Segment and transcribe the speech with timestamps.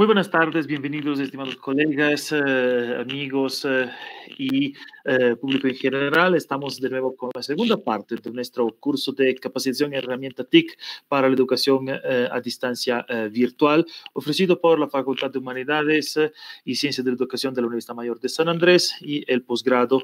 [0.00, 3.90] Muy buenas tardes, bienvenidos estimados colegas, eh, amigos eh,
[4.38, 4.72] y
[5.04, 6.34] eh, público en general.
[6.34, 10.78] Estamos de nuevo con la segunda parte de nuestro curso de capacitación y herramienta TIC
[11.08, 16.18] para la educación a distancia virtual, ofrecido por la Facultad de Humanidades
[16.64, 20.02] y Ciencias de la Educación de la Universidad Mayor de San Andrés y el posgrado.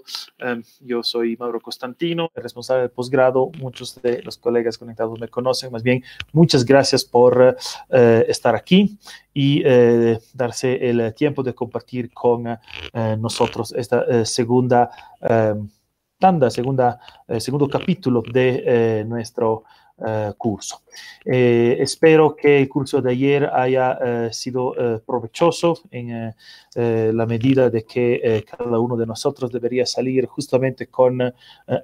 [0.80, 3.50] yo soy Mauro Constantino, el responsable del posgrado.
[3.58, 5.72] Muchos de los colegas conectados me conocen.
[5.72, 7.57] Más bien, muchas gracias por
[7.90, 8.99] estar aquí
[9.36, 12.58] y eh, darse el tiempo de compartir con eh,
[13.18, 14.25] nosotros esta eh,
[15.21, 15.67] segunda
[16.18, 16.99] tanda, segunda,
[17.39, 19.64] segundo capítulo de nuestro
[20.39, 20.82] curso.
[21.25, 24.75] espero que el curso de ayer haya sido
[25.07, 26.35] provechoso en
[26.75, 31.21] la medida de que cada uno de nosotros debería salir justamente con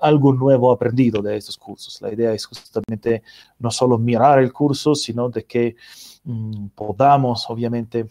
[0.00, 2.00] algo nuevo aprendido de estos cursos.
[2.02, 3.22] La idea es justamente
[3.58, 5.76] no solo mirar el curso, sino de que
[6.24, 8.06] Mm, podamos, obviamente,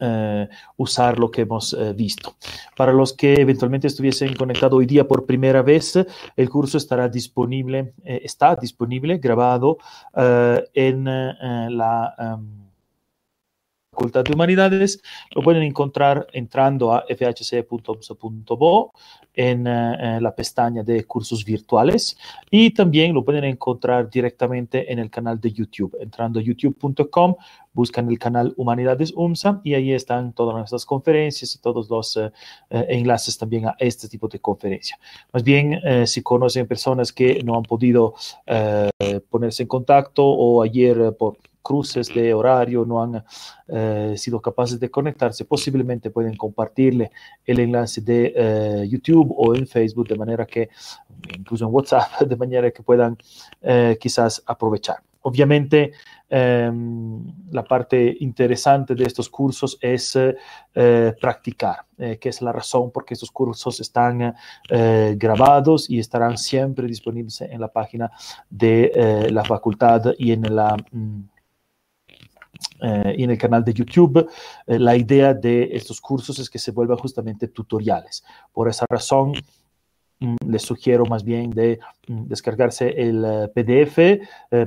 [0.00, 2.34] eh, usar lo que hemos eh, visto.
[2.76, 5.98] Para los que eventualmente estuviesen conectados hoy día por primera vez,
[6.36, 9.78] el curso estará disponible, eh, está disponible, grabado
[10.74, 12.69] en la em,
[14.00, 15.02] Facultad de Humanidades.
[15.34, 17.04] Lo pueden encontrar entrando a
[19.34, 22.16] en eh, la pestaña de cursos virtuales
[22.50, 25.98] y también lo pueden encontrar directamente en el canal de YouTube.
[26.00, 27.34] Entrando a youtube.com,
[27.74, 32.32] buscan el canal Humanidades UMSA y ahí están todas nuestras conferencias y todos los eh,
[32.70, 34.98] eh, enlaces también a este tipo de conferencia.
[35.30, 38.14] Más bien, si conocen personas que no han podido
[39.28, 43.24] ponerse en contacto o ayer por cruces de horario no han
[43.68, 47.10] eh, sido capaces de conectarse, posiblemente pueden compartirle
[47.44, 50.68] el enlace de eh, YouTube o en Facebook de manera que,
[51.36, 53.16] incluso en WhatsApp, de manera que puedan
[53.62, 54.96] eh, quizás aprovechar.
[55.22, 55.92] Obviamente,
[56.30, 60.18] em, la parte interesante de estos cursos es
[61.20, 61.84] practicar,
[62.18, 64.34] que es la razón por qué estos cursos están
[65.16, 68.10] grabados y estarán siempre disponibles en la página
[68.48, 70.74] de la facultad y en la...
[70.90, 71.20] Mm,
[72.82, 74.28] eh, en el canal de YouTube.
[74.66, 78.24] Eh, la idea de estos cursos es que se vuelvan justamente tutoriales.
[78.52, 79.32] Por esa razón,
[80.46, 83.98] les sugiero más bien de mm, descargarse el eh, PDF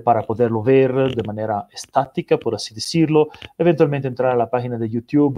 [0.03, 3.29] para poderlo ver de manera estática, por así decirlo.
[3.57, 5.37] Eventualmente entrar a la página de YouTube,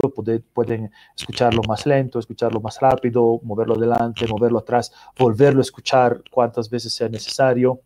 [0.54, 6.70] pueden escucharlo más lento, escucharlo más rápido, moverlo adelante, moverlo atrás, volverlo a escuchar cuantas
[6.70, 7.82] veces sea necesario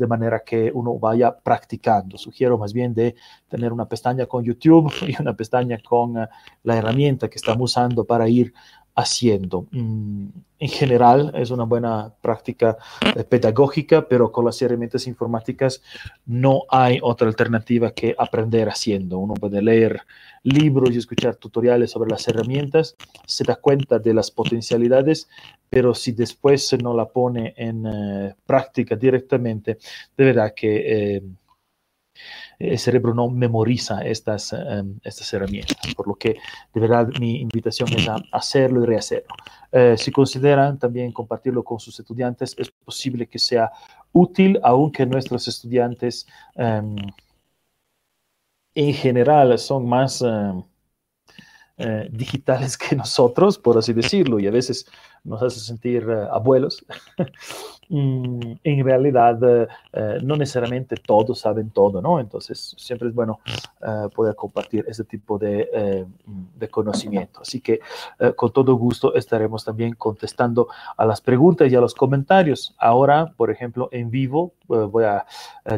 [0.00, 2.16] de manera que uno vaya practicando.
[2.16, 3.14] Sugiero más bien de
[3.48, 6.26] tener una pestaña con YouTube y una pestaña con eh,
[6.64, 8.52] la herramienta que estamos usando para ir
[9.00, 9.66] haciendo.
[9.70, 10.28] Mm,
[10.58, 12.76] en general es una buena práctica
[13.16, 15.82] eh, pedagógica, pero con las herramientas informáticas
[16.26, 19.18] no hay otra alternativa que aprender haciendo.
[19.18, 20.02] Uno puede leer
[20.42, 22.96] libros y escuchar tutoriales sobre las herramientas,
[23.26, 25.28] se da cuenta de las potencialidades,
[25.68, 29.78] pero si después no la pone en eh, práctica directamente,
[30.16, 31.16] de verdad que...
[31.16, 31.22] Eh,
[32.60, 36.36] el cerebro no memoriza estas, em, estas herramientas, por lo que
[36.74, 39.34] de verdad mi invitación es a hacerlo y rehacerlo.
[39.72, 43.72] Eh, si consideran también compartirlo con sus estudiantes, es posible que sea
[44.12, 46.96] útil, aunque nuestros estudiantes em,
[48.74, 50.22] en general son más...
[50.22, 50.62] Em,
[51.82, 54.84] eh, digitales que nosotros, por así decirlo, y a veces
[55.24, 56.84] nos hace sentir eh, abuelos.
[57.92, 62.20] En realidad, eh, no necesariamente todos saben todo, ¿no?
[62.20, 63.40] Entonces, siempre es bueno
[64.14, 66.06] poder compartir ese tipo de,
[66.54, 67.40] de conocimiento.
[67.40, 67.80] Así que,
[68.36, 72.76] con todo gusto, estaremos también contestando a las preguntas y a los comentarios.
[72.78, 75.26] Ahora, por ejemplo, en vivo, voy a,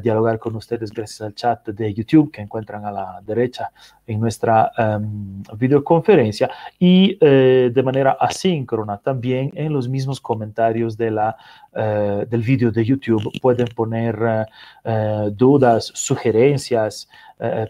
[0.03, 3.73] dialogar con ustedes gracias al chat de YouTube que encuentran a la derecha
[4.07, 11.37] en nuestra um, videoconferencia y de manera asíncrona también en los mismos comentarios de la,
[11.73, 14.47] uh, del vídeo de YouTube pueden poner
[14.85, 17.09] uh, dudas, sugerencias,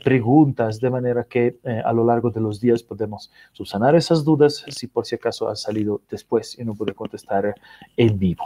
[0.04, 4.86] preguntas, de manera que a lo largo de los días podemos subsanar esas dudas si
[4.86, 7.54] por si acaso han salido después y no puede contestar
[7.96, 8.44] en vivo.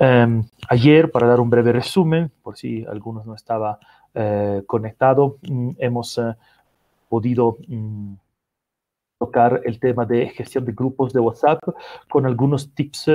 [0.00, 3.78] Um, ayer, para dar un breve resumen, por si algunos no estaba
[4.66, 6.20] conectado, um, hemos
[7.08, 8.16] podido um,
[9.18, 11.60] tocar el tema de gestión de grupos de WhatsApp
[12.08, 13.10] con algunos tips,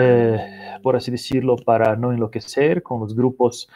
[0.00, 3.68] eh, por así decirlo, para no enloquecer con los grupos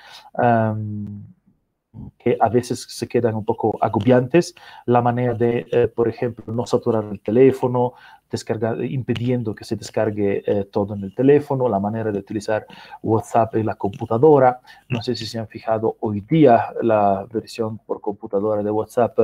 [2.19, 4.55] que a veces se quedan un poco agobiantes.
[4.85, 7.95] La manera de, eh, por ejemplo, no saturar el teléfono,
[8.31, 12.67] descargar, impidiendo que se descargue eh, todo en el teléfono, la manera de utilizar
[13.03, 14.61] WhatsApp en la computadora.
[14.89, 19.19] No sé si se han fijado hoy día la versión por computadora de WhatsApp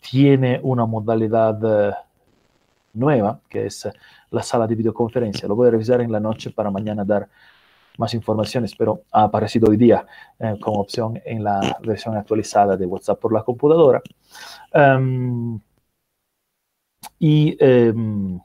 [0.00, 1.96] tiene una modalidad
[2.92, 3.88] nueva, que es
[4.30, 5.48] la sala de videoconferencia.
[5.48, 7.28] Lo voy a revisar en la noche para mañana dar
[7.98, 10.06] más informaciones, pero ha aparecido hoy día
[10.60, 14.02] como opción en la versión actualizada de WhatsApp por la computadora.
[14.72, 15.58] Em,
[17.18, 18.40] y em,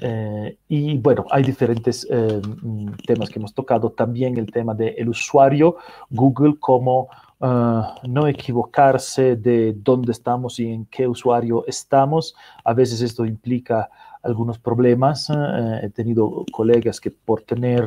[0.00, 3.90] eh, y bueno, hay diferentes eh, mm, temas que hemos tocado.
[3.92, 5.76] También el tema del usuario,
[6.10, 7.08] Google, como
[7.40, 12.34] eh, no equivocarse de dónde estamos y en qué usuario estamos.
[12.64, 13.88] A veces esto implica
[14.22, 15.28] algunos problemas.
[15.30, 17.84] he tenido colegas que por tener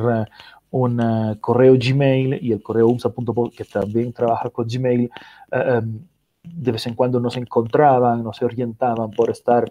[0.70, 5.10] un correo Gmail y el correo umsa.com que también trabaja con Gmail,
[5.50, 6.00] em,
[6.42, 9.70] de vez en cuando no se encontraban, no se orientaban por estar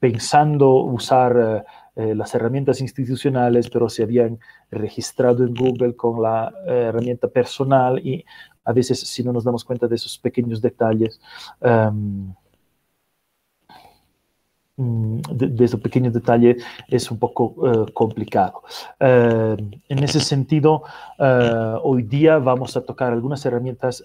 [0.00, 1.64] pensando usar
[1.96, 4.38] eh, eh, las herramientas institucionales, pero se habían
[4.70, 8.24] registrado en Google con la eh, herramienta personal y
[8.64, 11.20] a veces si no nos damos cuenta de esos pequeños detalles,
[11.60, 12.34] em,
[14.76, 17.54] mm, de, esos pequeños detalles es un poco
[17.92, 18.62] complicado.
[18.98, 20.82] Em, en ese sentido,
[21.82, 24.02] hoy día vamos a tocar algunas herramientas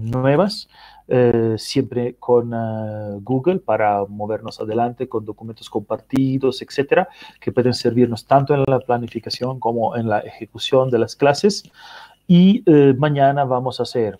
[0.00, 0.68] nuevas
[1.12, 7.08] eh, siempre con eh, Google para movernos adelante con documentos compartidos, etcétera,
[7.40, 11.64] que pueden servirnos tanto en la planificación como en la ejecución de las clases.
[12.28, 14.16] Y eh, mañana vamos a hacer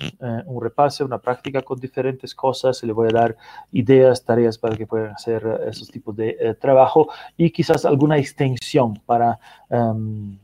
[0.47, 2.83] un repaso, una práctica con diferentes cosas.
[2.83, 3.37] Le voy a dar
[3.71, 9.39] ideas, tareas para que puedan hacer esos tipos de trabajo y quizás alguna extensión para
[9.69, 10.37] em,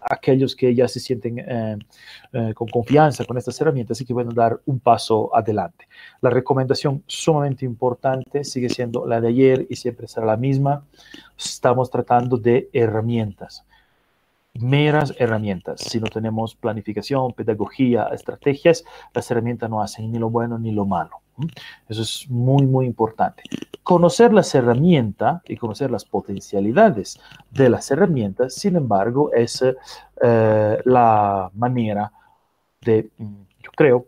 [0.00, 1.78] aquellos que ya se sienten eh,
[2.32, 5.88] eh, con confianza con estas herramientas y que pueden dar un paso adelante.
[6.20, 10.84] La recomendación sumamente importante sigue siendo la de ayer y siempre será la misma.
[11.38, 13.64] Estamos tratando de herramientas
[14.54, 15.80] meras herramientas.
[15.80, 20.86] Si no tenemos planificación, pedagogía, estrategias, las herramientas no hacen ni lo bueno ni lo
[20.86, 21.20] malo.
[21.88, 23.42] Eso es muy, muy importante.
[23.82, 27.18] Conocer las herramientas y conocer las potencialidades
[27.50, 32.12] de las herramientas, sin embargo, es eh, la manera
[32.82, 34.06] de, mm, yo creo,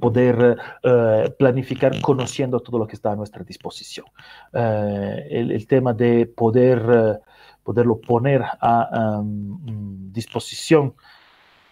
[0.00, 4.06] poder eh, planificar conociendo todo lo que está a nuestra disposición.
[4.52, 7.20] Eh, el, tema de poder
[7.68, 10.94] poderlo poner a mm, disposición,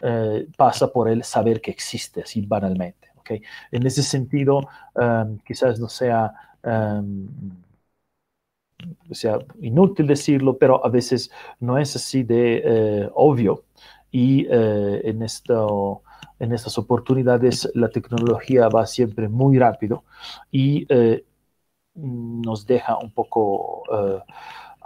[0.02, 3.08] eh, pasa por el saber que existe, así banalmente.
[3.16, 3.40] ¿okay?
[3.72, 4.60] En ese sentido,
[5.46, 6.34] quizás no sea,
[9.12, 13.64] sea inútil decirlo, pero a veces no es así de eh, obvio.
[14.10, 16.02] Y eh, en, esto,
[16.38, 20.04] en estas oportunidades la tecnología va siempre muy rápido
[20.52, 20.86] y
[21.94, 23.82] nos deja un poco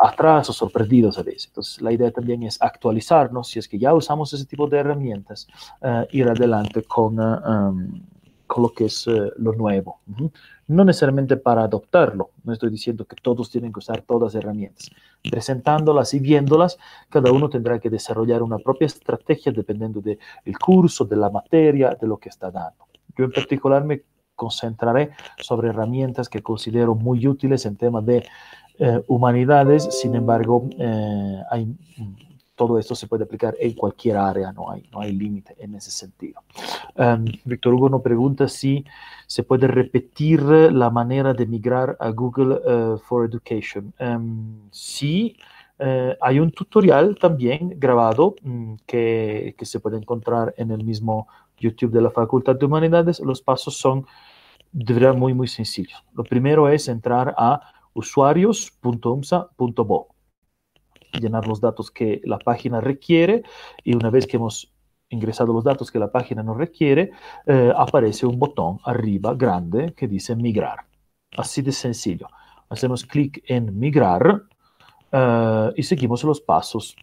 [0.01, 1.47] atrás o sorprendidos a veces.
[1.49, 5.47] Entonces, la idea también es actualizarnos, si es que ya usamos ese tipo de herramientas,
[5.83, 8.03] uh, ir adelante con, uh, um,
[8.47, 10.01] con, lo que es uh, lo nuevo.
[10.07, 10.33] Uh -huh.
[10.69, 14.91] No necesariamente para adoptarlo, no estoy diciendo que todos tienen que usar todas las herramientas.
[15.31, 21.05] Presentándolas y viéndolas, cada uno tendrá que desarrollar una propia estrategia dependiendo del de curso,
[21.05, 22.87] de la materia, de lo que está dando.
[23.17, 24.05] Yo en particular me
[24.41, 28.25] concentraré sobre herramientas que considero muy útiles en temas de
[28.83, 31.77] eh, humanidades, sin embargo, eh, hay,
[32.55, 35.91] todo esto se puede aplicar en cualquier área, no hay, no hay límite en ese
[35.91, 36.41] sentido.
[36.97, 38.83] Um, Víctor Hugo nos pregunta si
[39.27, 43.93] se puede repetir la manera de migrar a Google uh, for Education.
[44.01, 45.37] Um, sí,
[46.23, 51.93] hay un tutorial también grabado um, que, que, se puede encontrar en el mismo YouTube
[51.93, 53.21] de la Facultad de Humanidades.
[53.21, 54.07] Los pasos son
[54.73, 56.03] de verdad muy, muy sencillos.
[56.15, 57.61] Lo primero es entrar a
[57.95, 60.09] usuarios.umsa.bo.
[61.21, 63.43] Llenar los datos que la página requiere
[63.83, 64.73] y una vez que hemos
[65.11, 67.11] ingresado los datos que la página nos requiere,
[67.47, 70.87] eh, aparece un botón arriba grande que dice migrar.
[71.37, 72.29] Así de sencillo.
[72.69, 74.45] Hacemos clic en migrar
[75.13, 76.97] uh, y seguimos los pasos.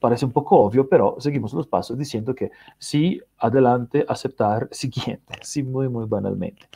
[0.00, 5.34] Parece un poco obvio, pero seguimos los pasos diciendo que sí, adelante, aceptar, siguiente.
[5.42, 6.68] Sí, muy, muy banalmente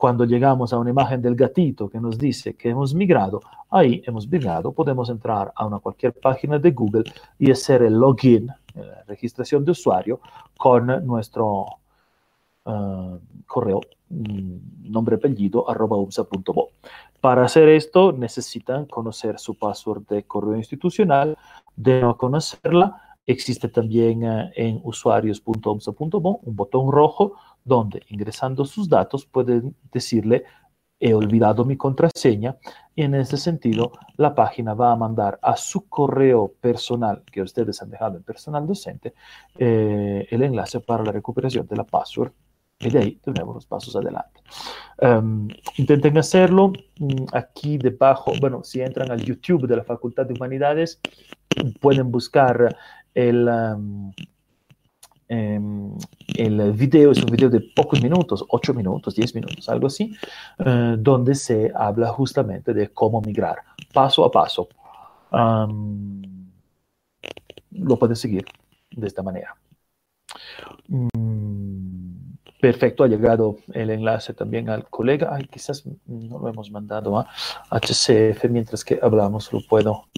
[0.00, 4.26] cuando llegamos a una imagen del gatito que nos dice que hemos migrado, ahí hemos
[4.26, 7.04] migrado, podemos entrar a una cualquier página de Google
[7.38, 10.20] y hacer el login, la eh, registración de usuario
[10.56, 11.66] con nuestro
[12.64, 16.70] uh, correo mm, nombre apellido arroba umsa.bo.
[17.20, 21.36] Para hacer esto necesitan conocer su password de correo institucional,
[21.76, 29.26] de no conocerla, existe también uh, en usuarios.umsa.bo un botón rojo donde ingresando sus datos
[29.26, 30.44] pueden decirle
[31.00, 32.58] he olvidado mi contraseña
[32.94, 37.80] y en ese sentido la página va a mandar a su correo personal que ustedes
[37.80, 39.14] han dejado en personal docente
[39.58, 42.32] eh, el enlace para la recuperación de la password
[42.80, 44.40] Y de ahí tenemos los pasos adelante.
[45.02, 46.72] Um, intenten hacerlo.
[46.98, 50.98] Mm, aquí debajo, bueno, si entran al YouTube de la Facultad de Humanidades,
[51.80, 52.74] pueden buscar
[53.14, 54.12] el, um,
[55.30, 60.12] el video, es un video de pocos minutos, 8 minutos, 10 minutos, algo así,
[60.58, 63.58] uh, donde se habla justamente de cómo migrar
[63.92, 64.68] paso a paso.
[67.70, 68.44] Lo pueden seguir
[68.90, 69.54] de esta manera.
[70.88, 75.30] Mm, perfecto, ha llegado el enlace también al colega.
[75.32, 77.28] Ay, quizás no lo hemos mandado a
[77.70, 80.08] HCF mientras que hablamos, lo puedo,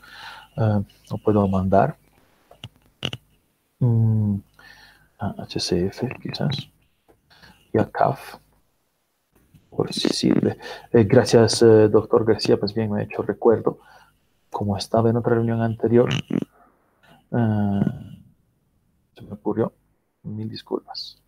[0.56, 0.82] uh,
[1.22, 1.98] puedo mandar.
[3.80, 4.36] Mm,
[5.22, 6.70] a HCF, quizás.
[7.72, 8.36] Y a CAF.
[9.70, 10.58] Por si sirve.
[10.92, 12.58] Eh, gracias, eh, doctor García.
[12.58, 13.78] Pues bien, me ha hecho recuerdo.
[14.50, 16.10] Como estaba en otra reunión anterior,
[17.30, 17.80] uh,
[19.14, 19.72] se me ocurrió
[20.24, 21.18] Mil disculpas.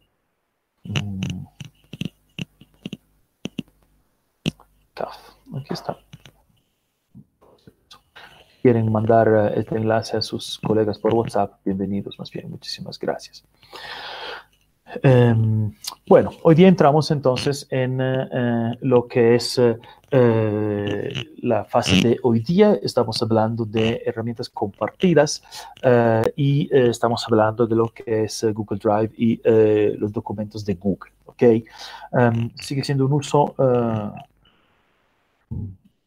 [0.84, 1.44] Mm.
[5.56, 6.03] Aquí está.
[8.64, 11.60] Quieren mandar eh, este enlace a sus colegas por WhatsApp.
[11.66, 12.50] Bienvenidos, más bien.
[12.50, 13.44] Muchísimas gracias.
[15.02, 15.70] Em,
[16.06, 19.60] bueno, hoy día entramos entonces en eh, eh, lo que es
[20.10, 22.78] eh, la fase de hoy día.
[22.82, 25.42] Estamos hablando de herramientas compartidas
[26.34, 29.42] y estamos hablando de lo que es Google Drive y
[29.98, 31.12] los documentos de Google.
[31.26, 31.42] ¿ok?
[31.42, 33.54] Em, sigue siendo un uso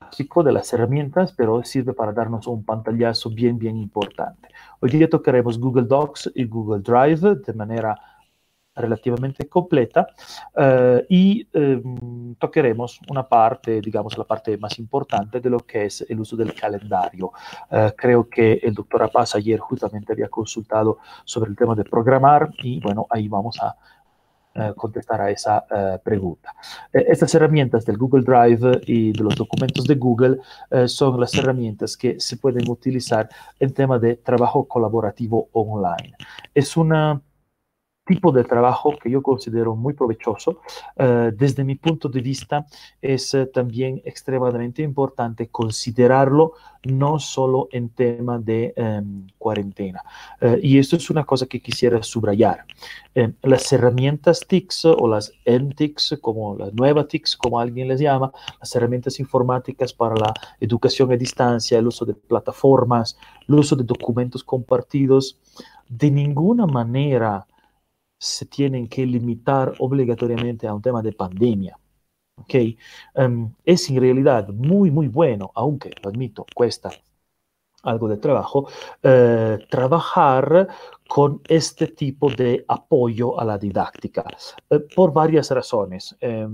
[0.08, 4.48] básico de las herramientas, pero sirve para darnos un pantallazo bien, bien importante.
[4.80, 8.00] Hoy día tocaremos Google Docs y Google Drive de manera
[8.74, 10.08] relativamente completa
[10.56, 16.06] eh, y em, tocaremos una parte, digamos la parte más importante de lo que es
[16.08, 17.32] el uso del calendario.
[17.72, 22.50] Eh, creo que el doctor Apaz ayer justamente había consultado sobre el tema de programar
[22.64, 23.76] y bueno, ahí vamos a
[24.76, 25.66] contestar a esa
[26.04, 26.54] pregunta.
[26.92, 30.40] estas herramientas del Google Drive y de los documentos de Google
[30.88, 36.14] son las herramientas que se pueden utilizar en tema de trabajo colaborativo online.
[36.54, 37.22] Es una
[38.08, 40.62] tipo de trabajo que yo considero muy provechoso.
[40.96, 42.66] Uh, desde mi punto de vista,
[43.02, 50.02] es uh, también extremadamente importante considerarlo no solo en tema de um, cuarentena.
[50.42, 52.66] Uh, y esto es una cosa que quisiera subrayar.
[53.42, 58.74] las herramientas TICS o las NTICS, como la nueva TICS, como alguien les llama, las
[58.76, 64.44] herramientas informáticas para la educación a distancia, el uso de plataformas, el uso de documentos
[64.44, 65.38] compartidos,
[65.90, 67.46] de ninguna manera
[68.20, 71.78] se tienen que limitar obligatoriamente a un tema de pandemia.
[72.38, 72.78] ¿okay?
[73.16, 76.92] Um, es en realidad muy, muy bueno, aunque, lo admito, cuesta
[77.84, 78.68] algo de trabajo,
[79.02, 80.68] eh, trabajar
[81.08, 84.26] con este tipo de apoyo a la didáctica
[84.70, 86.16] eh, por varias razones.
[86.20, 86.48] Eh,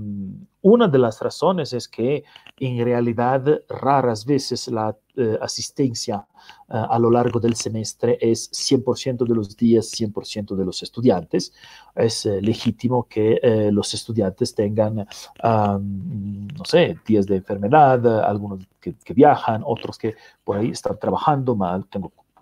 [0.62, 2.24] una de las razones es que
[2.58, 6.26] en realidad raras veces la eh, asistencia
[6.68, 11.52] eh, a lo largo del semestre es 100% de los días, 100% de los estudiantes.
[11.94, 13.38] Es eh, legítimo que
[13.70, 15.06] los estudiantes tengan,
[15.42, 21.86] no sé, días de enfermedad, algunos que, viajan, otros que por ahí están trabajando mal.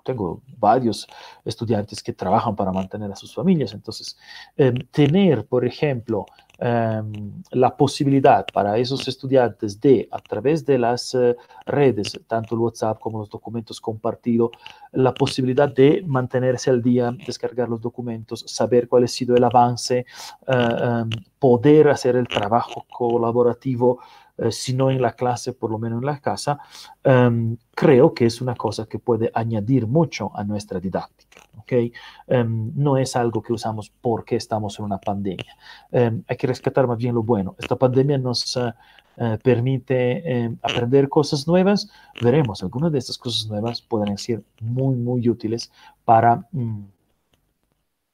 [0.04, 1.06] Tengo varios
[1.44, 3.72] estudiantes que trabajan para mantener a sus familias.
[3.72, 4.16] Entonces,
[4.56, 6.26] eh, tener, por ejemplo,
[6.64, 7.02] eh,
[7.50, 11.34] la posibilidad para esos estudiantes de, a través de las uh,
[11.66, 14.50] redes, tanto el WhatsApp como los documentos compartidos,
[14.92, 20.06] la posibilidad de mantenerse al día, descargar los documentos, saber cuál ha sido el avance,
[20.46, 24.06] um, poder hacer el trabajo colaborativo eh,
[24.50, 26.58] si no en la clase, por lo menos en la casa,
[27.04, 31.42] um, creo que es una cosa que puede añadir mucho a nuestra didáctica.
[31.58, 31.92] ¿okay?
[32.26, 35.56] Um, no es algo que usamos porque estamos en una pandemia.
[35.90, 37.54] Um, hay que rescatar más bien lo bueno.
[37.58, 38.72] Esta pandemia nos uh,
[39.18, 41.90] uh, permite aprender cosas nuevas.
[42.20, 45.70] Veremos, algunas de estas cosas nuevas pueden ser muy, muy útiles
[46.04, 46.46] para...
[46.52, 46.86] Um,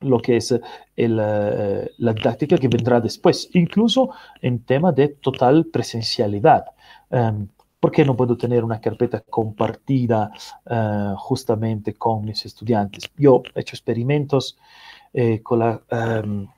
[0.01, 0.55] lo que es
[0.97, 6.67] el, uh, la didáctica que vendrá después, incluso en tema de total presencialidad.
[7.11, 7.49] Um,
[7.81, 10.33] ¿Por qué no puedo tener una carpeta compartida
[11.17, 13.09] justamente con mis estudiantes?
[13.17, 14.59] Yo he hecho experimentos
[15.13, 15.81] eh, con la...
[15.91, 16.49] Um,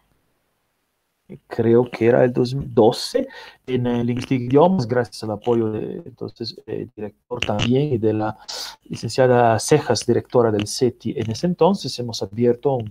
[1.46, 3.28] creo que era el 2012
[3.66, 8.36] en el Lingüística Idiomas, gracias al apoyo de entonces eh, director también y de la
[8.84, 12.88] licenciada Cejas, directora del CETI en ese entonces, hemos abierto un,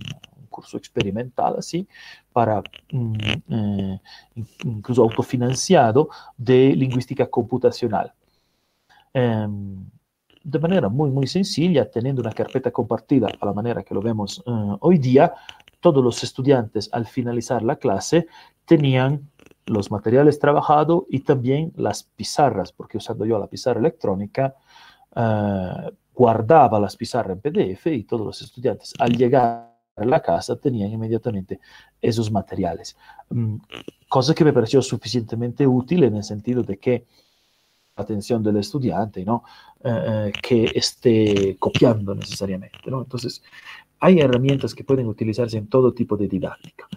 [0.50, 1.88] curso experimental así,
[2.32, 3.14] para mm,
[3.48, 4.00] eh,
[4.64, 8.12] incluso autofinanciado de lingüística computacional.
[9.14, 9.46] Eh,
[10.42, 14.42] de manera muy, muy sencilla, teniendo una carpeta compartida a la manera que lo vemos
[14.46, 15.34] uh, hoy día,
[15.80, 18.26] todos los estudiantes al finalizar la clase
[18.64, 19.30] tenían
[19.66, 24.54] los materiales trabajados y también las pizarras, porque usando yo la pizarra electrónica,
[25.16, 29.69] uh, guardaba las pizarras en PDF y todos los estudiantes al llegar
[30.04, 31.60] la casa tenían inmediatamente
[32.00, 32.96] esos materiales.
[33.30, 33.60] Um,
[34.08, 37.04] cosa que me pareció suficientemente útil en el sentido de que
[37.96, 39.44] la atención del estudiante, ¿no?
[39.82, 43.02] Uh, que esté copiando necesariamente, ¿no?
[43.02, 43.42] Entonces,
[44.00, 46.88] hay herramientas que pueden utilizarse en todo tipo de didáctica.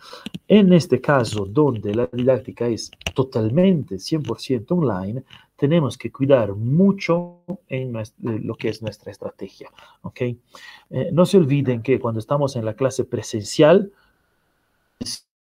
[0.47, 5.23] En este caso, donde la didáctica es totalmente 100% online,
[5.63, 7.39] tenemos que cuidar mucho
[7.69, 9.69] en lo que es nuestra estrategia.
[10.01, 10.37] ¿okay?
[10.89, 13.93] Eh, no se olviden que cuando estamos en la clase presencial,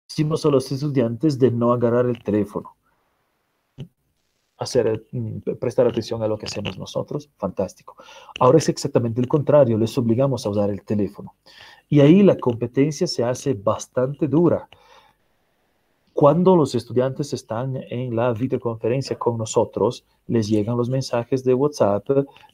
[0.08, 2.74] decimos a los estudiantes de no agarrar el teléfono
[4.58, 7.94] hacer, mm, prestar atención a lo que hacemos nosotros, fantástico.
[8.40, 11.36] Ahora es exactamente el contrario, les obligamos a usar el teléfono.
[11.88, 14.68] Y ahí la competencia se hace bastante dura.
[16.20, 22.06] Cuando los estudiantes están en la videoconferencia con nosotros, les llegan los mensajes de WhatsApp,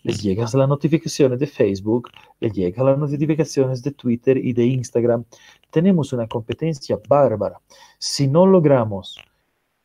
[0.04, 5.24] les llegan las notificaciones de Facebook, les llegan las notificaciones de Twitter y de Instagram.
[5.72, 7.60] Tenemos una competencia bárbara.
[7.98, 9.18] Si no logramos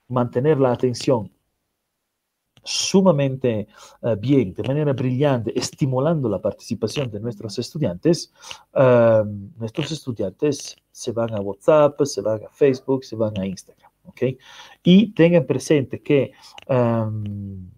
[0.10, 1.32] mantener la atención
[2.64, 3.68] sumamente
[4.02, 8.32] uh, bien, de manera brillante, estimulando la participación de nuestros estudiantes,
[8.74, 9.26] uh,
[9.58, 13.92] nuestros estudiantes se van a WhatsApp, se van a Facebook, se van a Instagram.
[14.06, 14.22] ¿ok?
[14.84, 16.32] Y tengan presente que
[16.68, 17.70] um,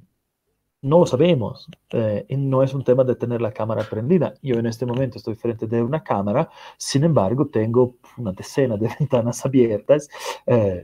[0.84, 4.34] no lo sabemos, eh, no es un tema de tener la cámara prendida.
[4.42, 8.90] Yo en este momento estoy frente de una cámara, sin embargo tengo una decena de
[9.00, 10.10] ventanas abiertas.
[10.46, 10.84] Eh,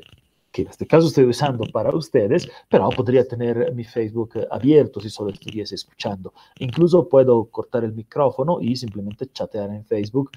[0.51, 5.10] que en este caso estoy usando para ustedes, pero podría tener mi Facebook abierto si
[5.10, 6.34] solo estuviese escuchando.
[6.60, 10.32] Incluso puedo cortar el micrófono y simplemente chatear en Facebook.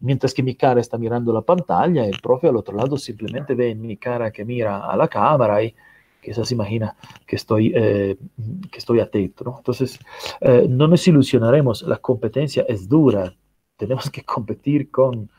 [0.00, 3.74] Mientras que mi cara está mirando la pantalla, el profe al otro lado simplemente ve
[3.74, 5.74] mi cara que mira a la cámara y
[6.22, 6.94] quizás imagina
[7.26, 8.16] que estoy, eh,
[8.70, 9.44] que estoy atento.
[9.44, 9.54] ¿no?
[9.58, 9.98] Entonces,
[10.40, 13.34] eh, no nos ilusionaremos, la competencia es dura,
[13.76, 15.30] tenemos que competir con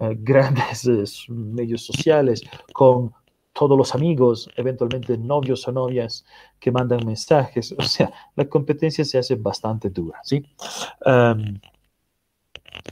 [0.00, 3.12] eh, grandes eh, medios sociales, con
[3.52, 6.24] todos los amigos, eventualmente novios o novias
[6.58, 7.74] que mandan mensajes.
[7.78, 10.46] O sea, la competencia se hace bastante dura, ¿sí?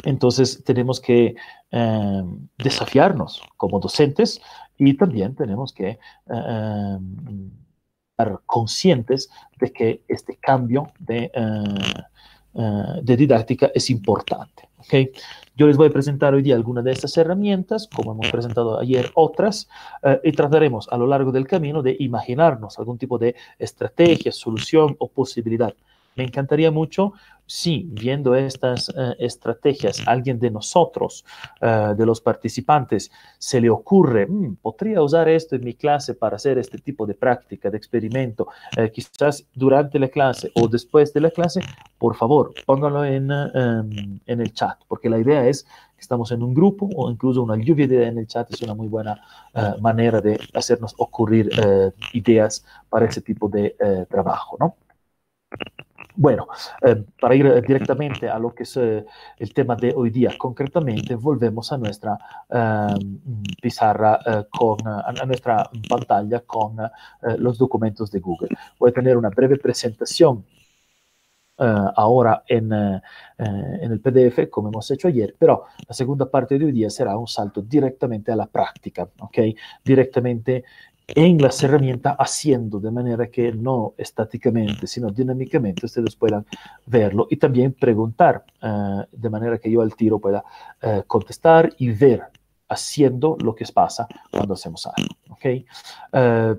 [0.05, 1.37] Entonces tenemos que
[1.73, 4.40] um, desafiarnos como docentes
[4.77, 7.51] y también tenemos que um,
[8.11, 12.03] estar conscientes de que este cambio de, uh,
[12.55, 14.69] uh, de didáctica es importante.
[14.79, 15.11] ¿okay?
[15.59, 19.11] Yo les voy a presentar hoy día algunas de estas herramientas, como hemos presentado ayer
[19.15, 19.69] otras,
[20.05, 24.95] eh, y trataremos a lo largo del camino de imaginarnos algún tipo de estrategia, solución
[25.01, 25.75] o posibilidad.
[26.19, 27.13] Me encantaría mucho
[27.47, 31.25] si viendo estas uh, estrategias, alguien de nosotros,
[31.63, 36.35] uh, de los participantes, se le ocurre, mmm, podría usar esto en mi clase para
[36.35, 41.21] hacer este tipo de práctica, de experimento, uh, quizás durante la clase o después de
[41.21, 41.61] la clase,
[41.99, 46.43] por favor, póngalo en, um, en el chat, porque la idea es que estamos en
[46.43, 49.21] un grupo o incluso una lluvia de ideas en el chat es una muy buena
[49.81, 51.51] manera de hacernos ocurrir
[52.13, 53.75] ideas para ese tipo de
[54.09, 54.77] trabajo, ¿no?
[56.21, 56.49] Bueno,
[56.83, 59.07] eh, para ir eh, directamente a lo que es eh,
[59.39, 62.19] el tema de hoy día, concretamente, volvemos a nuestra
[62.51, 63.21] em,
[63.63, 64.19] pizarra
[64.51, 66.77] con, a nuestra pantalla con
[67.39, 68.49] los documentos de Google.
[68.81, 70.45] Voy a tener una breve presentación
[71.61, 73.01] Uh, ahora en, uh,
[73.37, 77.17] en, el PDF, como hemos hecho ayer, pero la segunda parte de hoy día será
[77.19, 79.39] un salto directamente a la práctica, ¿ok?
[79.85, 80.63] Directamente
[81.09, 86.44] en las herramientas haciendo de manera que no estáticamente, sino dinámicamente ustedes puedan
[86.87, 90.44] verlo y también preguntar uh, de manera que yo al tiro pueda
[90.83, 92.25] uh, contestar y ver
[92.68, 95.14] haciendo lo que pasa cuando hacemos algo.
[95.31, 95.64] ¿okay?
[96.12, 96.57] Uh,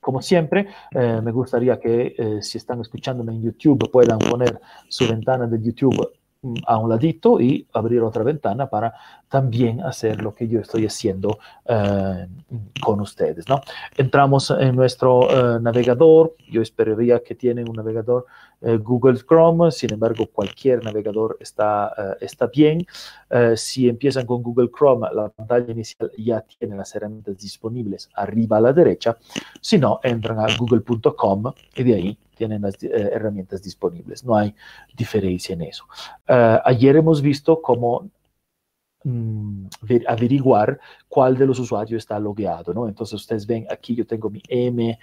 [0.00, 5.60] como siempre, me gustaría que si están escuchándome en YouTube puedan poner su ventana de
[5.60, 6.12] YouTube
[6.64, 8.94] a un ladito y abrir otra ventana para
[9.28, 12.26] también hacer lo que yo estoy haciendo uh,
[12.80, 13.48] con ustedes.
[13.48, 13.60] ¿no?
[13.96, 18.26] Entramos en nuestro uh, navegador, yo esperaría que tienen un navegador
[18.60, 22.86] uh, Google Chrome, sin embargo cualquier navegador está, está bien.
[23.56, 28.60] si empiezan con Google Chrome, la pantalla inicial ya tiene las herramientas disponibles arriba a
[28.60, 29.16] la derecha,
[29.60, 34.24] si no, entran a google.com y de ahí tienen las eh, herramientas disponibles.
[34.24, 34.54] No hay
[34.94, 35.84] diferencia en eso.
[36.26, 38.10] Ayer hemos visto cómo
[39.06, 39.66] mm,
[40.06, 42.88] averiguar cuál de los usuarios está logueado, ¿no?
[42.88, 44.98] Entonces ustedes ven aquí yo tengo mi M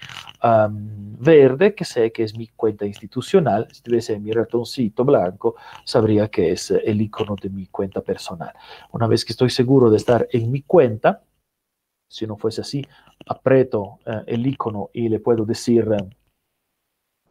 [1.19, 3.67] verde, que sé que es mi cuenta institucional.
[3.71, 8.53] Si tuviese mi ratoncito blanco, sabría que es el icono de mi cuenta personal.
[8.91, 11.23] Una vez que estoy seguro de estar en mi cuenta,
[12.09, 12.85] si no fuese así,
[13.25, 15.87] aprieto eh, el icono y le puedo decir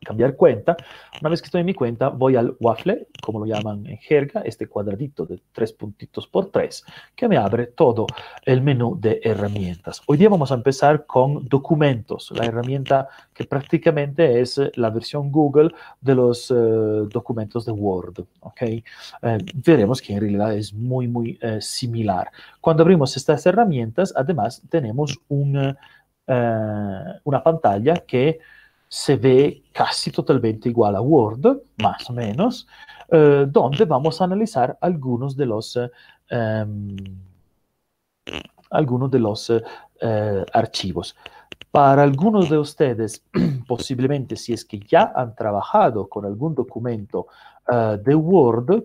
[0.04, 0.76] cambiar cuenta.
[1.20, 4.42] Una vez que estoy en mi cuenta, voy al waffle, como lo llaman en jerga,
[4.42, 6.84] este cuadradito de tres puntitos por tres,
[7.14, 8.06] que me abre todo
[8.44, 10.02] el menú de herramientas.
[10.06, 15.70] Hoy día vamos a empezar con documentos, la herramienta que prácticamente es la versión Google
[16.00, 18.24] de los eh, documentos de Word.
[18.40, 18.84] ¿okay?
[19.22, 22.30] Eh, veremos que en realidad es muy, muy eh, similar.
[22.60, 25.76] Cuando abrimos estas herramientas, además tenemos una
[27.42, 28.40] pantalla que
[28.92, 32.68] se ve casi totalmente igual a Word, más o menos,
[33.08, 35.78] eh, donde vamos a analizar algunos de los,
[36.28, 36.94] em,
[38.70, 41.16] algunos de los eh, archivos.
[41.70, 43.24] Para algunos de ustedes,
[43.66, 47.28] posiblemente si es que ya han trabajado con algún documento
[47.72, 48.84] eh, de Word,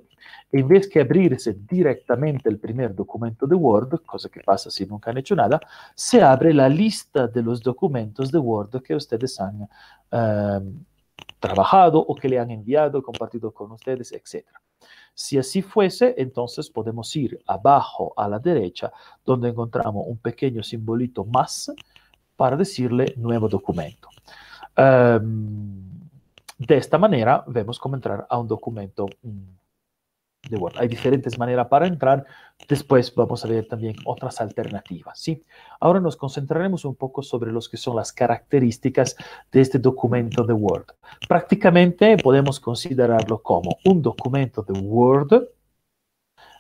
[0.51, 5.12] en vez que abrirse directamente el primer documento de Word, cosa que pasa si nunca
[5.12, 5.60] han hecho nada,
[5.93, 9.67] se abre la lista de los documentos de Word que ustedes han
[10.12, 10.86] Em,
[11.39, 14.45] trabajado o que le han enviado, compartido con ustedes, etc.
[15.13, 18.91] Si así fuese, entonces podemos ir abajo a la derecha,
[19.23, 21.71] donde encontramos un pequeño simbolito más
[22.36, 24.10] para decirle nuevo documento.
[24.75, 26.10] Em,
[26.57, 29.43] de esta manera, vemos cómo entrar a un documento mm,
[30.77, 32.25] Hay diferentes maneras para entrar.
[32.67, 35.19] Después vamos a ver también otras alternativas.
[35.19, 35.43] ¿sí?
[35.79, 39.15] Ahora nos concentraremos un poco sobre los que son las características
[39.51, 40.86] de este documento de Word.
[41.27, 45.47] Prácticamente podemos considerarlo como un documento de Word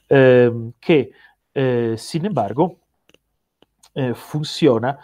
[0.09, 1.11] eh, que,
[1.53, 2.77] eh, sin embargo,
[3.93, 4.99] eh, funciona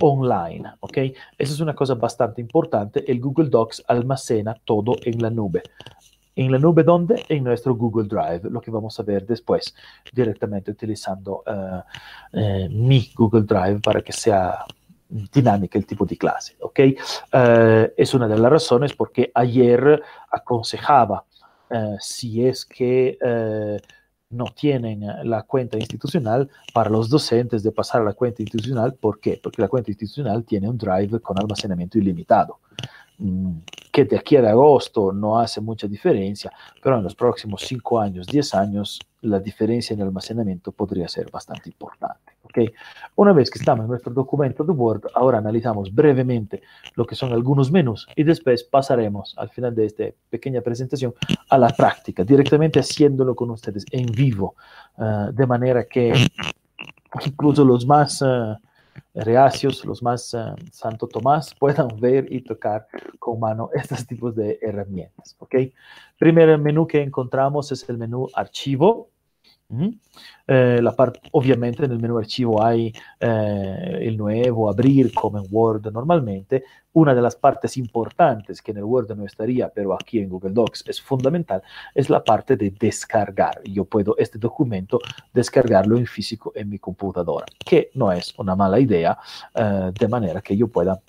[0.00, 0.72] online.
[0.80, 0.96] ¿ok?
[1.38, 3.10] Esa es una cosa bastante importante.
[3.10, 5.62] El Google Docs almacena todo en la nube.
[6.40, 7.22] En la nube, ¿dónde?
[7.28, 9.74] En nuestro Google Drive, lo que vamos a ver después,
[10.10, 11.82] directamente utilizando uh,
[12.32, 14.64] eh, mi Google Drive para que sea
[15.06, 16.80] dinámica el tipo de clase, ¿ok?
[17.34, 21.24] Uh, es una de las razones porque ayer aconsejaba,
[22.00, 23.18] si es que
[24.30, 29.20] no tienen la cuenta institucional, para los docentes de pasar a la cuenta institucional, ¿por
[29.20, 29.38] qué?
[29.42, 32.60] Porque la cuenta institucional tiene un drive con almacenamiento ilimitado.
[33.20, 33.58] Mm,
[33.92, 36.50] que de aquí a agosto no hace mucha diferencia,
[36.82, 41.30] pero en los próximos 5 años, 10 años, la diferencia en el almacenamiento podría ser
[41.30, 42.32] bastante importante.
[42.44, 42.72] ¿okay?
[43.16, 46.62] Una vez que estamos en nuestro documento de Word, ahora analizamos brevemente
[46.94, 51.12] lo que son algunos menús y después pasaremos al final de esta pequeña presentación
[51.50, 54.54] a la práctica, directamente haciéndolo con ustedes en vivo,
[54.96, 56.14] uh, de manera que
[57.26, 58.22] incluso los más...
[58.22, 58.56] Uh,
[59.14, 62.86] reacios, los más uh, Santo Tomás, puedan ver y tocar
[63.18, 65.36] con mano estos tipos de herramientas.
[65.38, 65.54] ¿ok?
[66.18, 69.10] Primer menú que encontramos es el menú archivo.
[70.46, 71.20] Eh, la parte,
[72.18, 76.64] archivo hay eh, el nuevo, abrir como en Word normalmente.
[76.92, 80.50] Una de las partes importantes que en el Word no estaría, pero aquí en Google
[80.50, 81.62] Docs es fundamental,
[81.94, 83.62] es la parte de descargar.
[83.64, 84.98] Yo puedo este documento
[85.32, 89.16] descargarlo en físico en mi computadora, que no es una mala idea,
[89.54, 91.00] eh, de manera que yo pueda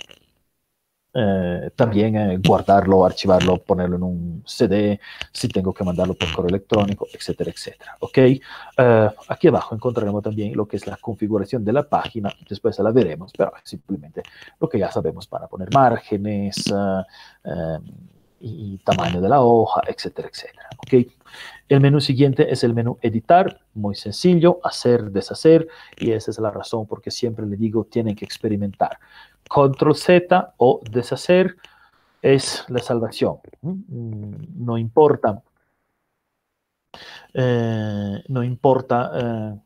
[1.14, 4.98] eh, también eh, guardarlo, archivarlo, ponerlo en un CD,
[5.34, 7.98] si tengo que mandarlo por correo electrónico, etcétera, etcétera.
[8.00, 8.18] ¿Ok?
[8.18, 12.92] Eh, aquí abajo encontraremos también lo que es la configuración de la página, después la
[12.92, 14.24] veremos, pero simplemente
[14.60, 16.74] lo que ya sabemos para poner márgenes
[18.40, 20.70] y tamaño de la hoja, etcétera, etcétera.
[20.78, 21.12] ¿Ok?
[21.70, 26.52] El menú siguiente es el menú editar, muy sencillo, hacer, deshacer, y esa es la
[26.52, 28.98] razón porque siempre le digo, tienen que experimentar.
[29.54, 31.58] Control Z o deshacer
[32.22, 33.40] es la salvación.
[33.62, 35.44] Mm, no importa.
[37.34, 39.60] Eh, no importa eh,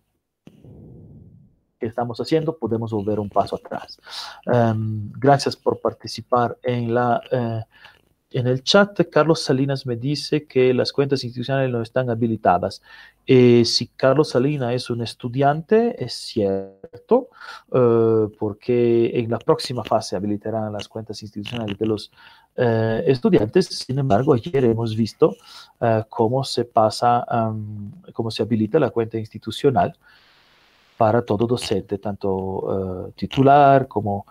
[1.79, 3.99] qué estamos haciendo, podemos volver un paso atrás.
[4.47, 7.63] Em, gracias por participar en la eh,
[8.35, 12.81] en el chat, Carlos Salinas me dice que las cuentas institucionales no están habilitadas.
[13.25, 17.29] Eh, si Carlos Salinas es un estudiante, es cierto,
[17.71, 22.11] eh, porque en la próxima fase habilitarán las cuentas institucionales de los
[22.57, 23.67] eh, estudiantes.
[23.67, 25.35] Sin embargo, ayer hemos visto
[26.09, 27.25] cómo se pasa,
[28.13, 29.97] cómo se habilita la cuenta institucional
[30.97, 34.25] para todo docente, tanto titular como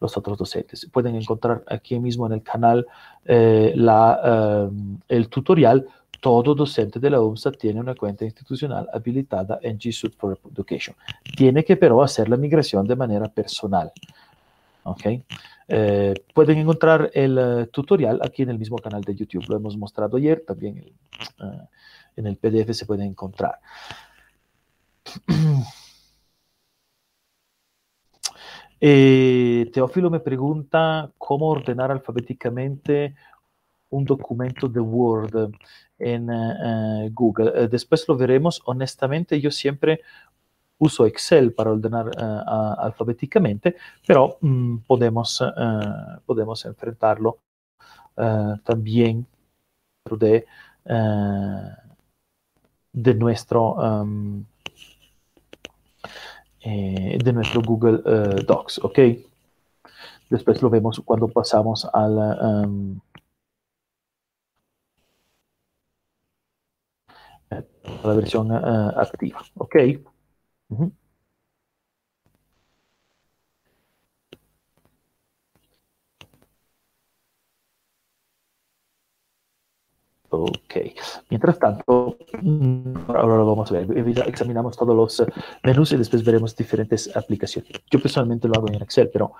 [0.00, 0.88] los otros docentes.
[0.90, 2.86] Pueden encontrar aquí mismo en el canal
[3.24, 4.70] eh, la, eh,
[5.08, 5.86] el tutorial
[6.20, 10.94] todo docente de la UMSA tiene una cuenta institucional habilitada en G Suite for Education.
[11.36, 13.90] Tiene que pero hacer la migración de manera personal.
[14.84, 15.06] ¿ok?
[15.68, 19.44] Eh, pueden encontrar el uh, tutorial aquí en el mismo canal de YouTube.
[19.48, 20.84] Lo hemos mostrado ayer, también
[21.40, 21.66] uh,
[22.16, 23.58] en el PDF se puede encontrar.
[28.80, 33.14] Eh, Teófilo me pregunta cómo ordenar alfabéticamente
[33.90, 35.52] un documento de Word
[35.98, 37.68] en uh, Google.
[37.68, 38.62] después lo veremos.
[38.64, 40.00] Honestamente, yo siempre
[40.78, 45.42] uso Excel para ordenar alfabéticamente, pero um, podemos,
[46.24, 47.38] podemos enfrentarlo
[48.64, 49.26] también
[50.18, 50.46] de,
[52.92, 54.44] de, nuestro, um,
[56.62, 58.02] eh, de nuestro Google
[58.46, 58.98] Docs, ¿ok?
[60.30, 62.98] Después lo vemos cuando pasamos a la, um,
[67.50, 69.76] a la versión activa, ¿ok?
[80.32, 80.76] Ok,
[81.28, 82.16] mientras tanto,
[83.08, 84.08] ahora lo vamos a ver.
[84.28, 85.24] Examinamos todos los
[85.64, 87.72] menús y después veremos diferentes aplicaciones.
[87.90, 89.32] Yo personalmente lo hago en Excel, pero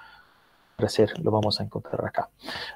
[0.74, 2.29] para hacer lo vamos a encontrar acá.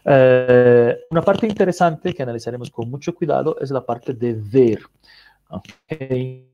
[0.04, 4.80] Eh, una parte interesante que analizaremos con mucho cuidado es la parte de ver.
[5.48, 6.53] Okay.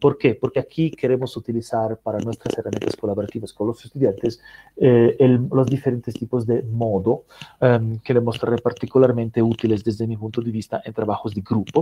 [0.00, 0.34] ¿Por qué?
[0.34, 4.40] Porque aquí queremos utilizar para nuestras herramientas colaborativas con los estudiantes
[4.76, 7.24] eh, el, los diferentes tipos de modo
[7.60, 11.80] um, que le mostraré particularmente útiles desde mi punto de vista en trabajos de grupo.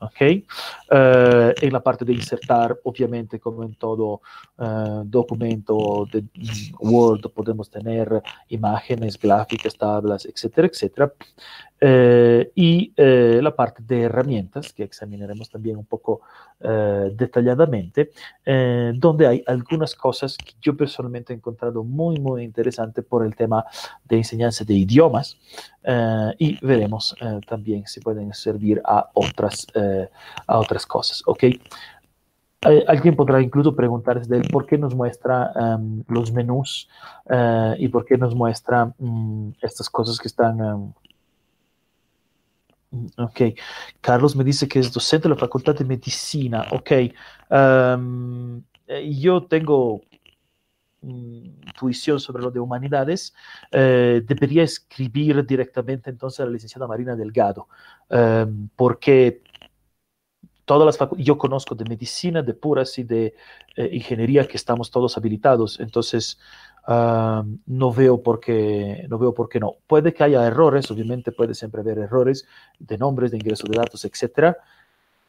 [0.00, 0.46] ¿okay?
[0.90, 4.20] Uh, en la parte de insertar, obviamente, como en todo
[4.58, 6.24] uh, documento de
[6.78, 11.12] Word, podemos tener imágenes, gráficas, tablas, etcétera, etcétera.
[11.80, 16.22] Eh, y eh, la parte de herramientas, que examinaremos también un poco
[16.58, 18.12] eh, detalladamente,
[18.44, 23.36] eh, donde hay algunas cosas que yo personalmente he encontrado muy, muy interesante por el
[23.36, 23.64] tema
[24.04, 25.36] de enseñanza de idiomas
[25.84, 27.14] eh, y veremos
[27.46, 29.66] también si pueden servir a otras,
[30.46, 31.22] a otras cosas.
[31.26, 31.44] ¿ok?
[32.86, 36.88] Alguien podrá incluso preguntarse de por qué nos muestra um, los menús
[37.78, 40.92] y por qué nos muestra um, estas cosas que están um,
[43.18, 43.40] Ok,
[44.00, 46.66] Carlos me dice que es docente de la Facultad de Medicina.
[46.70, 46.92] Ok,
[47.50, 48.62] um,
[49.08, 50.02] yo tengo
[51.02, 53.34] intuición sobre lo de humanidades,
[53.70, 57.68] eh, debería escribir directamente entonces a la licenciada Marina Delgado,
[58.10, 59.42] eh, porque
[60.64, 63.34] todas las yo conozco de medicina, de puras y de
[63.76, 66.38] eh, ingeniería que estamos todos habilitados, entonces
[66.88, 69.74] Uh, no veo por qué no veo por qué no.
[69.88, 72.46] Puede que haya errores, obviamente puede siempre haber errores
[72.78, 74.56] de nombres, de ingreso de datos, etcétera.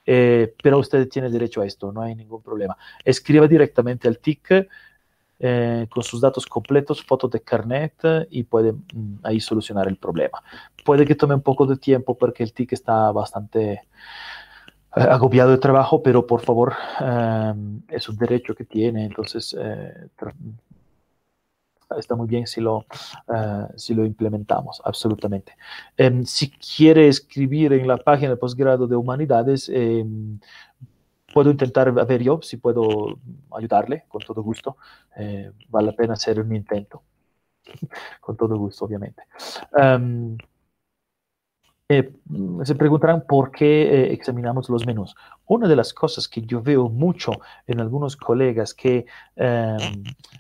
[0.10, 2.78] Eh, pero usted tiene derecho a esto, no hay ningún problema.
[3.04, 4.70] Escriba directamente al TIC
[5.40, 7.94] eh, con sus datos completos, fotos de carnet
[8.30, 10.42] y puede mm, ahí solucionar el problema.
[10.86, 13.82] Puede que tome un poco de tiempo porque el TIC está bastante eh,
[14.96, 16.74] agobiado de trabajo, pero por favor,
[17.90, 19.54] es un derecho que tiene, entonces
[21.98, 22.86] está muy bien si lo,
[23.28, 25.56] uh, si lo implementamos, absolutamente.
[25.98, 30.40] Um, si quiere escribir en la página de posgrado de humanidades, um,
[31.34, 33.20] puedo intentar ver yo si puedo
[33.56, 34.78] ayudarle con todo gusto.
[35.16, 37.04] Eh, vale la pena hacer un intento.
[38.22, 39.24] con todo gusto, obviamente.
[39.72, 40.38] Um,
[41.90, 42.12] eh,
[42.66, 45.16] se preguntarán por qué eh, examinamos los menús.
[45.46, 47.32] Una de las cosas que yo veo mucho
[47.66, 49.06] en algunos colegas que
[49.38, 49.78] eh,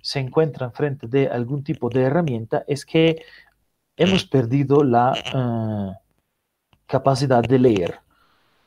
[0.01, 3.23] se encuentran frente de algún tipo de herramienta es que
[3.95, 5.97] hemos perdido la eh,
[6.85, 7.99] capacidad de leer.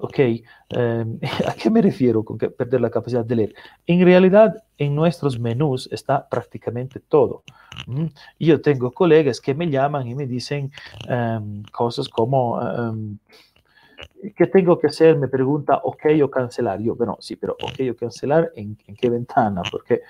[0.01, 0.19] ¿Ok?
[0.19, 0.45] Eh,
[1.47, 3.55] ¿A qué me refiero con que perder la capacidad de leer?
[3.87, 7.43] En realidad, en nuestros menús está prácticamente todo.
[7.87, 8.07] ¿Mm?
[8.39, 10.73] Yo tengo colegas que me llaman y me dicen
[11.09, 13.19] um, cosas como, um,
[14.37, 15.19] ¿qué tengo que hacer?
[15.19, 16.81] Me pregunta, ok o cancelar.
[16.81, 19.63] Yo, bueno, sí, pero ok o cancelar, ¿en, en qué ventana?
[19.71, 20.01] Porque,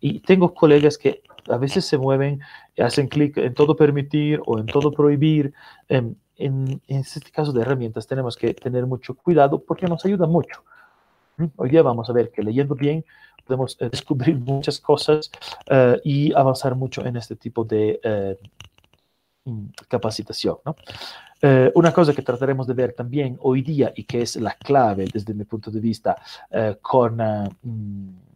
[0.00, 2.40] y tengo colegas que a veces se mueven,
[2.78, 5.52] hacen clic en todo permitir o en todo prohibir.
[6.38, 10.62] En, en, este caso de herramientas tenemos que tener mucho cuidado porque nos ayuda mucho.
[11.36, 11.46] ¿Mm?
[11.56, 13.04] Hoy día vamos a ver que leyendo bien
[13.48, 15.30] podemos eh, descubrir muchas cosas
[15.70, 18.38] uh, y avanzar mucho en este tipo de
[19.44, 19.52] uh,
[19.88, 20.58] capacitación.
[20.64, 20.76] ¿no?
[21.42, 25.06] Uh, una cosa que trataremos de ver también hoy día y que es la clave
[25.12, 26.16] desde mi punto de vista
[26.82, 28.27] con mm,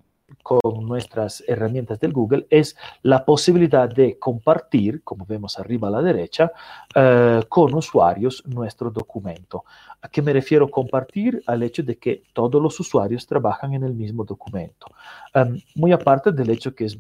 [0.42, 6.03] con nuestras herramientas del Google es la posibilidad de compartir, como vemos arriba a la
[6.03, 6.53] derecha,
[6.95, 9.64] eh, con usuarios nuestro documento.
[10.01, 11.42] ¿A qué me refiero compartir?
[11.47, 14.87] Al hecho de que todos los usuarios trabajan en el mismo documento.
[15.35, 16.99] Um, muy aparte del hecho que es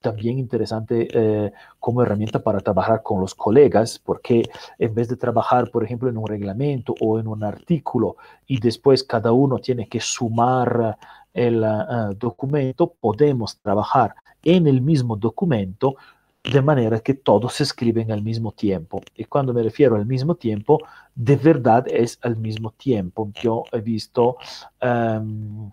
[0.00, 4.42] también interesante eh, como herramienta para trabajar con los colegas, porque
[4.78, 9.04] en vez de trabajar, por ejemplo, en un reglamento o en un artículo y después
[9.04, 10.96] cada uno tiene que sumar
[11.32, 15.96] el uh, documento, podemos trabajar en el mismo documento
[16.42, 19.02] de manera que todos se escriben al mismo tiempo.
[19.14, 20.80] Y cuando me refiero al mismo tiempo,
[21.14, 23.30] de verdad es al mismo tiempo.
[23.42, 24.36] Yo he visto
[24.82, 25.70] um,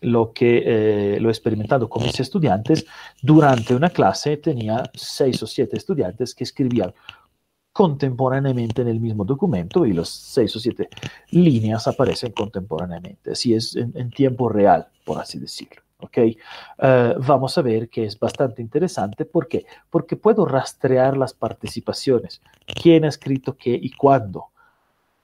[0.00, 2.86] lo que eh, lo he experimentado con mis estudiantes.
[3.22, 6.94] Durante una clase tenía seis o siete estudiantes que escribían
[7.74, 10.88] contemporáneamente en el mismo documento y los seis o siete
[11.30, 13.32] líneas aparecen contemporáneamente.
[13.32, 15.82] Así es en, tiempo real, por así decirlo.
[15.98, 16.18] ¿ok?
[16.78, 19.24] Uh, vamos a ver que es bastante interesante.
[19.24, 19.66] ¿Por qué?
[19.90, 22.40] Porque puedo rastrear las participaciones.
[22.80, 24.52] ¿Quién ha escrito qué y cuándo?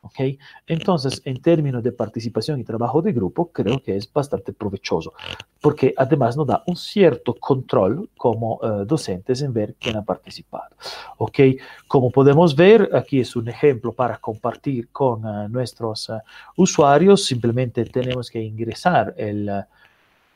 [0.03, 0.21] ¿Ok?
[0.67, 5.13] Entonces, en términos de participación y trabajo de grupo, creo que es bastante provechoso,
[5.61, 10.75] porque además nos da un cierto control como uh, docentes en ver quién ha participado,
[11.19, 11.39] ¿ok?
[11.87, 16.19] Como podemos ver, aquí es un ejemplo para compartir con uh, nuestros uh,
[16.57, 19.51] usuarios, simplemente tenemos que ingresar el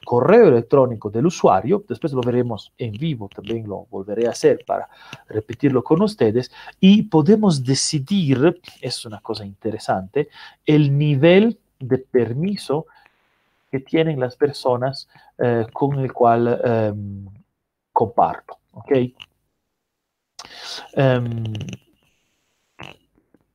[0.05, 4.89] correo electrónico del usuario, después lo veremos en vivo, también lo volveré a hacer para
[5.29, 10.29] repetirlo con ustedes, y podemos decidir, es una cosa interesante,
[10.67, 12.87] el nivel de permiso
[13.71, 16.93] que tienen las personas eh, con el cual eh,
[17.93, 18.59] comparto.
[18.73, 18.93] ¿ok?
[20.97, 21.53] Um,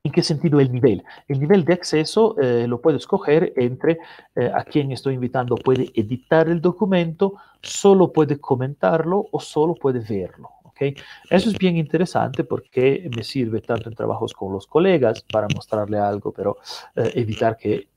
[0.09, 1.03] ¿En qué sentido el nivel?
[1.27, 3.99] El nivel de acceso eh, lo puedo escoger entre
[4.35, 9.99] eh, a quien estoy invitando puede editar el documento, solo puede comentarlo o solo puede
[9.99, 10.49] verlo.
[10.63, 10.95] ¿okay?
[11.29, 15.99] Eso es bien interesante porque me sirve tanto en trabajos con los colegas para mostrarle
[15.99, 16.57] algo, pero
[16.95, 17.87] eh, evitar que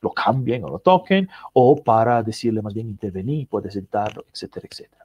[0.00, 5.03] lo cambien o lo toquen, o para decirle más bien intervenir, puede sentarlo, etcétera, etcétera.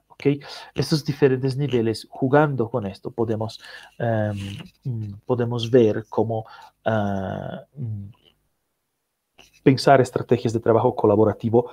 [0.74, 3.60] Estos diferentes niveles, jugando con esto, podemos,
[3.98, 6.46] um, podemos ver cómo
[6.86, 7.80] uh,
[9.62, 11.70] pensar estrategias de trabajo colaborativo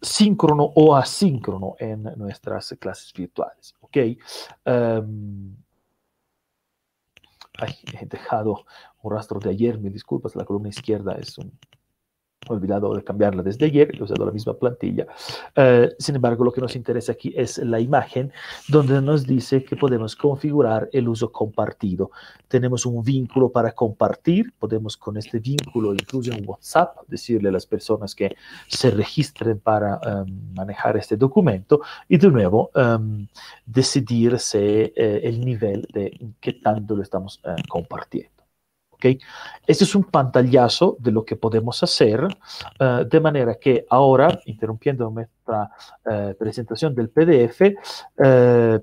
[0.00, 3.74] síncrono o asíncrono en nuestras clases virtuales.
[3.80, 3.96] ¿ok?
[7.58, 8.64] Ay, he dejado
[9.02, 11.58] un rastro de ayer, me disculpas, la columna izquierda es un
[12.48, 15.06] olvidado de cambiarla desde ayer, he usado la misma plantilla.
[15.56, 18.32] Uh, sin embargo, lo que nos interesa aquí es la imagen
[18.68, 22.10] donde nos dice que podemos configurar el uso compartido.
[22.48, 27.66] Tenemos un vínculo para compartir, podemos con este vínculo, incluso en WhatsApp, decirle a las
[27.66, 28.34] personas que
[28.68, 33.26] se registren para um, manejar este documento y de nuevo um,
[33.66, 38.41] decidirse eh, el nivel de qué tanto lo estamos uh, compartiendo.
[39.66, 45.10] Este es un pantallazo de lo que podemos hacer, uh, de manera que ahora, interrumpiendo
[45.10, 45.70] nuestra
[46.06, 47.60] uh, presentación del PDF,
[48.18, 48.78] uh,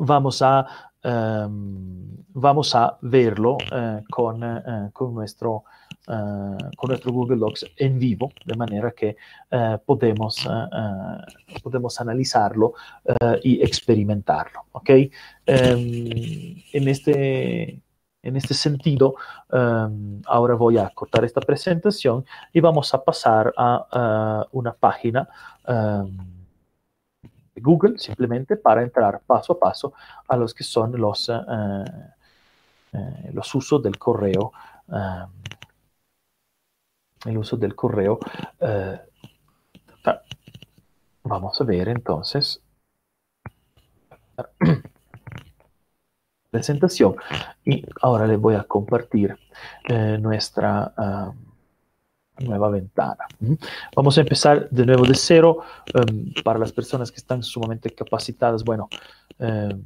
[0.00, 0.66] vamos a
[1.04, 3.58] um, vamos a verlo
[4.10, 4.40] con,
[4.92, 5.64] con, nuestro,
[6.06, 9.16] con nuestro Google Docs en vivo, de manera que
[9.84, 10.48] podemos,
[11.60, 12.74] podemos analizarlo
[13.42, 14.66] y experimentarlo.
[14.70, 15.10] ¿okay?
[15.48, 17.82] Um, en este
[18.22, 19.14] en este sentido,
[19.50, 25.28] um, ahora voy a cortar esta presentación y vamos a pasar a una página
[25.66, 26.16] um,
[27.54, 29.92] de Google simplemente para entrar paso a paso
[30.26, 31.84] a los que son los, uh,
[32.92, 34.52] uh, los usos del correo.
[34.88, 35.30] Um,
[37.26, 38.18] el uso del correo.
[41.24, 42.60] vamos a ver entonces.
[46.50, 47.16] Presentación
[47.64, 49.36] y ahora les voy a compartir
[49.88, 53.26] eh, nuestra uh, nueva ventana.
[53.94, 55.58] Vamos a empezar de nuevo de cero
[55.94, 58.64] um, para las personas que están sumamente capacitadas.
[58.64, 58.88] Bueno,
[59.38, 59.76] eh,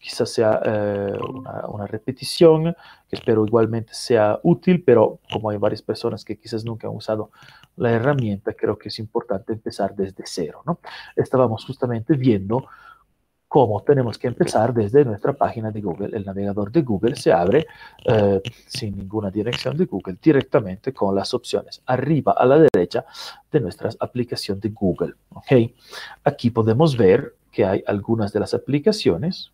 [0.00, 2.74] quizás sea eh, una, una, repetición,
[3.08, 7.30] que espero igualmente sea útil, pero como hay varias personas que quizás nunca han usado
[7.76, 10.62] la herramienta, creo que es importante empezar desde cero.
[10.66, 10.80] ¿no?
[11.14, 12.66] Estábamos justamente viendo
[13.48, 16.16] cómo tenemos que empezar desde nuestra página de Google.
[16.16, 17.66] El navegador de Google se abre
[18.04, 23.04] eh, sin ninguna dirección de Google, directamente con las opciones arriba a la derecha
[23.50, 25.14] de nuestra aplicación de Google.
[25.30, 25.74] ¿okay?
[26.24, 29.52] Aquí podemos ver que hay algunas de las aplicaciones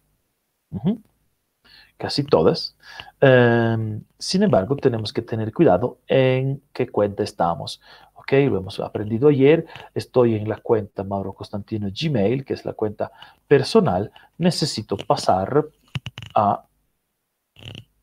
[2.03, 2.75] casi todas.
[3.21, 7.81] Em, sin embargo, tenemos que tener cuidado en qué cuenta estamos.
[8.15, 8.33] ¿ok?
[8.51, 9.67] Lo hemos aprendido ayer.
[9.95, 13.13] Estoy en la cuenta Mauro Constantino Gmail, que es la cuenta
[13.47, 14.11] personal.
[14.37, 15.65] Necesito pasar
[16.35, 16.65] a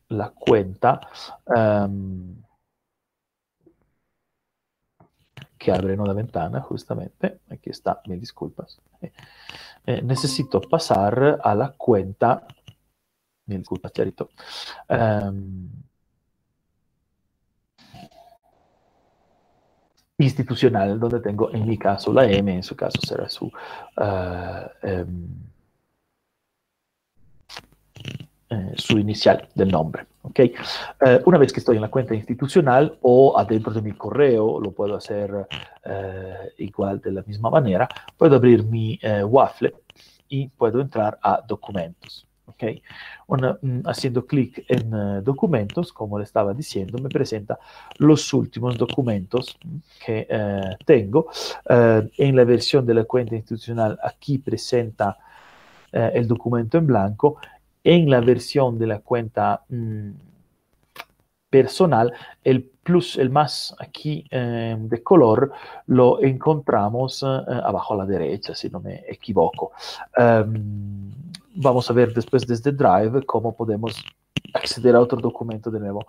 [0.08, 1.00] la cuenta
[1.44, 2.36] um,
[5.58, 7.40] que abre una ventana, justamente.
[7.50, 8.80] Aquí está, me disculpas.
[9.86, 12.46] Eh, necesito pasar a la cuenta,
[20.20, 23.50] institucional, donde tengo en mi caso la M, en su caso será su, uh,
[24.82, 25.28] um,
[28.50, 30.06] eh, inicial del nombre.
[30.22, 30.52] ¿okay?
[31.00, 34.72] Eh, una vez que estoy en la cuenta institucional o adentro de mi correo, lo
[34.72, 35.46] puedo hacer
[35.84, 39.74] eh, igual de la misma manera, puedo abrir mi Waffle
[40.28, 42.29] y puedo entrar a documentos.
[42.60, 42.82] Okay.
[43.62, 47.58] Mm, haciendo clic en uh, documentos, como le estaba diciendo, me presenta
[47.96, 49.56] los últimos documentos
[50.04, 51.28] que uh, tengo.
[51.64, 55.16] Uh, en la versión de la cuenta institucional, aquí presenta
[55.92, 57.38] el documento en blanco.
[57.82, 60.10] En la versión de la cuenta mm,
[61.50, 62.12] personal,
[62.44, 65.52] el plus, el más aquí de color,
[65.86, 69.72] lo encontramos abajo a la derecha, si no me equivoco.
[70.16, 71.12] Um,
[71.56, 74.02] vamos a ver después desde Drive cómo podemos
[74.54, 76.06] acceder a otro documento de nuevo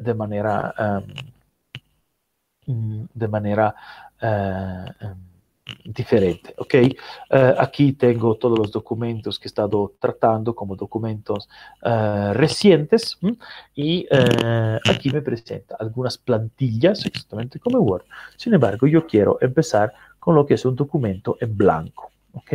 [0.00, 0.74] de manera
[2.66, 3.74] um, de manera
[4.22, 5.33] um,
[5.84, 6.74] diferente, ¿ok?
[7.30, 11.48] Uh, aquí tengo todos los documentos que he estado tratando como documentos
[12.32, 13.18] recientes
[13.74, 14.06] y
[14.88, 18.04] aquí me presenta algunas plantillas exactamente como Word.
[18.36, 22.10] Sin embargo, yo quiero empezar con lo que es un documento en blanco.
[22.34, 22.52] ¿Ok?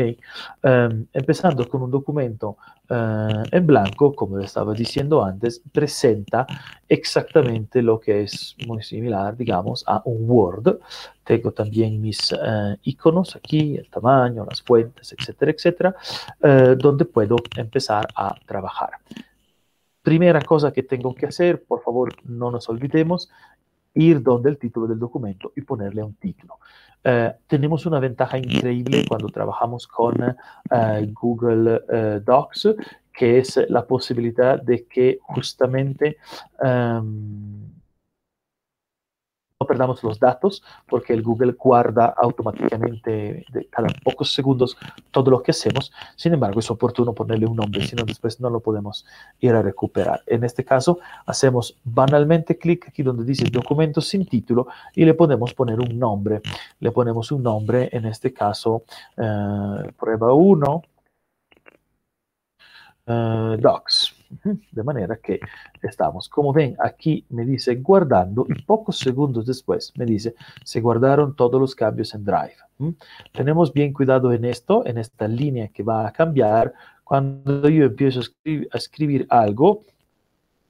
[0.63, 2.57] Um, empezando con un documento
[2.89, 6.45] uh, en blanco, como le estaba diciendo antes, presenta
[6.88, 10.80] exactamente lo que es muy similar, digamos, a un Word.
[11.23, 15.95] Tengo también mis uh, iconos aquí, el tamaño, las fuentes, etcétera, etcétera,
[16.43, 18.91] uh, donde puedo empezar a trabajar.
[20.01, 23.30] Primera cosa que tengo que hacer, por favor, no nos olvidemos,
[23.94, 26.60] ir donde el título del documento y ponerle un título.
[27.04, 32.76] Uh, tenemos una ventaja increíble cuando trabajamos con uh, Google uh, Docs,
[33.14, 36.18] que es la posibilidad de que justamente
[36.62, 37.78] um,
[39.60, 44.78] no perdamos los datos porque el Google guarda automáticamente de cada pocos segundos
[45.12, 45.91] todo lo que hacemos.
[46.16, 49.05] Sin embargo, es oportuno ponerle un nombre, si no después no lo podemos
[49.41, 50.24] ir a recuperar.
[50.28, 55.53] En este caso, hacemos banalmente clic aquí donde dice documento sin título y le podemos
[55.53, 56.41] poner un nombre.
[56.80, 58.84] Le ponemos un nombre, en este caso,
[59.18, 60.84] eh, prueba 1,
[63.07, 63.99] eh, docs.
[64.71, 65.39] De manera que
[65.82, 71.36] estamos, como ven, aquí me dice guardando y pocos segundos después me dice se guardaron
[71.36, 72.57] todos los cambios en Drive.
[72.77, 72.89] ¿Mm?
[73.34, 76.73] Tenemos bien cuidado en esto, en esta línea que va a cambiar.
[77.03, 79.82] Cuando yo empiezo a escribir, a escribir algo,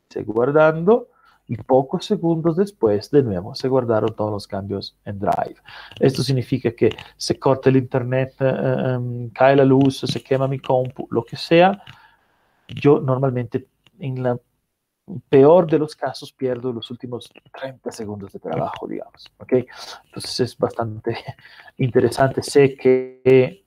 [0.10, 1.10] se guardando
[1.50, 5.56] y pocos segundos después, de nuevo, se guardaron todos los cambios en Drive.
[6.00, 10.60] Esto significa que se corta el internet, eh, um, cae la luz, se quema mi
[10.60, 11.82] compu, lo que sea,
[12.76, 13.68] yo normalmente
[14.00, 14.40] en la
[15.30, 19.32] peor de los casos pierdo los últimos 30 segundos de trabajo, digamos.
[19.38, 19.54] ¿ok?
[20.06, 21.18] Entonces es bastante
[21.78, 22.44] interesante.
[22.44, 23.66] Sé que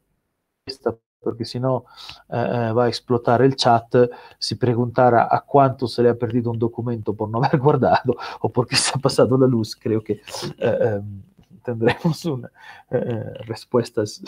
[0.65, 1.85] esta, porque si no
[2.29, 3.95] uh, va a explotar el chat,
[4.39, 8.53] si preguntara a cuánto se le ha perdido un documento por no haber guardado o
[8.53, 10.21] porque se ha pasado la luz, creo que
[10.61, 11.23] um,
[11.63, 12.51] tendremos una,
[12.91, 14.23] uh, respuestas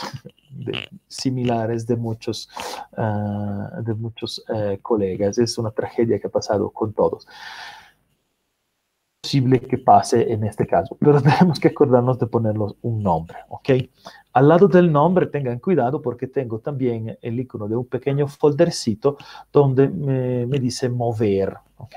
[0.51, 2.49] de, similares de muchos,
[2.97, 5.39] uh, de muchos uh, colegas.
[5.39, 7.27] Es una tragedia que ha pasado con todos.
[9.23, 13.71] posible que pase en este caso, pero tenemos que acordarnos de ponerlos un nombre, ¿ok?
[14.35, 19.17] Al lado del nombre tengan cuidado porque tengo también el icono de un pequeño foldercito
[19.53, 21.97] donde me, me dice mover, ¿ok?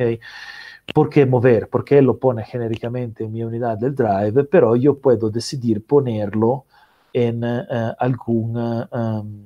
[0.94, 1.70] ¿Por qué mover?
[1.70, 6.66] Porque lo pone genéricamente en mi unidad del drive, pero yo puedo decidir ponerlo
[7.14, 9.44] en uh, algún uh, um,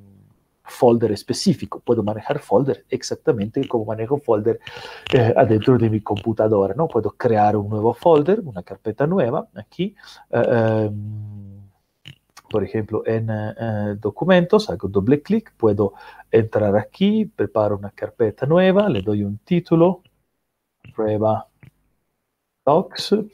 [0.64, 1.80] folder específico.
[1.80, 4.60] Puedo manejar folder exactamente como manejo folder
[5.14, 6.74] eh, adentro de mi computadora.
[6.76, 6.88] ¿no?
[6.88, 9.96] Puedo crear un nuevo folder, una carpeta nueva aquí.
[10.30, 11.62] Um,
[12.50, 13.30] por ejemplo, en
[14.02, 15.94] documentos, hago doble clic, puedo
[16.30, 20.02] entrar aquí, preparo una carpeta nueva, le doy un título,
[21.02, 21.48] prueba
[22.66, 23.14] docs.
[23.14, 23.32] Ok.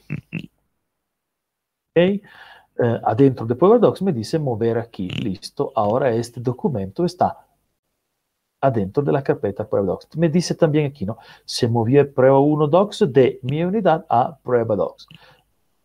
[2.80, 5.10] Uh, adentro de prueba docs me dice mover aquí.
[5.10, 5.72] Listo.
[5.76, 7.38] Ahora este documento está
[8.62, 10.16] adentro de la carpeta prueba docs.
[10.16, 11.18] Me dice también aquí, ¿no?
[11.46, 15.08] Se movió prueba 1 docs de mi unidad a prueba docs.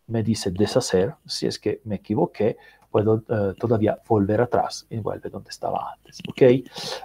[0.06, 2.56] Me dice deshacer, si es que me equivoqué,
[2.90, 6.20] puedo uh, todavía volver atrás y vuelve donde estaba antes.
[6.28, 6.42] ¿Ok?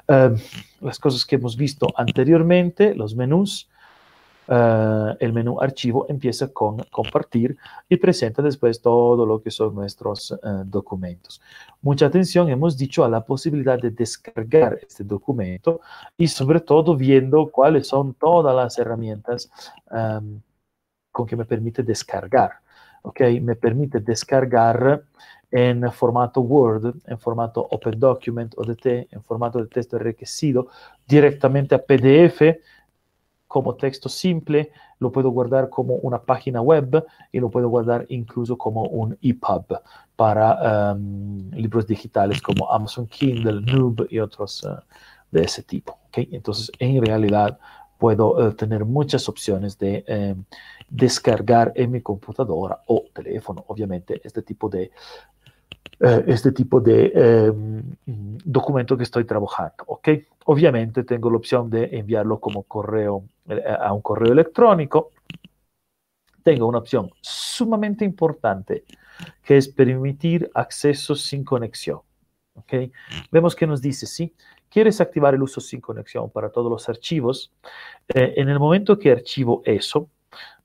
[0.09, 3.69] Uh, las cosas que hemos visto anteriormente, los menús,
[4.49, 7.57] Uh, el menú archivo empieza con compartir
[7.89, 11.41] y presenta después todo lo que son nuestros uh, documentos.
[11.81, 15.81] Mucha atención hemos dicho a la posibilidad de descargar este documento
[16.17, 19.51] y sobre todo viendo cuáles son todas las herramientas
[19.91, 20.39] um,
[21.11, 22.61] con que me permite descargar.
[23.01, 23.21] ¿ok?
[23.41, 25.03] Me permite descargar
[25.51, 30.67] en formato Word, en formato Open Document ODT, en formato de texto enriquecido,
[31.07, 32.59] directamente a PDF,
[33.47, 38.57] como texto simple, lo puedo guardar como una página web y lo puedo guardar incluso
[38.57, 39.79] como un EPUB
[40.15, 44.77] para um, libros digitales como Amazon Kindle, Noob y otros uh,
[45.31, 45.97] de ese tipo.
[46.13, 47.59] Entonces, en realidad,
[47.97, 50.03] puedo uh, tener muchas opciones de
[50.35, 50.43] um,
[50.89, 54.91] descargar en mi computadora o teléfono, obviamente, este tipo de
[55.99, 57.51] eh, este tipo de eh,
[58.05, 59.83] documento que estoy trabajando.
[59.87, 60.09] ¿ok?
[60.45, 65.11] Obviamente tengo la opción de enviarlo como correo eh, a un correo electrónico.
[66.43, 68.85] Tengo una opción sumamente importante
[69.43, 72.01] que es permitir acceso sin conexión.
[72.55, 72.73] ¿ok?
[73.31, 74.33] Vemos que nos dice, sí,
[74.69, 77.51] quieres activar el uso sin conexión para todos los archivos.
[78.13, 80.09] Eh, en el momento que archivo eso,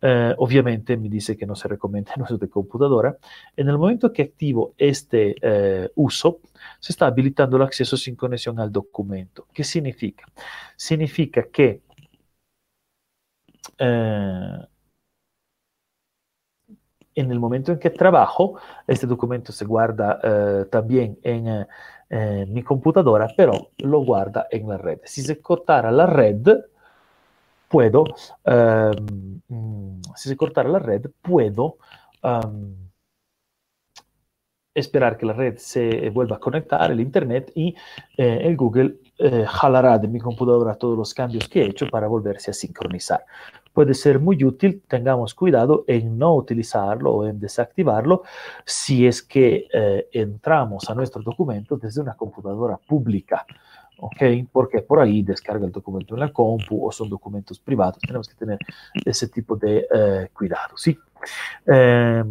[0.00, 3.16] eh, obviamente me dice que no se recomienda el uso de computadora.
[3.56, 6.40] En el momento que activo este eh, uso,
[6.80, 9.46] se está habilitando el acceso sin conexión al documento.
[9.52, 10.24] ¿Qué significa?
[10.76, 11.82] Significa que
[13.78, 14.58] eh,
[17.14, 21.66] en momento en que trabajo, este documento se guarda eh, también en
[22.10, 25.00] eh, mi computadora, pero lo guarda en la red.
[25.04, 26.46] Si se cortara la red,
[27.72, 28.04] puedo,
[28.44, 29.40] um,
[30.14, 31.78] si se cortara la red, puedo
[32.22, 32.76] um,
[34.74, 37.74] esperar que la red se vuelva a conectar, el Internet, y
[38.18, 42.06] eh, el Google eh, jalará de mi computadora todos los cambios que he hecho para
[42.08, 43.24] volverse a sincronizar.
[43.72, 48.22] Puede ser muy útil, tengamos cuidado en no utilizarlo o en desactivarlo
[48.66, 53.46] si es que eh, entramos a nuestro documento desde una computadora pública.
[54.02, 54.48] ¿Ok?
[54.50, 58.00] Porque por ahí descarga el documento en la compu o son documentos privados.
[58.00, 58.58] Tenemos que tener
[59.04, 60.98] ese tipo de eh, cuidado, ¿sí?
[61.66, 62.24] Eh,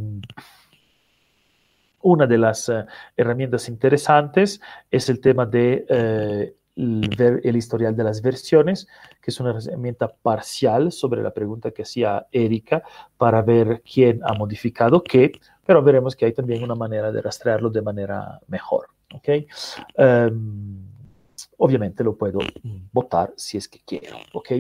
[2.01, 2.83] una de las uh,
[3.15, 4.59] herramientas interesantes
[4.89, 8.87] es el tema de uh, el, el, historial de las versiones,
[9.21, 12.83] que es una herramienta parcial sobre la pregunta que hacía Erika
[13.17, 15.31] para ver quién ha modificado qué,
[15.65, 18.87] pero veremos que hay también una manera de rastrearlo de manera mejor.
[19.13, 19.47] ¿okay?
[19.97, 20.90] Um,
[21.57, 22.39] obviamente lo puedo
[22.91, 24.51] votar si es que quiero, ¿ok?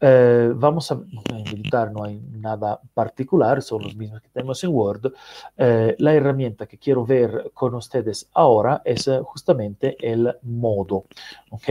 [0.00, 1.00] Eh, vamos a
[1.46, 5.12] editar, no hay nada particular, son los mismos que tenemos en Word.
[5.56, 11.04] Eh, la herramienta que quiero ver con ustedes ahora es eh, justamente el modo,
[11.50, 11.68] ¿ok?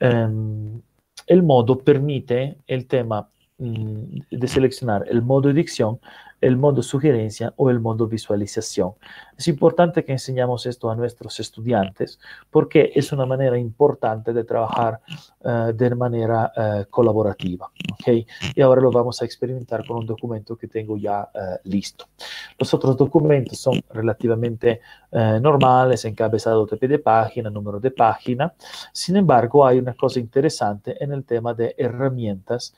[0.00, 0.80] Um,
[1.26, 3.28] el modo permite el tema
[3.58, 6.00] mm, de seleccionar el modo edición
[6.42, 8.94] el modo sugerencia o el modo visualización.
[9.38, 12.18] Es importante que enseñamos esto a nuestros estudiantes
[12.50, 15.00] porque es una manera importante de trabajar
[15.40, 17.70] uh, de manera uh, colaborativa.
[17.92, 18.26] ¿okay?
[18.56, 22.06] Y ahora lo vamos a experimentar con un documento que tengo ya uh, listo.
[22.58, 24.80] Los otros documentos son relativamente
[25.12, 28.54] normales, encabezado de de página, número de página.
[28.92, 32.74] Sin embargo, hay una cosa interesante en el tema de herramientas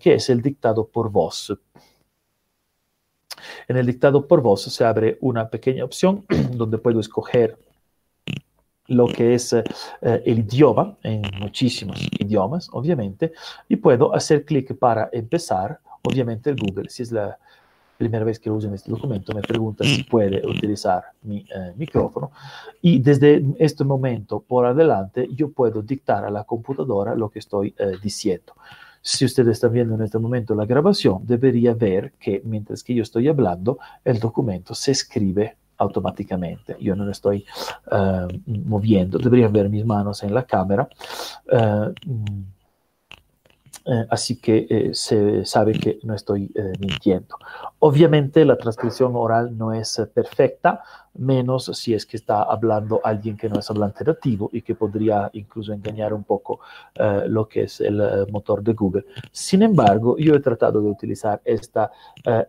[0.00, 1.52] que es el dictado por voz.
[3.68, 7.58] En el dictado por voz se abre una pequeña opción donde puedo escoger
[8.88, 9.64] lo que es eh,
[10.00, 13.32] el idioma, en muchísimos idiomas, obviamente,
[13.68, 15.80] y puedo hacer clic para empezar.
[16.02, 17.36] Obviamente el Google, si es la
[17.96, 21.72] primera vez que lo uso en este documento, me pregunta si puede utilizar mi eh,
[21.76, 22.30] micrófono
[22.82, 27.74] y desde este momento por adelante yo puedo dictar a la computadora lo que estoy
[27.78, 28.54] eh, diciendo.
[29.08, 33.04] Si ustedes están viendo en este momento la grabación, debería ver que mientras que yo
[33.04, 36.76] estoy hablando, el documento se escribe automáticamente.
[36.80, 37.44] Yo no estoy
[37.92, 39.18] uh, moviendo.
[39.18, 40.88] Deberían ver mis manos en la cámara.
[41.46, 41.92] Uh,
[43.88, 47.36] eh, así que eh, se sabe que no estoy eh, mintiendo.
[47.78, 50.82] Obviamente la transcripción oral no es perfecta,
[51.14, 55.30] menos si es que está hablando alguien que no es hablante nativo y que podría
[55.34, 56.60] incluso engañar un poco
[57.26, 59.06] lo que es el motor de Google.
[59.32, 61.90] Sin embargo, yo he tratado de utilizar esta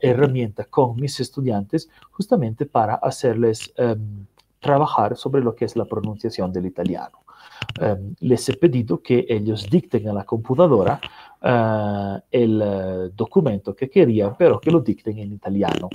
[0.02, 4.26] herramienta con mis estudiantes justamente para hacerles em,
[4.60, 7.20] trabajar sobre lo que es la pronunciación del italiano.
[7.80, 11.00] Um, les he pedido que ellos dicten a la computadora
[11.44, 15.88] uh, el uh, documento que querían, pero que lo dicten en italiano.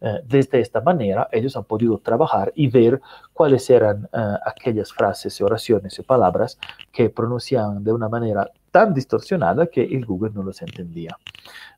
[0.00, 3.02] Uh, desde esta manera, ellos han podido trabajar y ver
[3.34, 4.08] cuáles eran
[4.46, 6.58] aquellas frases, oraciones y palabras
[6.90, 11.18] que pronunciaban de una manera tan distorsionada que el Google no los entendía.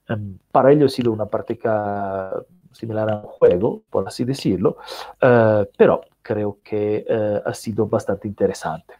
[0.08, 2.32] Um, para ellos ha sido una práctica
[2.70, 4.76] similar a un juego, por así decirlo,
[5.18, 7.04] pero creo que
[7.44, 8.94] ha sido bastante interesante.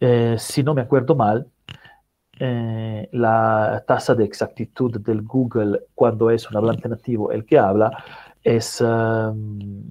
[0.00, 1.46] Eh, si no me acuerdo mal,
[2.38, 7.90] eh, la tasa de exactitud del Google cuando es un hablante nativo el que habla
[8.44, 9.82] es um,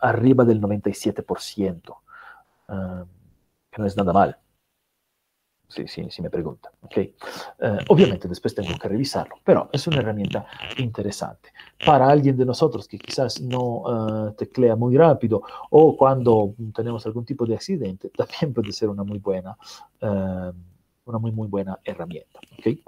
[0.00, 1.96] arriba del 97%,
[2.68, 3.06] um, ehm,
[3.70, 4.38] que no es nada mal
[5.68, 6.72] si, si, si me preguntan.
[6.82, 7.14] ¿okay?
[7.60, 10.46] Eh, obviamente después tengo que revisarlo, pero es una herramienta
[10.78, 11.50] interesante.
[11.84, 17.24] Para alguien de nosotros que quizás no uh, teclea muy rápido o cuando tenemos algún
[17.24, 19.56] tipo de accidente, también puede ser una muy buena,
[20.02, 20.52] uh,
[21.04, 22.40] una muy, muy buena herramienta.
[22.58, 22.82] ¿okay?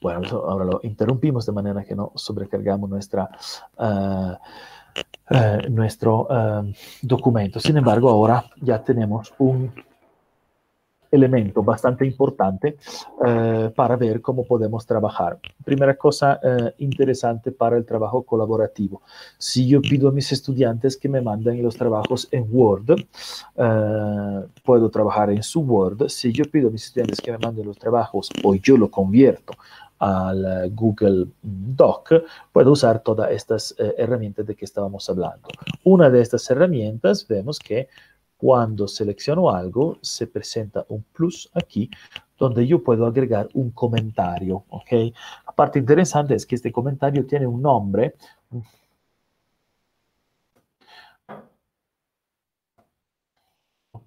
[0.00, 3.28] Bueno, ahora lo interrumpimos de manera que no sobrecargamos nuestra...
[5.30, 7.60] Eh, nuestro eh, documento.
[7.60, 9.70] Sin embargo, ahora ya tenemos un
[11.10, 12.76] elemento bastante importante
[13.26, 15.38] eh, para ver cómo podemos trabajar.
[15.64, 19.02] Primera cosa eh, interesante para el trabajo colaborativo.
[19.38, 22.90] Si yo pido a mis estudiantes que me manden los trabajos en Word,
[23.56, 26.08] eh, puedo trabajar en su Word.
[26.08, 29.54] Si yo pido a mis estudiantes que me manden los trabajos o yo lo convierto
[30.00, 32.12] al Google Doc,
[32.52, 35.48] puedo usar todas estas herramientas de que estábamos hablando.
[35.82, 37.88] Una de estas herramientas vemos que
[38.38, 41.90] cuando selecciono algo, se presenta un plus aquí
[42.38, 44.92] donde yo puedo agregar un comentario, ¿ok?
[45.44, 48.14] La parte interesante es que este comentario tiene un nombre,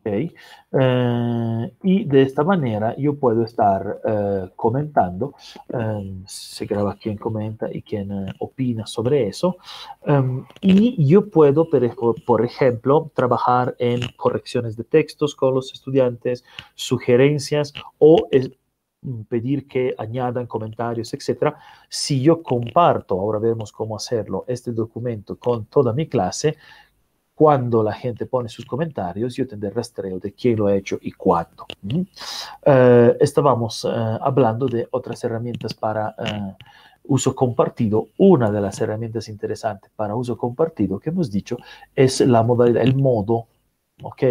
[0.01, 0.33] Okay.
[0.71, 5.35] Eh, y de esta manera yo puedo estar eh, comentando,
[5.69, 9.57] eh, se graba quien comenta y quien eh, opina sobre eso,
[10.03, 11.67] em, y yo puedo,
[12.25, 16.43] por, ejemplo, trabajar en correcciones de textos con los estudiantes,
[16.73, 18.27] sugerencias o
[19.29, 21.57] pedir que añadan comentarios, etcétera.
[21.89, 26.57] Si yo comparto, ahora vemos cómo hacerlo, este documento con toda mi clase,
[27.41, 31.11] cuando la gente pone sus comentarios, yo tendré rastreo de quién lo ha hecho y
[31.11, 31.65] cuándo.
[31.81, 32.01] ¿Mm?
[32.63, 33.89] Eh, estábamos eh,
[34.21, 36.53] hablando de otras herramientas para eh,
[37.05, 38.09] uso compartido.
[38.19, 41.57] Una de las herramientas interesantes para uso compartido que hemos dicho
[41.95, 43.47] es la modalidad, el modo.
[44.03, 44.21] ¿ok?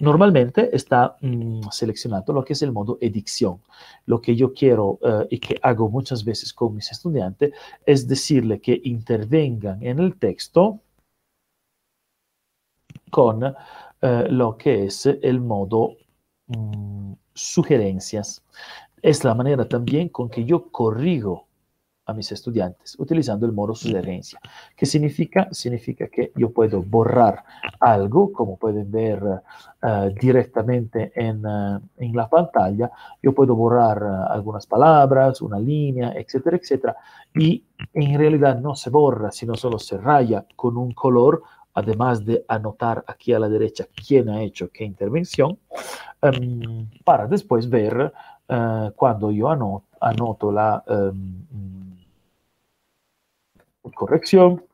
[0.00, 3.62] Normalmente está mm, seleccionado lo que es el modo edición.
[4.04, 4.98] Lo que yo quiero
[5.30, 7.54] y que hago muchas veces con mis estudiantes
[7.86, 10.80] es decirle que intervengan en el texto
[13.10, 15.96] con eh, lo que es el modo
[16.46, 18.42] mm, sugerencias.
[19.02, 21.48] Es la manera también con que yo corrijo
[22.10, 24.40] a mis estudiantes utilizando el modo sugerencia.
[24.76, 25.48] ¿Qué significa?
[25.52, 27.44] Significa que yo puedo borrar
[27.78, 29.40] algo, como pueden ver uh,
[30.20, 32.90] directamente en, uh, en, la pantalla.
[33.22, 36.96] Yo puedo borrar uh, algunas palabras, una línea, etcétera, etcétera.
[37.34, 41.42] Y en realidad no se borra, sino solo se raya con un color
[41.74, 45.58] además de anotar aquí a la derecha quién ha hecho qué intervención,
[46.22, 48.12] um, para después ver
[48.48, 51.96] uh, cuando yo anoto, la um,
[53.94, 54.64] corrección,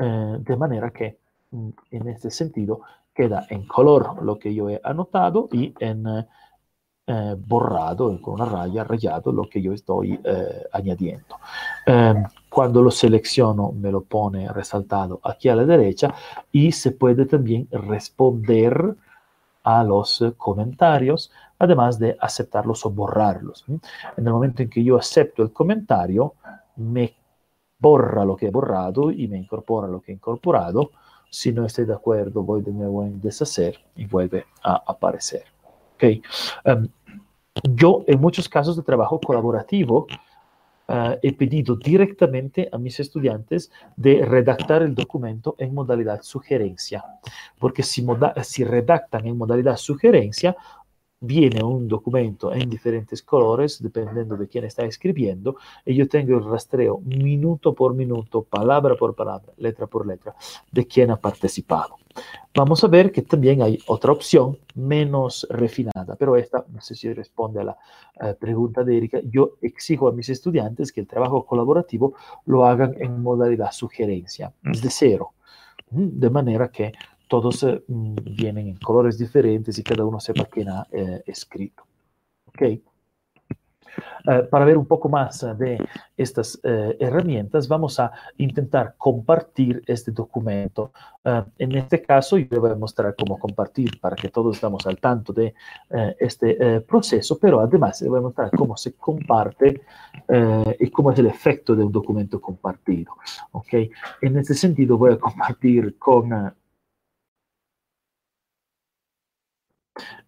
[0.00, 1.18] uh, de manera que
[1.50, 2.80] um, en este sentido
[3.14, 6.26] queda en color lo que yo he anotado y en uh,
[7.08, 11.36] eh, borrado con una raya, rayado lo que yo estoy eh, añadiendo.
[11.86, 12.14] Eh,
[12.48, 16.12] cuando lo selecciono me lo pone resaltado aquí a la derecha
[16.50, 18.96] y se puede también responder
[19.62, 21.30] a los comentarios,
[21.60, 23.64] además de aceptarlos o borrarlos.
[23.68, 23.80] En
[24.16, 26.34] el momento en que yo acepto el comentario,
[26.74, 27.14] me
[27.78, 30.90] borra lo que he borrado y me incorpora lo que he incorporado.
[31.30, 35.44] Si no estoy de acuerdo, voy de nuevo en deshacer y vuelve a aparecer.
[35.96, 36.22] Okay.
[36.64, 36.88] Um,
[37.74, 40.06] yo en muchos casos de trabajo colaborativo
[40.88, 47.02] uh, he pedido directamente a mis estudiantes de redactar el documento en modalidad sugerencia,
[47.58, 50.54] porque si, moda si redactan en modalidad sugerencia,
[51.20, 56.44] viene un documento en diferentes colores, dependiendo de quién está escribiendo, y yo tengo el
[56.44, 60.34] rastreo minuto por minuto, palabra por palabra, letra por letra,
[60.70, 61.96] de quién ha participado.
[62.54, 67.12] Vamos a ver que también hay otra opción menos refinada, pero esta, no sé si
[67.12, 67.78] responde a la
[68.20, 72.14] uh, pregunta de Erika, yo exijo a mis estudiantes que el trabajo colaborativo
[72.46, 75.32] lo hagan en modalidad sugerencia, de cero,
[75.90, 76.92] de manera que
[77.28, 81.84] todos eh, vienen en colores diferentes y cada uno sepa quién ha eh, escrito.
[82.46, 82.82] ¿Okay?
[84.26, 85.78] Uh, para ver un poco más de
[86.16, 90.92] estas uh, herramientas, vamos a intentar compartir este documento.
[91.58, 95.32] En este caso, yo voy a mostrar cómo compartir para que todos estemos al tanto
[95.32, 95.54] de
[96.20, 99.80] este proceso, pero además les voy a mostrar cómo se comparte
[100.78, 103.14] y cómo es el efecto de un documento compartido.
[103.50, 103.90] ¿okay?
[104.22, 106.32] En este sentido, voy a compartir con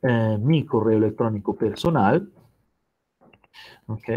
[0.02, 2.30] eh, mi correo electrónico personal,
[3.86, 4.08] ¿ok?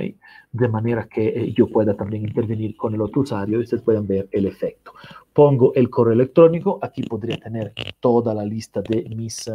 [0.51, 4.07] De manera que eh, yo pueda también intervenir con el otro usuario y ustedes puedan
[4.07, 4.93] ver el efecto.
[5.33, 9.49] Pongo el correo electrónico, aquí podría tener toda la lista de mis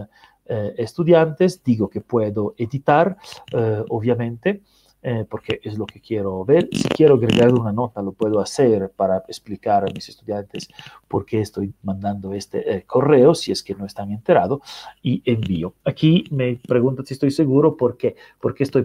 [0.49, 3.17] eh, estudiantes, digo que puedo editar,
[3.53, 4.63] eh, obviamente,
[5.09, 6.69] eh, porque es lo que quiero ver.
[6.73, 10.69] Si quiero agregar una nota, lo puedo hacer para explicar a mis estudiantes
[11.07, 14.63] por qué estoy mandando este eh, correo, si es que no están enterados,
[15.05, 15.75] y envío.
[15.85, 18.17] Aquí me preguntan si estoy seguro, ¿por qué?
[18.41, 18.85] Porque estoy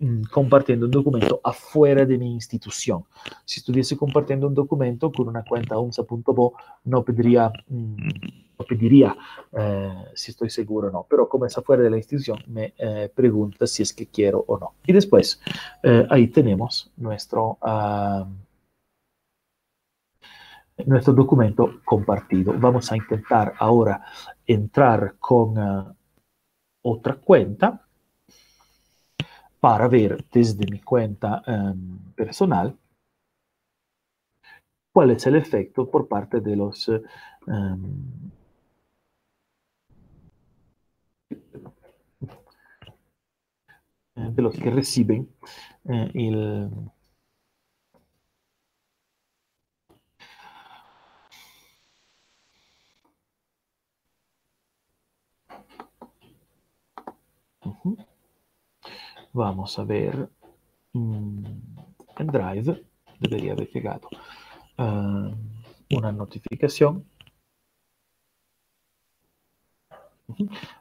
[0.00, 3.04] mm, compartiendo un documento afuera de mi institución.
[3.44, 7.52] Si estuviese compartiendo un documento con una cuenta unsa.bo, no pediría...
[7.68, 9.16] Mm, pediría
[9.52, 13.10] eh, si estoy seguro o no, pero como está fuera de la institución, me eh,
[13.14, 14.74] pregunta si es que quiero o no.
[14.86, 15.40] Y después,
[15.82, 18.26] eh, ahí tenemos nuestro, uh,
[20.86, 22.54] nuestro documento compartido.
[22.58, 24.04] Vamos a intentar ahora
[24.46, 25.94] entrar con uh,
[26.82, 27.86] otra cuenta
[29.60, 32.74] para ver desde mi cuenta um, personal
[34.92, 36.88] cuál es el efecto por parte de los
[37.46, 38.30] um,
[44.28, 45.28] de los que reciben
[45.88, 46.70] eh, el,
[59.32, 60.28] Vamos a ver
[60.92, 61.44] mm,
[62.18, 62.84] en Drive,
[63.20, 64.08] debería haber llegado
[64.78, 67.04] uh, una notificación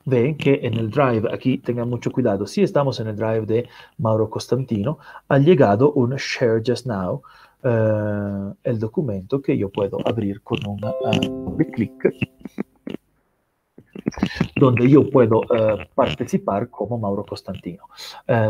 [0.05, 3.69] Ven que en el drive, aquí tengan mucho cuidado, si estamos en el drive de
[3.97, 7.21] Mauro Costantino, ha llegado un Share Just Now,
[7.63, 12.13] uh, el documento que yo puedo abrir con un uh, clic,
[14.55, 17.83] donde yo puedo uh, participar como Mauro Costantino.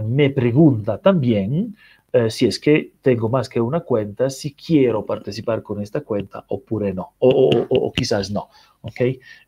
[0.05, 1.75] me pregunta también
[2.13, 6.45] eh, si es que tengo más que una cuenta, si quiero participar con esta cuenta
[6.47, 8.49] oppure no, o, quizás no.
[8.81, 9.01] ¿ok?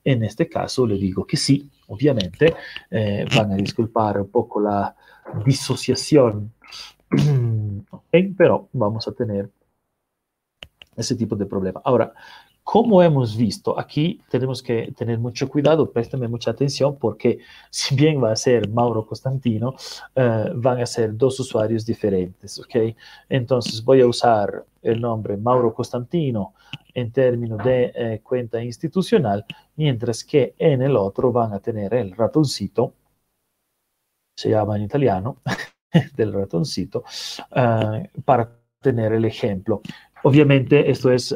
[0.03, 2.53] En este caso le digo que sí, obviamente,
[2.89, 4.95] eh, van a disculpar un poco la
[5.45, 6.53] disociación.
[8.37, 9.49] Pero vamos a tener
[11.01, 11.81] ese tipo de problema.
[11.83, 12.13] Ahora,
[12.63, 17.39] como hemos visto, aquí tenemos que tener mucho cuidado, préstame mucha atención, porque
[17.69, 19.75] si bien va a ser Mauro Costantino,
[20.15, 22.95] uh, van a ser dos usuarios diferentes, ¿ok?
[23.29, 26.53] Entonces voy a usar el nombre Mauro Costantino
[26.93, 29.45] en términos de eh, cuenta institucional,
[29.75, 32.93] mientras que en el otro van a tener el ratoncito,
[34.35, 35.37] se llama en italiano,
[36.15, 37.03] del ratoncito,
[37.51, 39.81] uh, para tener el ejemplo.
[40.23, 41.35] Obviamente esto es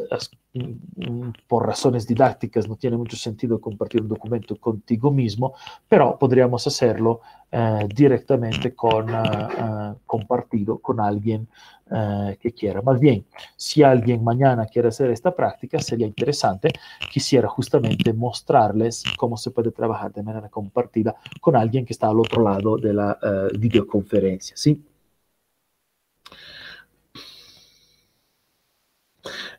[0.55, 5.53] Mm, por razones didácticas no tiene mucho sentido compartir un documento contigo mismo,
[5.89, 7.19] pero podríamos hacerlo
[7.51, 11.49] eh, directamente con, uh, uh, compartido con alguien
[11.91, 12.81] uh, que quiera.
[12.81, 13.25] Más bien,
[13.57, 16.69] si alguien mañana quiere hacer esta práctica, sería interesante,
[17.11, 22.19] quisiera justamente mostrarles cómo se puede trabajar de manera compartida con alguien que está al
[22.21, 23.19] otro lado de la
[23.59, 24.81] videoconferencia, ¿sí?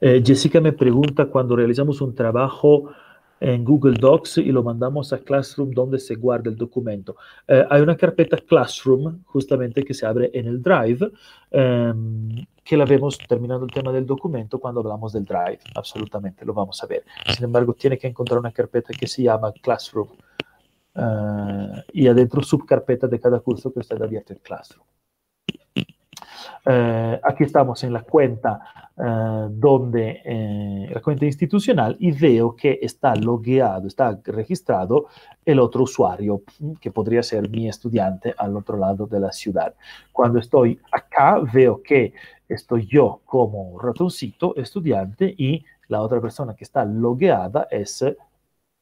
[0.01, 2.91] Eh, Jessica me pregunta cuando realizamos un trabajo
[3.41, 7.17] en Google Docs y lo mandamos a Classroom donde se guarda el documento.
[7.47, 11.11] Eh, hay una carpeta Classroom justamente que se abre en el Drive,
[11.51, 15.61] ehm, que la vemos terminando el tema del documento cuando hablamos del Drive.
[15.75, 17.05] Absolutamente, lo vamos a ver.
[17.35, 20.09] Sin embargo, tiene que encontrar una carpeta que se llama Classroom
[20.95, 24.87] uh, y adentro subcarpeta de cada curso que está abierto en Classroom.
[26.65, 28.61] Eh, aquí estamos en la cuenta
[28.99, 35.07] eh, donde eh, la cuenta institucional y veo que está logueado, está registrado
[35.45, 36.43] el otro usuario,
[36.81, 39.75] que podría ser mi estudiante al otro lado de la ciudad.
[40.13, 42.15] Cuando estoy acá, veo que
[42.49, 48.03] estoy yo como ratoncito estudiante y la otra persona que está logueada es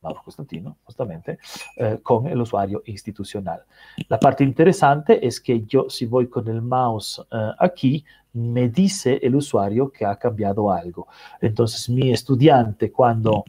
[0.04, 1.38] Mauro Constantino, justamente,
[1.76, 3.62] eh, con el usuario institucional.
[4.08, 9.18] La parte interesante es que yo, si voy con el mouse eh, aquí, me dice
[9.22, 11.08] el usuario que ha cambiado algo.
[11.40, 13.44] Entonces, mi estudiante, cuando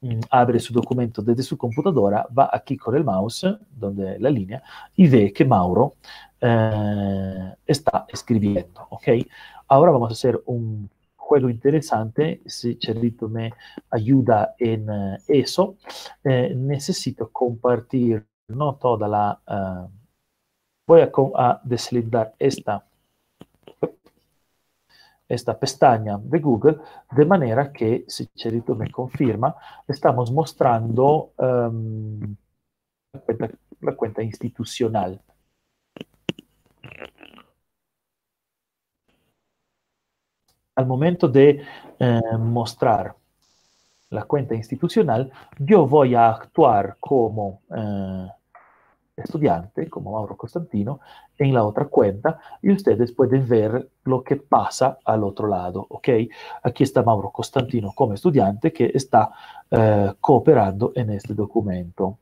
[0.00, 4.62] mm, abre su documento desde su computadora, va aquí con el mouse, donde la línea,
[4.96, 5.94] y ve que Mauro
[6.40, 8.86] eh, está escribiendo.
[8.90, 9.08] ¿ok?
[9.68, 10.88] Ahora vamos a hacer un
[11.24, 13.52] juego interesante, si Charlito me
[13.90, 15.76] ayuda en uh, eso,
[16.22, 19.40] eh, necesito compartir no toda la...
[19.46, 19.88] Uh,
[20.86, 22.84] voy a, a, deslindar esta,
[25.26, 26.76] esta pestaña de Google,
[27.10, 29.54] de manera que, si Charlito me confirma,
[29.88, 32.36] estamos mostrando um,
[33.80, 35.20] la, cuenta, institucional.
[40.76, 41.62] Al momento de
[41.98, 43.14] eh, mostrar
[44.10, 48.28] la cuenta institucional, yo voy a actuar como eh,
[49.16, 51.00] estudiante, como Mauro Constantino,
[51.38, 56.08] en la otra cuenta y ustedes pueden ver lo que pasa al otro lado, ¿ok?
[56.62, 59.30] Aquí está Mauro Constantino como estudiante que está
[59.70, 62.18] eh, cooperando en este documento.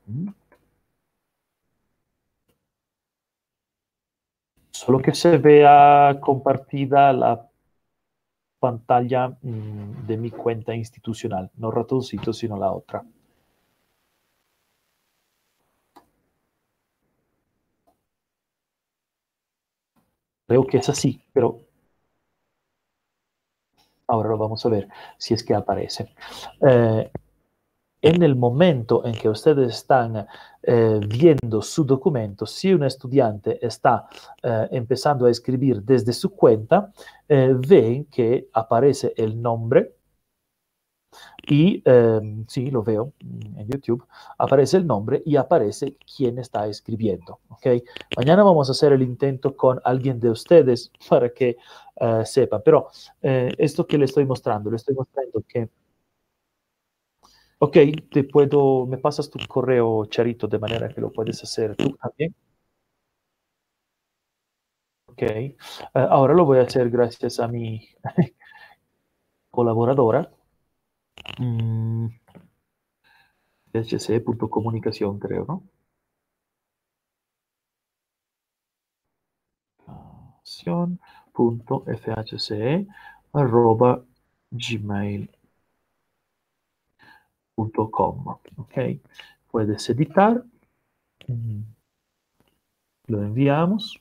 [4.70, 7.51] Solo que se vea compartida la
[8.64, 13.04] pantalla mmm, de mi cuenta institucional, no ratoncito, sino la otra.
[20.46, 21.58] Creo que es así, pero
[24.06, 24.88] ahora lo vamos a ver
[25.18, 26.08] si es que aparece.
[26.66, 27.10] Eh,
[28.02, 30.26] en el momento en que ustedes están
[30.62, 34.08] eh, viendo su documento, si un estudiante está
[34.42, 36.92] eh, empezando a escribir desde su cuenta,
[37.28, 39.94] eh, ven que aparece el nombre
[41.46, 44.06] y em, sí, lo veo en YouTube,
[44.38, 47.40] aparece el nombre y aparece quién está escribiendo.
[47.48, 47.84] ¿okay?
[48.16, 51.56] Mañana vamos a hacer el intento con alguien de ustedes para que
[52.00, 52.88] uh, sepa, pero
[53.22, 55.68] uh, esto que le estoy mostrando, le estoy mostrando que
[57.64, 57.76] Ok,
[58.10, 62.34] te puedo, me pasas tu correo, Charito, de manera que lo puedes hacer tú también.
[65.06, 65.22] Ok,
[65.94, 67.88] uh, ahora lo voy a hacer gracias a mi
[69.50, 70.30] colaboradora.
[71.38, 72.08] Mm.
[73.74, 75.62] hc.comunicación, creo, ¿no?
[82.02, 82.86] .fhce
[83.32, 83.90] arroba
[84.50, 85.28] gmail
[87.56, 88.26] .com,
[88.56, 88.74] ok.
[89.50, 90.42] Puedes editar,
[93.06, 94.00] lo enviamos.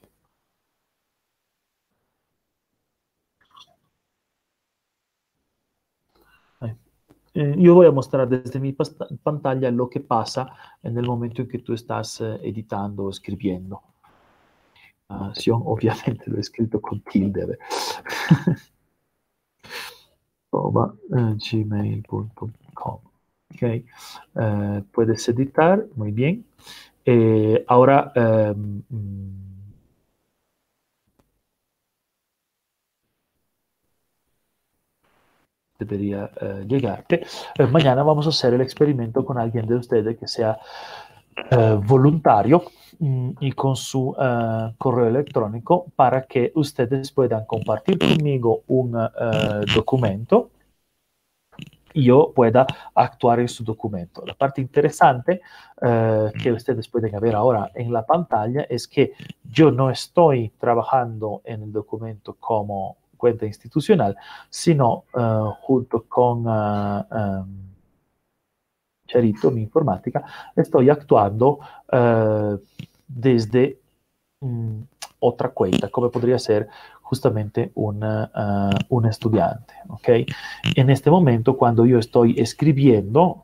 [7.34, 8.76] Eh, yo voy a mostrar desde mi
[9.24, 13.82] pantalla lo que pasa en el momento en que tú estás eh, editando o escribiendo.
[15.10, 17.58] Uh, sí, obviamente lo he escrito con tilde.
[20.52, 20.72] Uh,
[21.52, 23.11] gmail.com.
[23.54, 23.64] Ok,
[24.36, 26.46] uh, puedes editar, muy bien.
[27.06, 28.82] Eh, ahora, um,
[35.78, 37.26] debería uh, llegarte.
[37.72, 40.58] Mañana vamos a hacer el experimento con alguien de ustedes que sea
[41.84, 42.64] voluntario
[43.00, 44.14] um, y con su
[44.78, 48.92] correo electrónico para que ustedes puedan compartir conmigo un
[49.74, 50.52] documento
[51.94, 52.66] yo pueda
[52.96, 54.24] actuar en su documento.
[54.26, 55.42] La parte interesante
[55.82, 59.14] eh, que ustedes pueden ver ahora en la pantalla es que
[59.44, 64.16] yo no estoy trabajando en el documento como cuenta institucional,
[64.50, 67.72] sino uh, junto con uh, um,
[69.06, 70.24] Charito, mi informática,
[70.56, 71.60] estoy actuando
[73.06, 73.78] desde
[74.40, 74.86] um,
[75.20, 76.68] otra cuenta, como podría ser
[77.12, 79.74] justamente una, uh, un estudiante.
[79.90, 80.10] ¿ok?
[80.78, 83.44] En este momento, cuando yo estoy escribiendo,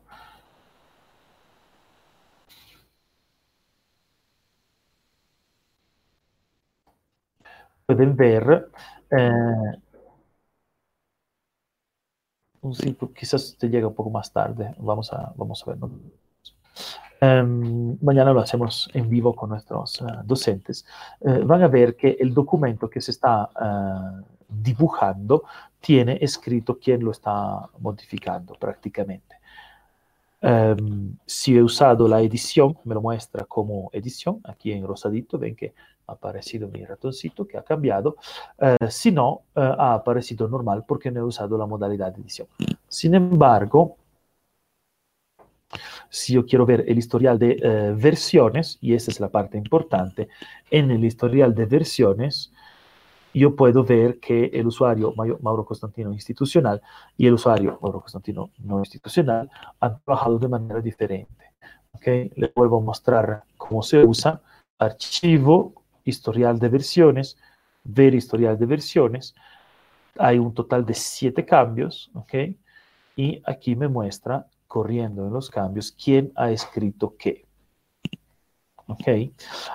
[7.86, 8.68] pueden ver,
[9.10, 9.78] eh,
[12.72, 15.78] sí, quizás te llega un poco más tarde, vamos a, vamos a ver.
[17.20, 20.86] Em, mañana lo hacemos en vivo con nuestros docentes,
[21.20, 23.50] van a ver que el documento que se está
[24.48, 25.44] dibujando
[25.80, 29.36] tiene escrito quién lo está modificando prácticamente.
[30.40, 35.56] Em, si he usado la edición, me lo muestra como edición, aquí en rosadito, ven
[35.56, 35.74] que
[36.06, 38.16] ha aparecido mi ratoncito que ha cambiado,
[38.88, 42.48] si no, ha aparecido normal porque no he usado la modalidad de edición.
[42.88, 43.96] Sin embargo,
[46.10, 50.28] si yo quiero ver el historial de eh, versiones, y esa es la parte importante,
[50.70, 52.52] en el historial de versiones,
[53.34, 56.80] yo puedo ver que el usuario Mauro Constantino institucional
[57.16, 59.50] y el usuario Mauro Constantino no institucional
[59.80, 61.52] han trabajado de manera diferente.
[61.92, 62.32] ¿okay?
[62.36, 64.40] Les vuelvo a mostrar cómo se usa
[64.78, 67.36] archivo, historial de versiones,
[67.84, 69.34] ver historial de versiones.
[70.18, 72.34] Hay un total de siete cambios, ¿ok?
[73.16, 77.48] Y aquí me muestra, corriendo en los cambios, quién ha escrito qué.
[78.86, 79.06] ¿Ok?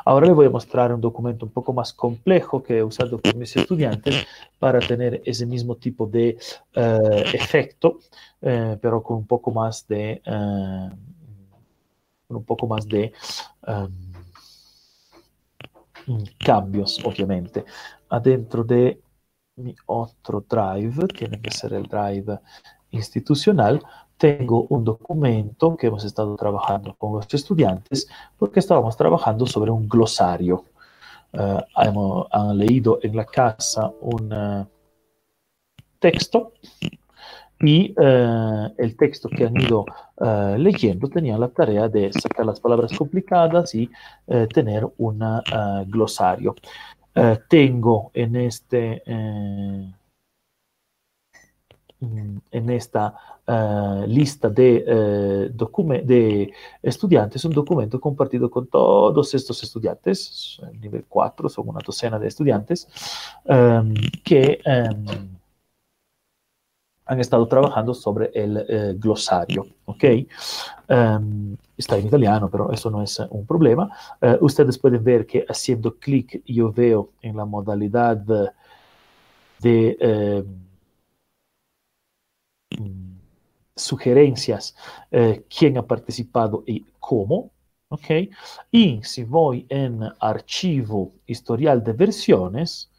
[0.06, 3.38] Ahora les voy a mostrar un documento un poco más complejo que he usado con
[3.38, 4.26] mis estudiantes
[4.58, 6.38] para tener ese mismo tipo de
[6.74, 8.00] eh, efecto,
[8.42, 10.90] eh, pero con un poco más de, eh,
[12.30, 13.14] un poco más de
[16.40, 17.66] cambios, obviamente.
[18.10, 19.00] Adentro de
[19.58, 22.40] mi otro drive, tiene que ser el drive
[22.90, 23.82] institucional,
[24.24, 28.08] tengo un documento que hemos estado trabajando con los estudiantes
[28.38, 30.64] porque estábamos trabajando sobre un glosario.
[31.34, 34.66] Uh, hemos, han leído en la casa un uh,
[36.00, 36.54] texto
[37.60, 39.86] y uh, el texto que han ido
[40.58, 43.90] leyendo tenía la tarea de sacar las palabras complicadas y
[44.54, 45.20] tener un
[45.88, 46.56] glosario.
[47.50, 49.04] tengo en este
[52.52, 53.14] en esta
[53.48, 61.50] uh, lista de, uh, de, estudiantes un documento compartido con todos estos estudiantes, nivel 4,
[61.50, 62.88] son una docena de estudiantes,
[63.46, 63.94] um,
[64.24, 65.06] que um,
[67.06, 70.04] han estado trabajando sobre el uh, glosario, ¿ok?
[70.90, 73.90] Um, está en italiano, pero eso no es un problema.
[74.42, 78.18] ustedes pueden ver que haciendo clic yo veo en la modalidad
[79.60, 80.46] de
[83.76, 84.76] sugerencias,
[85.12, 87.52] eh, quién ha participado y cómo.
[87.90, 88.30] ¿ok?
[88.72, 92.90] Y si voy en archivo historial de versiones,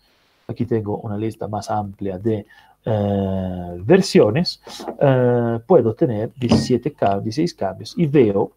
[0.46, 2.46] aquí tengo una lista más amplia de
[2.84, 4.60] eh, versiones,
[5.00, 8.52] eh, puedo tener 17 cambios, 16 cambios y veo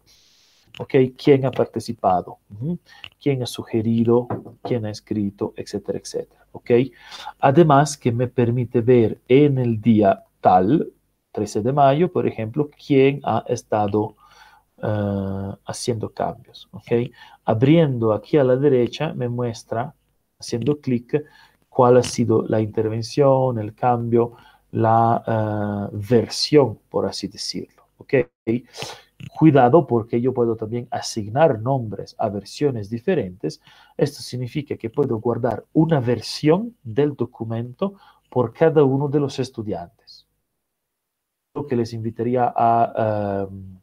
[0.78, 0.94] ¿ok?
[1.16, 2.38] quién ha participado,
[3.20, 4.28] quién ha sugerido,
[4.62, 6.46] quién ha escrito, etcétera, etcétera.
[6.52, 6.70] ¿ok?
[7.40, 10.92] Además que me permite ver en el día tal
[11.38, 14.16] 13 de mayo, por ejemplo, quién ha estado
[14.78, 16.68] uh, haciendo cambios.
[16.72, 17.12] ¿okay?
[17.44, 19.94] Abriendo aquí a la derecha me muestra,
[20.40, 21.24] haciendo clic,
[21.68, 24.32] cuál ha sido la intervención, el cambio,
[24.72, 27.84] la uh, versión, por así decirlo.
[27.98, 28.26] ¿okay?
[29.38, 33.60] Cuidado porque yo puedo también asignar nombres a versiones diferentes.
[33.96, 37.94] Esto significa que puedo guardar una versión del documento
[38.28, 40.07] por cada uno de los estudiantes
[41.66, 43.78] que les invitaría a um,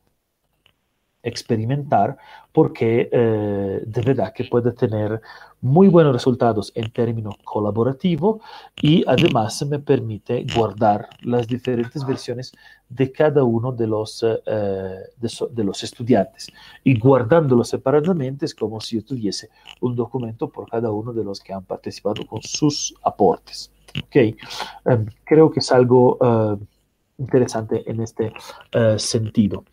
[1.25, 2.17] experimentar
[2.53, 5.19] porque eh, de verdad que puede tener
[5.59, 8.39] muy buenos resultados en términos colaborativo
[8.81, 12.53] y además me permite guardar las diferentes versiones
[12.87, 14.37] de cada uno de los, eh,
[15.17, 16.47] de, so, de, los estudiantes
[16.83, 19.49] y guardándolo separadamente es como si yo tuviese
[19.81, 23.71] un documento por cada uno de los que han participado con sus aportes.
[24.07, 24.35] Okay.
[24.83, 26.59] Um, creo que es algo uh,
[27.17, 28.33] interesante en este
[28.75, 29.63] uh, sentido.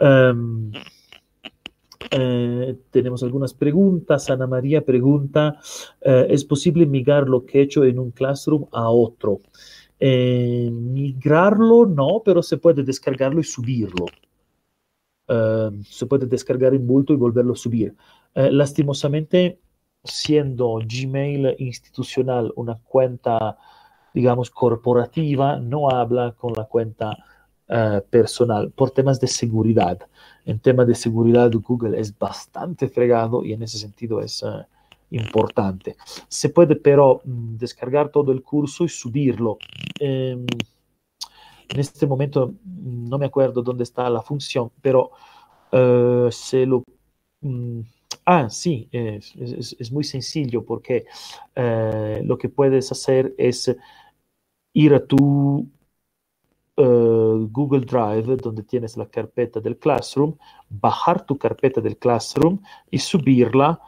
[0.00, 0.72] Um,
[2.10, 4.30] eh, tenemos algunas preguntas.
[4.30, 5.58] Ana María pregunta,
[6.00, 9.40] eh, ¿es posible migrar lo que he hecho en un classroom a otro?
[9.98, 14.06] Eh, migrarlo no, pero se puede descargarlo y subirlo.
[15.82, 17.96] se puede descargar en bulto y volverlo a subir.
[18.34, 19.58] lastimosamente,
[20.04, 23.58] siendo Gmail institucional una cuenta
[24.16, 27.18] digamos, corporativa no habla con la cuenta
[27.68, 29.98] uh, personal por temas de seguridad.
[30.46, 34.64] En temas de seguridad, Google es bastante fregado y en ese sentido es uh,
[35.10, 35.96] importante.
[36.28, 39.58] Se puede pero mh, descargar todo el curso y subirlo.
[40.00, 40.46] Eh,
[41.68, 45.10] en este momento no me acuerdo dónde está la función, pero
[45.72, 46.82] uh, se lo...
[47.42, 47.82] Mh,
[48.28, 51.04] Ah, sí, es, muy sencillo porque
[51.54, 53.74] eh, lo que puedes hacer es
[54.76, 55.66] ir a tu
[56.76, 60.36] uh, Google Drive, donde tienes la carpeta del Classroom,
[60.68, 62.60] bajar tu carpeta del Classroom
[62.90, 63.80] y subirla,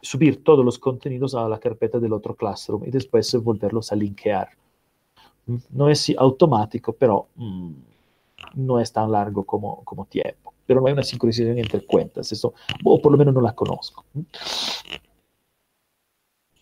[0.00, 4.50] subir todos los contenidos a la carpeta del otro Classroom y después volverlos a linkear.
[5.70, 7.72] No es automático, pero mm,
[8.54, 10.54] no es tan largo como, como tiempo.
[10.64, 12.54] Pero no hay una sincronización entre cuentas, eso,
[12.84, 14.04] o por lo menos no la conozco.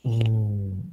[0.04, 0.92] Mm.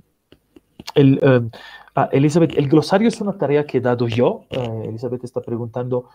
[0.96, 1.50] El, um,
[1.96, 4.46] ah, Elizabeth, el glosario es una tarea que he dado yo.
[4.50, 6.10] Uh, Elizabeth está preguntando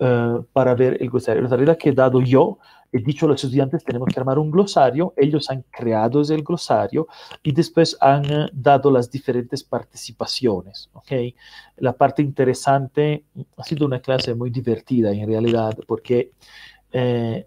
[0.00, 1.42] uh, para ver el glosario.
[1.42, 2.58] La tarea que he dado yo,
[2.92, 5.12] he dicho a los estudiantes, tenemos que armar un glosario.
[5.16, 7.06] Ellos han creado el glosario
[7.42, 10.90] y después han uh, dado las diferentes participaciones.
[10.92, 11.34] ¿okay?
[11.76, 13.24] La parte interesante
[13.56, 16.32] ha sido una clase muy divertida en realidad porque...
[16.92, 17.46] Eh,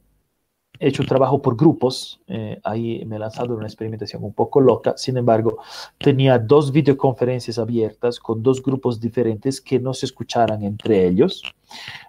[0.84, 4.60] he hecho trabajo por grupos, eh, ahí me he lanzado en una experimentación un poco
[4.60, 5.60] loca, sin embargo,
[5.98, 11.42] tenía dos videoconferencias abiertas con dos grupos diferentes que no se escucharan entre ellos,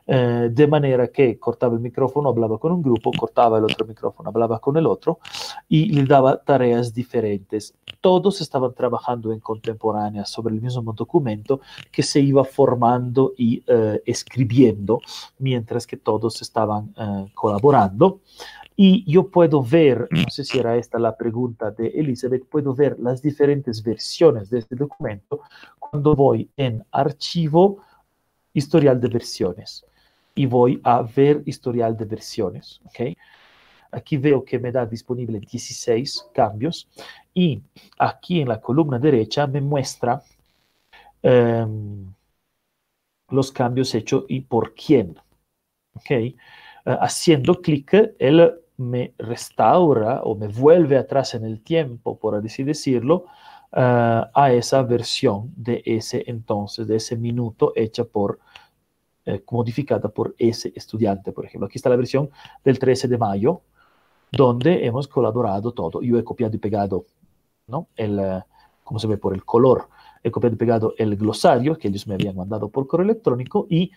[0.08, 4.30] eh, de manera que cortaba el micrófono, hablaba con un grupo, cortaba el otro micrófono,
[4.30, 5.20] hablaba con el otro
[5.68, 7.74] y le daba tareas diferentes.
[8.00, 11.60] Todos estaban trabajando en contemporánea sobre el mismo documento
[11.92, 15.00] que se iba formando y eh, escribiendo
[15.38, 16.92] mientras que todos estaban
[17.34, 18.20] colaborando.
[18.76, 22.98] Y yo puedo ver, no sé si era esta la pregunta de Elizabeth, puedo ver
[22.98, 25.42] las diferentes versiones de este documento
[25.78, 27.84] cuando voy en archivo,
[28.52, 29.84] historial de versiones
[30.34, 32.80] y voy a ver historial de versiones.
[32.86, 33.16] ¿okay?
[33.90, 36.88] Aquí veo que me da disponible 16 cambios
[37.32, 37.62] y
[37.98, 40.22] aquí en la columna derecha me muestra
[41.22, 42.12] um,
[43.28, 45.18] los cambios hechos y por quién.
[45.94, 46.36] ¿okay?
[46.86, 52.62] Uh, haciendo clic, él me restaura o me vuelve atrás en el tiempo, por así
[52.62, 53.24] decirlo,
[53.72, 58.38] uh, a esa versión de ese entonces, de ese minuto hecha por,
[59.26, 61.66] eh, modificada por ese estudiante, por ejemplo.
[61.66, 62.30] Aquí está la versión
[62.64, 63.62] del 13 de mayo,
[64.30, 66.02] donde hemos colaborado todo.
[66.02, 67.06] Yo he copiado y pegado,
[67.66, 67.88] ¿no?
[67.96, 68.42] El, uh,
[68.84, 69.88] como se ve por el color,
[70.22, 73.90] he copiado y pegado el glosario que ellos me habían mandado por correo electrónico y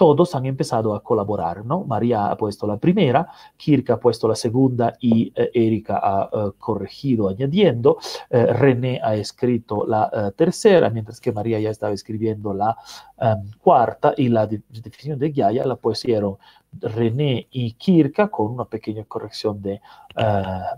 [0.00, 1.84] todos han empezado a colaborar, ¿no?
[1.84, 3.28] María ha puesto la primera,
[3.58, 7.98] Kirk ha puesto la segunda y eh, Erika ha uh, corregido añadiendo,
[8.30, 12.78] eh, René ha escrito la uh, tercera, mientras que María ya estaba escribiendo la
[13.18, 16.38] um, cuarta y la de definición de Gaia la pusieron
[16.80, 19.82] René y Kirka con una pequeña corrección de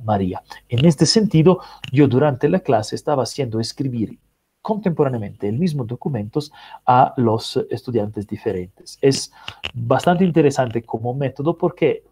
[0.03, 0.43] María.
[0.69, 1.61] En este sentido,
[1.93, 4.19] yo durante la clase estaba haciendo escribir
[4.63, 6.53] contemporáneamente el mismo documentos
[6.87, 8.99] a los estudiantes diferentes.
[9.03, 9.33] Es
[9.75, 12.05] bastante interesante como método porque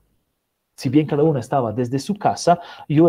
[0.77, 3.09] si bien cada uno estaba desde su casa, yo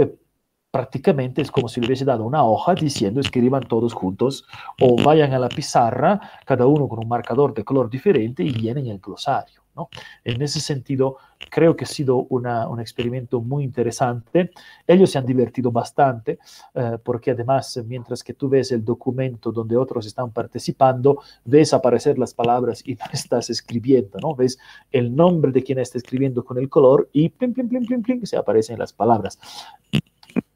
[0.71, 4.45] prácticamente es como si le hubiese dado una hoja diciendo escriban todos juntos
[4.79, 8.87] o vayan a la pizarra, cada uno con un marcador de color diferente y vienen
[8.87, 9.60] el glosario.
[9.75, 9.89] ¿No?
[10.23, 11.17] En ese sentido,
[11.49, 14.51] creo que ha sido una, un experimento muy interesante.
[14.87, 16.39] Ellos se han divertido bastante
[16.73, 22.17] eh, porque además, mientras que tú ves el documento donde otros están participando, ves aparecer
[22.17, 24.35] las palabras y no estás escribiendo, ¿no?
[24.35, 24.57] Ves
[24.91, 28.25] el nombre de quien está escribiendo con el color y plim, plim, plim, plim, plim,
[28.25, 29.39] se aparecen las palabras.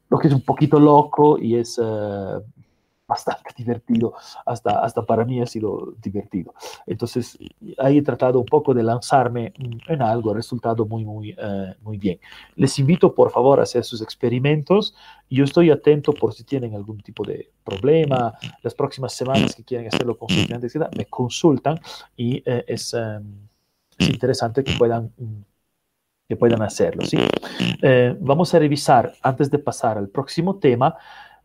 [0.08, 1.78] Lo que es un poquito loco y es...
[1.78, 2.42] Uh,
[3.06, 6.54] bastante divertido, hasta, hasta para mí ha sido divertido.
[6.86, 7.38] Entonces,
[7.78, 9.52] ahí he tratado un poco de lanzarme
[9.88, 12.18] en algo, ha resultado muy, muy, uh, muy bien.
[12.56, 14.94] Les invito, por favor, a hacer sus experimentos.
[15.30, 18.34] Yo estoy atento por si tienen algún tipo de problema.
[18.62, 21.78] Las próximas semanas que quieren hacerlo con estudiantes, me consultan
[22.16, 23.48] y uh, es, um,
[23.98, 25.12] es, interesante que puedan...
[26.28, 27.04] que puedan hacerlo.
[27.04, 27.18] ¿sí?
[27.82, 30.96] Eh, vamos a revisar, antes de pasar al próximo tema,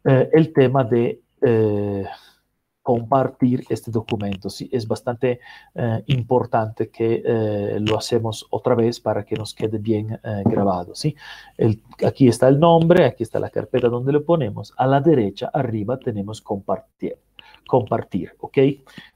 [0.03, 2.05] eh, el tema de eh,
[2.83, 4.49] compartir este documento.
[4.49, 5.39] Sí, es bastante
[5.75, 10.95] eh, importante que eh, lo hacemos otra vez para que nos quede bien grabado.
[10.95, 11.15] ¿sí?
[12.03, 14.73] Aquí está el nombre, aquí está la carpeta donde lo ponemos.
[14.77, 17.17] A la derecha, arriba, tenemos compartir.
[17.67, 18.57] Compartir, ¿ok?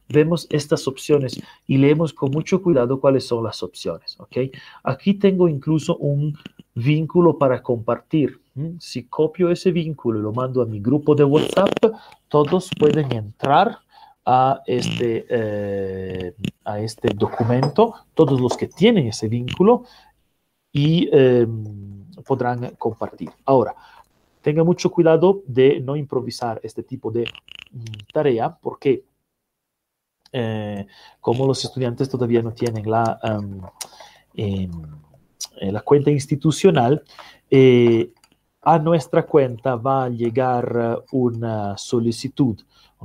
[0.08, 4.38] Vemos estas opciones y leemos con mucho cuidado cuáles son las opciones, ¿ok?
[4.84, 6.38] Aquí tengo incluso un
[6.76, 8.45] vínculo para compartir.
[8.80, 11.78] Si copio ese vínculo y lo mando a mi grupo de WhatsApp,
[12.30, 13.80] todos pueden entrar
[14.26, 19.84] a este, eh, a este documento, todos los que tienen ese vínculo
[20.72, 21.46] y eh,
[22.26, 23.30] podrán compartir.
[23.46, 23.76] Ahora,
[24.42, 27.26] tenga mucho cuidado de no improvisar este tipo de
[27.72, 29.04] mm, tarea porque
[30.32, 30.86] eh,
[31.20, 33.62] como los estudiantes todavía no tienen la, um,
[34.36, 34.70] eh,
[35.62, 37.04] la cuenta institucional,
[37.50, 38.12] eh,
[38.66, 42.58] a nuestra cuenta va a llegar una solicitud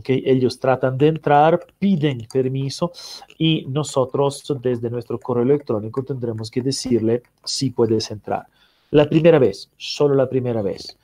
[0.06, 2.92] ellos tratan de entrar, piden permiso
[3.38, 8.46] y nosotros desde nuestro correo electrónico tendremos que decirle si puedes entrar.
[8.90, 10.96] La primera vez, solo la primera vez.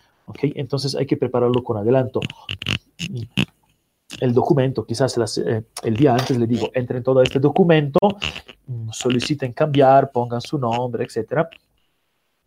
[0.43, 2.21] Entonces hay que prepararlo con adelanto.
[4.21, 7.99] El documento, quizás eh, el día antes le digo, entren todo este documento,
[8.91, 11.49] soliciten cambiar, pongan su nombre, etcétera,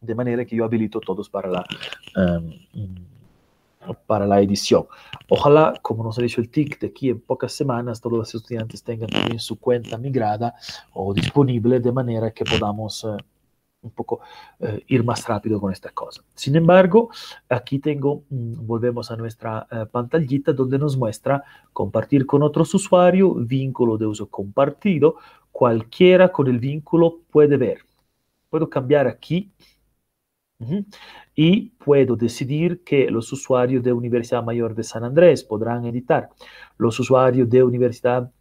[0.02, 1.66] de manera que yo habilito todos para la,
[2.16, 2.52] um,
[4.06, 4.86] para la edición.
[5.28, 8.84] Ojalá, como nos ha dicho el TIC, de aquí en pocas semanas todos los estudiantes
[8.84, 10.56] tengan también su cuenta migrada
[10.94, 13.18] o disponible de manera que podamos eh,
[13.82, 14.20] un poco
[14.60, 16.22] eh, ir más rápido con esta cosa.
[16.36, 17.10] Sin embargo,
[17.48, 23.48] aquí tengo, mm, volvemos a nuestra eh, pantallita donde nos muestra compartir con otros usuarios,
[23.48, 25.16] vínculo de uso compartido,
[25.52, 27.80] cualquiera con el vínculo puede ver.
[28.50, 29.52] Puedo cambiar aquí
[31.36, 36.30] y puedo decidir que los usuarios de Universidad Mayor de San Andrés podrán editar,
[36.78, 38.32] los usuarios de Universidad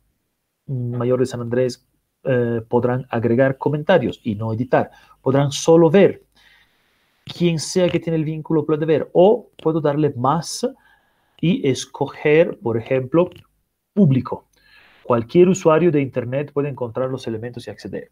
[0.66, 1.86] Mayor de San Andrés
[2.24, 4.90] eh, podrán agregar comentarios y no editar,
[5.22, 6.24] podrán solo ver.
[7.24, 10.66] Quien sea que tiene el vínculo puede ver o puedo darle más
[11.40, 13.30] y escoger, por ejemplo,
[13.94, 14.48] público.
[15.04, 18.10] Cualquier usuario de Internet puede encontrar los elementos y acceder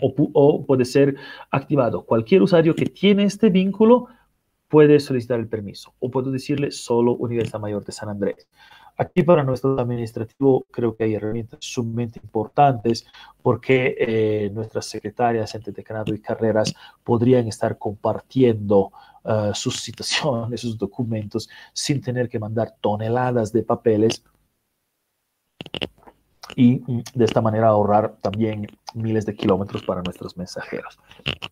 [0.00, 1.16] o, puede ser
[1.50, 2.04] activado.
[2.04, 4.08] Cualquier usuario que tiene este vínculo
[4.68, 8.48] puede solicitar el permiso o puedo decirle solo Universidad Mayor de San Andrés.
[9.00, 13.06] Aquí para nuestro administrativo creo que hay herramientas sumamente importantes
[13.42, 18.90] porque eh, nuestras secretarias entre decanato y carreras podrían estar compartiendo
[19.22, 24.24] uh, sus situaciones, sus documentos sin tener que mandar toneladas de papeles
[26.56, 26.82] y
[27.14, 30.98] de esta manera ahorrar también miles de kilómetros para nuestros mensajeros.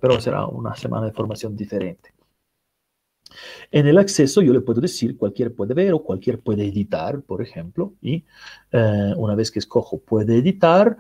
[0.00, 2.12] Pero será una semana de formación diferente.
[3.70, 7.42] En el acceso yo le puedo decir cualquier puede ver o cualquier puede editar, por
[7.42, 8.24] ejemplo, y
[8.72, 10.96] eh, una vez que escojo puede editar,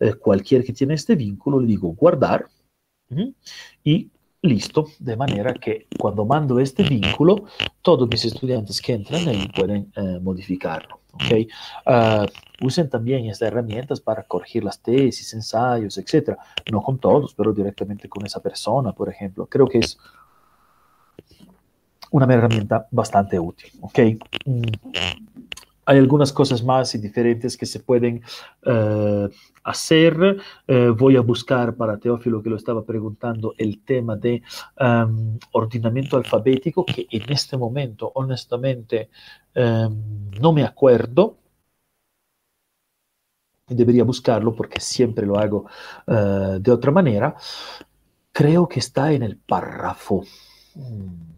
[0.00, 2.46] eh, cualquier que tiene este vínculo le digo guardar
[3.82, 4.10] y
[4.42, 7.44] listo, de manera que cuando mando este vínculo,
[7.82, 11.00] todos mis estudiantes que entran ahí pueden eh, modificarlo.
[11.12, 11.48] ¿okay?
[11.86, 12.26] Uh,
[12.64, 16.36] usen también estas herramientas para corregir las tesis, ensayos, etc.
[16.70, 19.46] No con todos, pero directamente con esa persona, por ejemplo.
[19.46, 19.98] Creo que es
[22.10, 23.70] una herramienta bastante útil.
[23.80, 24.18] ¿okay?
[25.88, 28.22] Hay algunas cosas más y diferentes que se pueden
[28.66, 29.26] uh,
[29.64, 30.36] hacer.
[30.68, 34.42] Uh, voy a buscar para Teófilo, que lo estaba preguntando, el tema de
[34.78, 39.08] um, ordenamiento alfabético, que en este momento, honestamente,
[39.56, 41.38] um, no me acuerdo.
[43.66, 45.64] Debería buscarlo porque siempre lo hago
[46.06, 47.34] uh, de otra manera.
[48.30, 50.22] Creo que está en el párrafo.
[50.74, 51.37] Mm.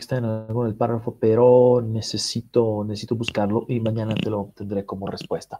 [0.00, 5.06] Está en algún el párrafo, pero necesito, necesito buscarlo y mañana te lo tendré como
[5.06, 5.58] respuesta.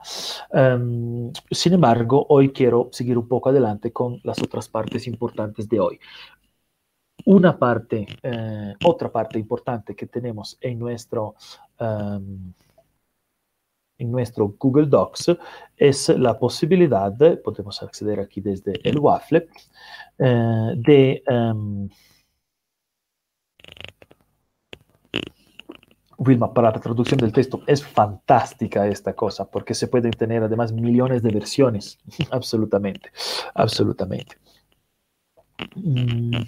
[0.50, 5.80] Um, sin embargo, hoy quiero seguir un poco adelante con las otras partes importantes de
[5.80, 6.00] hoy.
[7.26, 11.34] Una parte, eh, otra parte importante que tenemos en nuestro,
[11.78, 12.52] um,
[13.98, 15.36] en nuestro Google Docs
[15.76, 19.48] es la posibilidad, podemos acceder aquí desde el Waffle,
[20.18, 21.22] eh, de...
[21.28, 21.88] Um,
[26.20, 30.70] Wilma, para la traducción del texto, es fantástica esta cosa, porque se pueden tener además
[30.70, 31.98] millones de versiones.
[32.30, 33.10] absolutamente,
[33.54, 34.36] absolutamente.
[35.74, 36.42] Mm.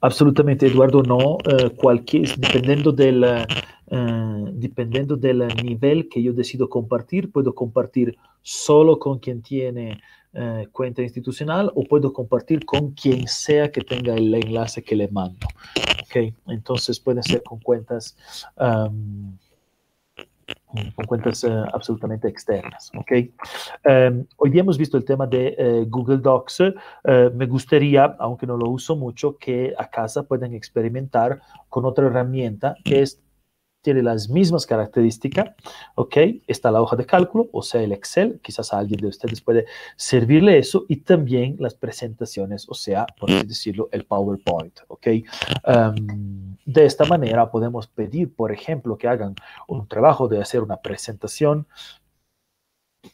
[0.00, 1.36] Absolutamente, Eduardo, no.
[1.36, 8.98] Uh, cualquier, dependiendo del, uh, dependiendo del nivel que yo decido compartir, puedo compartir solo
[8.98, 10.00] con quien tiene
[10.34, 15.08] uh, cuenta institucional o puedo compartir con quien sea que tenga el enlace que le
[15.08, 15.46] mando.
[16.02, 18.16] Ok, entonces pueden ser con cuentas,
[18.56, 19.38] con
[21.06, 22.90] cuentas uh, absolutamente externas.
[22.96, 23.12] Ok,
[23.86, 26.62] um, hoy hemos visto el tema de uh, Google Docs.
[27.34, 32.74] Me gustaría, aunque no lo uso mucho, que a casa puedan experimentar con otra herramienta
[32.84, 33.20] que es
[33.82, 35.50] tiene las mismas características,
[35.94, 36.16] ¿ok?
[36.46, 39.66] Está la hoja de cálculo, o sea, el Excel, quizás a alguien de ustedes puede
[39.96, 45.06] servirle eso, y también las presentaciones, o sea, por así decirlo, el PowerPoint, ¿ok?
[46.64, 49.34] De esta manera podemos pedir, por ejemplo, que hagan
[49.66, 51.66] un trabajo de hacer una presentación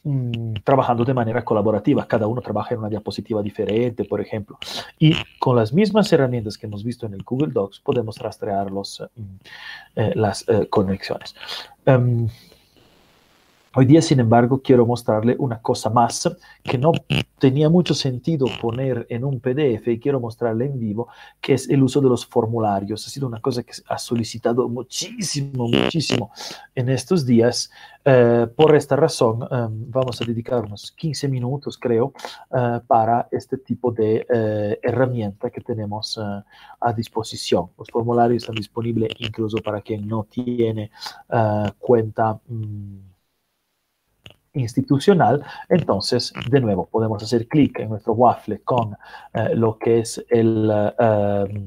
[0.03, 2.07] Mm, trabajando de manera colaborativa.
[2.07, 4.57] Cada uno trabaja en una diapositiva diferente, por ejemplo.
[4.99, 9.01] Y con las mismas herramientas que hemos visto en el Google Docs, podemos rastrear los,
[9.15, 9.21] mm,
[9.95, 11.35] eh, las eh, conexiones.
[11.85, 12.27] Um,
[13.75, 16.29] Hoy día, sin embargo, quiero mostrarle una cosa más
[16.63, 16.91] que no
[17.37, 21.83] tenía mucho sentido poner en un PDF y quiero mostrarle en vivo, que es el
[21.83, 23.05] uso de los formularios.
[23.05, 26.31] Ha sido una cosa que ha solicitado muchísimo, muchísimo
[26.73, 27.69] en estos días.
[28.03, 32.13] Eh, por esta razón, eh, vamos a dedicar unos 15 minutos, creo,
[32.55, 34.25] eh, para este tipo de
[34.81, 37.69] herramienta que tenemos a disposición.
[37.77, 40.89] Los formularios están disponibles incluso para quien no tiene
[41.79, 42.39] cuenta.
[42.47, 43.16] Mmm,
[44.59, 48.95] institucional, entonces de nuevo podemos hacer clic en nuestro waffle con
[49.33, 51.65] eh, lo que es el eh,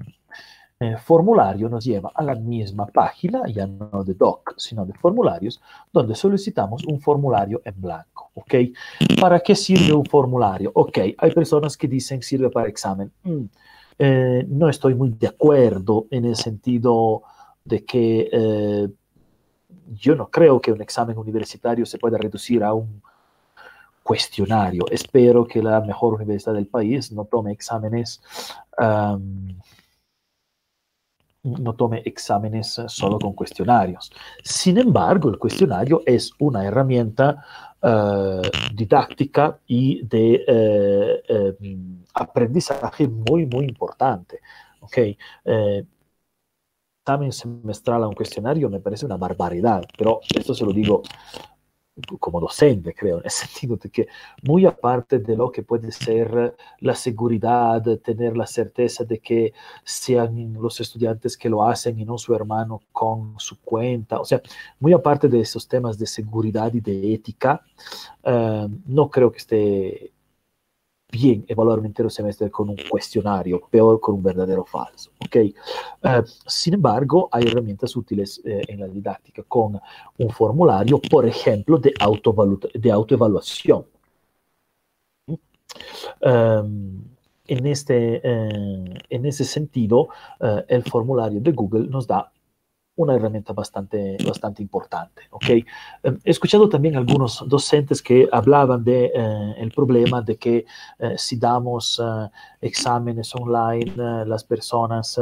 [0.81, 5.61] eh, formulario, nos lleva a la misma página, ya no de doc, sino de formularios,
[5.93, 8.31] donde solicitamos un formulario en blanco.
[8.35, 8.55] ¿ok?
[9.21, 10.71] ¿Para qué sirve un formulario?
[10.75, 13.13] Ok, hay personas que dicen sirve para examen.
[13.25, 13.45] Mm,
[14.49, 17.23] no estoy muy de acuerdo en el sentido
[17.63, 18.91] de que
[19.91, 23.03] yo no creo que un examen universitario se pueda reducir a un
[24.03, 24.85] cuestionario.
[24.91, 28.23] Espero que la mejor universidad del país no tome exámenes,
[31.43, 34.13] no tome exámenes solo con cuestionarios.
[34.43, 37.45] Sin embargo, el cuestionario es una herramienta
[37.83, 38.43] eh,
[38.75, 44.41] didáctica y de eh, em, aprendizaje muy, muy importante.
[44.83, 45.17] Okay
[47.03, 51.03] examen semestral a un cuestionario me parece una barbaridad, pero esto se lo digo
[52.19, 54.07] como docente, creo, en el sentido de que
[54.43, 59.53] muy aparte de lo que puede ser la seguridad, tener la certeza de que
[59.85, 64.41] sean los estudiantes que lo hacen y no su hermano con su cuenta, o sea,
[64.79, 67.63] muy aparte de esos temas de seguridad y de ética,
[68.23, 70.13] eh, no creo que esté
[71.11, 75.11] bien evaluar un entero semestre con un cuestionario, peor con un verdadero falso.
[75.25, 75.55] ¿okay?
[76.03, 79.81] Uh, sin embargo, hay herramientas útiles eh, en la didáctica con
[80.19, 81.93] un formulario, por ejemplo, de,
[82.75, 83.85] de autoevaluación.
[86.23, 87.03] Um,
[87.47, 90.09] en, este, eh, en ese sentido,
[90.69, 92.33] el formulario de Google nos da
[93.03, 95.23] una herramienta bastante, bastante importante.
[95.31, 95.65] ¿okay?
[96.03, 100.67] Em, he escuchado también algunos docentes que hablaban del de, eh, el problema de que
[100.99, 102.29] eh, si damos eh,
[102.61, 103.93] exámenes online,
[104.27, 105.19] las personas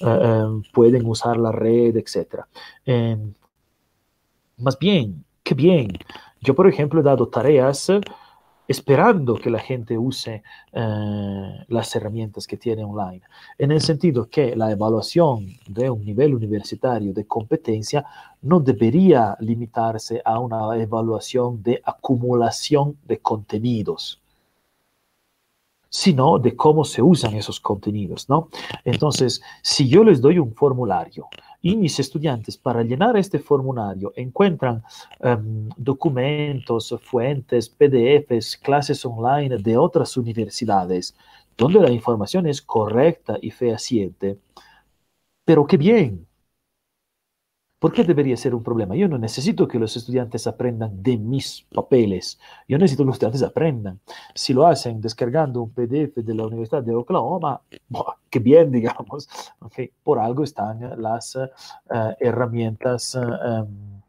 [0.00, 2.44] em, pueden usar la red, etc.
[2.84, 3.32] Em,
[4.58, 5.88] más bien, qué bien.
[6.40, 7.90] Yo, por ejemplo, he dado tareas
[8.68, 10.42] esperando que la gente use
[10.72, 13.22] eh, las herramientas que tiene online,
[13.56, 18.04] en el sentido que la evaluación de un nivel universitario de competencia
[18.42, 24.20] no debería limitarse a una evaluación de acumulación de contenidos
[25.90, 28.48] sino de cómo se usan esos contenidos, ¿no?
[28.84, 31.28] Entonces, si yo les doy un formulario
[31.60, 34.82] y mis estudiantes para llenar este formulario encuentran
[35.20, 41.16] um, documentos, fuentes, PDFs, clases online de otras universidades,
[41.56, 44.38] donde la información es correcta y fehaciente,
[45.44, 46.27] pero qué bien,
[47.78, 48.96] ¿Por qué debería ser un problema?
[48.96, 52.38] Yo no necesito que los estudiantes aprendan de mis papeles.
[52.66, 54.00] Yo necesito que los estudiantes aprendan.
[54.34, 57.60] Si lo hacen descargando un PDF de la Universidad de Oklahoma,
[58.30, 59.28] qué bien, digamos.
[59.60, 59.92] Okay.
[60.02, 61.48] Por algo están las uh,
[62.18, 64.02] herramientas, uh, um,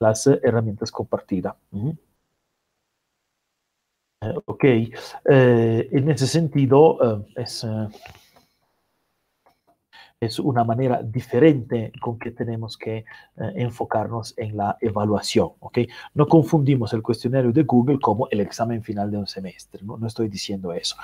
[0.00, 1.54] las herramientas compartidas.
[1.72, 1.96] -huh.
[4.46, 4.64] ok,
[5.24, 7.66] en ese sentido es
[10.20, 13.04] es una manera diferente con que tenemos que eh,
[13.56, 15.50] enfocarnos en la evaluación.
[15.60, 15.88] ¿okay?
[16.14, 20.06] No confundimos el cuestionario de Google como el examen final de un semestre, no, no
[20.06, 20.96] estoy diciendo eso.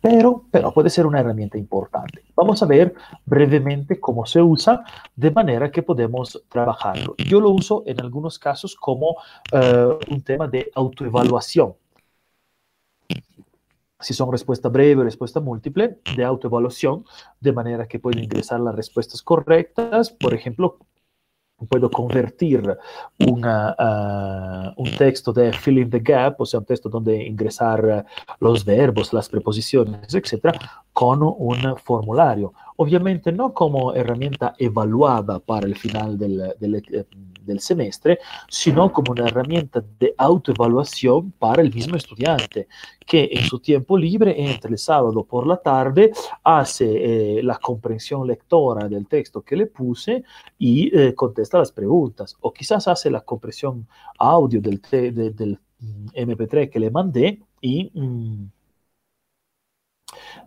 [0.00, 2.22] Pero, pero, puede ser una herramienta importante.
[2.36, 2.94] Vamos a ver
[3.26, 4.84] brevemente cómo se usa
[5.16, 7.16] de manera que podemos trabajarlo.
[7.18, 9.16] Yo lo uso en algunos casos como
[9.52, 11.74] uh, un tema de autoevaluación
[14.00, 17.04] si son respuesta breve o respuesta múltiple, de autoevaluación,
[17.40, 20.10] de manera que puedo ingresar las respuestas correctas.
[20.10, 20.78] Por ejemplo,
[21.68, 22.62] puedo convertir
[23.26, 28.06] una, uh, un texto de fill in the gap, o sea, un texto donde ingresar
[28.38, 30.52] los verbos, las preposiciones, etcétera,
[30.92, 32.52] con un formulario.
[32.80, 37.06] Obviamente no como herramienta evaluada para el final del, eh,
[37.44, 42.68] del semestre, sino como una herramienta de autoevaluación para el mismo estudiante,
[43.04, 46.12] que en su tiempo libre, entre el sábado por la tarde,
[46.44, 50.22] hace eh, la comprensión lectora del texto que le puse
[50.56, 53.88] y eh, contesta las preguntas, o quizás hace la comprensión
[54.20, 57.90] audio del, de, del MP3 mm, que le mandé y...
[57.92, 58.57] Mm,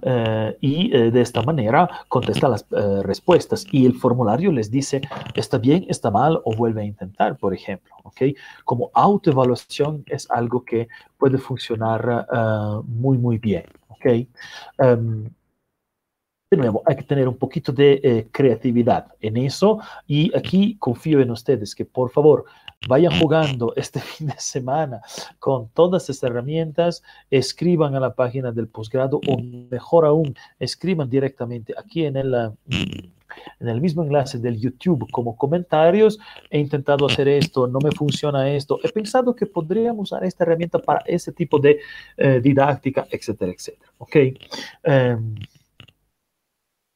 [0.02, 2.66] Eh, y de esta manera contesta las
[3.04, 5.02] respuestas y el formulario les dice
[5.36, 7.94] está bien, está mal o vuelve a intentar, por ejemplo.
[8.04, 8.36] ¿okay?
[8.66, 10.88] Como autoevaluación es algo que
[11.18, 12.28] puede funcionar
[12.86, 13.66] muy, muy bien.
[13.90, 14.28] ¿okay?
[14.78, 15.30] Em,
[16.52, 21.22] de nuevo, hay que tener un poquito de eh, creatividad en eso y aquí confío
[21.22, 22.44] en ustedes que por favor
[22.88, 25.02] vayan jugando este fin de semana
[25.40, 31.74] con todas estas herramientas, escriban a la página del posgrado o mejor aún, escriban directamente
[31.78, 32.34] aquí en el,
[33.60, 36.20] en el mismo enlace del YouTube como comentarios.
[36.50, 38.80] He intentado hacer esto, no me funciona esto.
[38.84, 41.80] He pensado que podríamos usar esta herramienta para ese tipo de
[42.18, 43.92] eh, didáctica, etcétera, etcétera.
[43.98, 44.16] ¿Ok?
[44.84, 45.36] Em,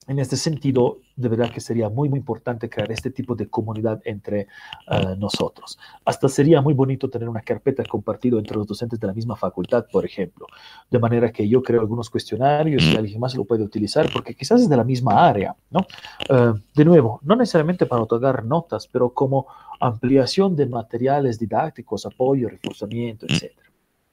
[0.07, 4.01] en este sentido, de verdad que sería muy, muy importante crear este tipo de comunidad
[4.05, 5.79] entre eh, nosotros.
[6.03, 9.85] Hasta sería muy bonito tener una carpeta compartida entre los docentes de la misma facultad,
[9.91, 10.45] por ejemplo,
[10.91, 14.61] de manera que yo creo algunos cuestionarios y alguien más lo puede utilizar, porque quizás
[14.61, 15.81] es de la misma área, ¿no?
[16.29, 19.47] Eh, de nuevo, no necesariamente para otorgar notas, pero como
[19.79, 23.51] ampliación de materiales didácticos, apoyo, reforzamiento, etc.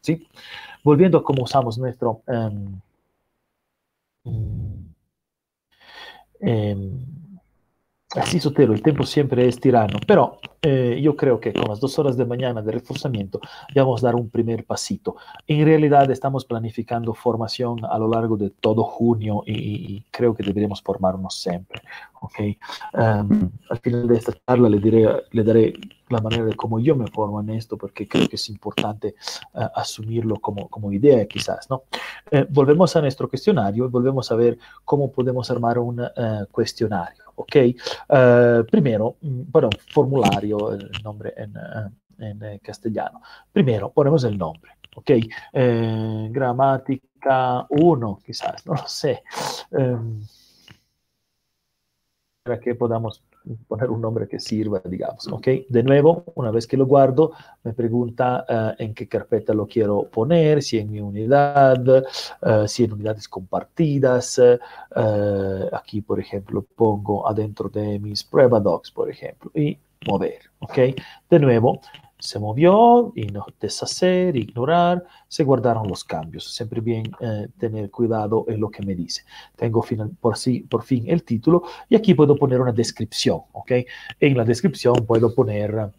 [0.01, 0.27] ¿Sí?
[0.82, 2.23] Volviendo a cómo usamos nuestro...
[2.27, 2.81] Em,
[6.43, 6.74] Eh,
[8.16, 12.16] así Sotero, el tiempo siempre es tirano, pero eh, creo que con las dos horas
[12.16, 13.40] de mañana de reforzamiento
[13.74, 15.16] vamos a dar un primer pasito.
[15.47, 20.82] En realidad estamos planificando formación a lo largo de todo junio y, creo que deberíamos
[20.82, 21.82] formarnos siempre.
[22.20, 22.59] ¿okay?
[22.94, 25.74] Um, al final de esta charla le, diré, le daré
[26.09, 29.14] la manera de cómo yo me formo en esto, porque creo que es importante
[29.55, 31.68] uh, asumirlo como, como idea quizás.
[31.70, 31.84] ¿no?
[32.30, 37.31] Eh, volvemos a nuestro cuestionario y volvemos a ver cómo podemos armar un uh, cuestionario.
[37.43, 37.56] ¿Ok?
[38.09, 41.55] Uh, primero, mm, bueno, formulario, el nombre en,
[42.19, 43.20] en castellano.
[43.52, 44.73] Primero, ponemos el nombre.
[44.97, 45.10] ¿ok?
[45.52, 49.23] Eh, gramática 1, quizás, no lo sé.
[49.70, 50.23] Um,
[52.43, 53.23] para que podamos
[53.69, 55.28] poner un nombre que sirva, digamos.
[55.28, 55.48] ¿ok?
[55.69, 57.32] De nuevo, una vez que lo guardo,
[57.64, 62.85] me pregunta uh, en qué carpeta lo quiero poner, si en mi unidad, uh, si
[62.85, 64.39] en unidades compartidas.
[64.39, 70.40] Uh, aquí, por ejemplo, pongo adentro de mis prueba docs, por ejemplo, y mover.
[70.60, 70.78] ¿ok?
[71.31, 71.81] De nuevo,
[72.23, 76.55] se movió, y no deshacer, ignorar, se guardaron los cambios.
[76.55, 79.24] Siempre bien eh, tener cuidado en lo que me dice.
[79.57, 83.73] Tengo final, por, sí, por fin el título y aquí puedo poner una descripción, ¿ok?
[84.20, 85.90] En la descripción puedo poner...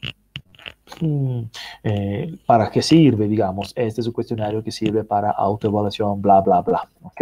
[1.02, 1.42] Mm,
[1.84, 6.62] eh, para qué sirve, digamos, este es un cuestionario que sirve para autoevaluación, bla, bla,
[6.62, 7.22] bla, ¿ok?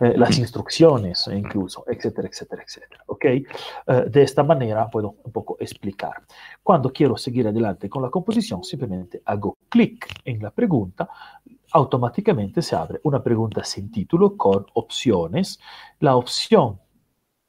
[0.00, 3.04] Eh, las instrucciones incluso, etcétera, etcétera, etcétera.
[3.06, 3.24] ¿Ok?
[3.24, 3.44] Eh,
[4.08, 6.22] de esta manera puedo un poco explicar.
[6.62, 11.08] Cuando quiero seguir adelante con la composición, simplemente hago clic en la pregunta,
[11.72, 15.60] automáticamente se abre una pregunta sin título con opciones.
[16.00, 16.80] La opción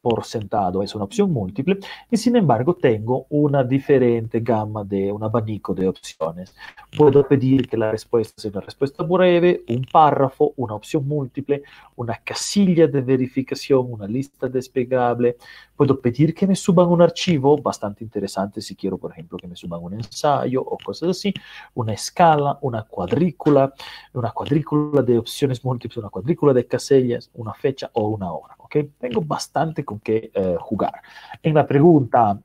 [0.02, 1.78] por sentado es una opción múltiple
[2.10, 6.56] y sin embargo tengo una diferente gama de un abanico de opciones.
[6.98, 11.64] Puedo pedir que la respuesta sea una respuesta breve, un párrafo, una opción múltiple,
[11.96, 15.38] una casilla de verificación, una lista desplegable.
[15.76, 19.56] Puedo pedir que me suban un archivo bastante interesante si quiero, por ejemplo, que me
[19.56, 21.34] suban un ensayo o cosas así,
[21.76, 23.74] una escala, una cuadrícula,
[24.14, 28.61] una cuadrícula de opciones múltiples, una cuadrícula de casillas, una fecha o una hora.
[28.72, 28.86] ¿Ok?
[28.98, 31.02] Tengo bastante con qué eh, jugar.
[31.44, 32.40] En la pregunta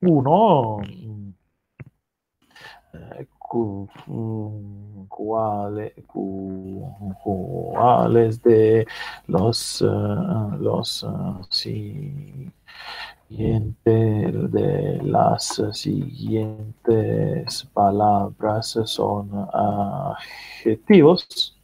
[0.00, 1.30] 1, mm,
[2.94, 3.26] eh,
[5.08, 5.92] ¿cuáles,
[7.22, 8.86] cuáles de
[9.26, 11.42] los, uh, los uh,
[13.28, 21.55] de las siguientes palabras son adjetivos?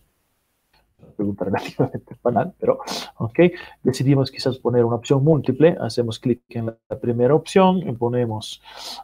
[1.22, 2.80] Pregunta relativamente banal, pero
[3.18, 3.38] ok,
[3.82, 8.60] decidimos quizás poner una opción múltiple, hacemos clic en la primera opción ponemos,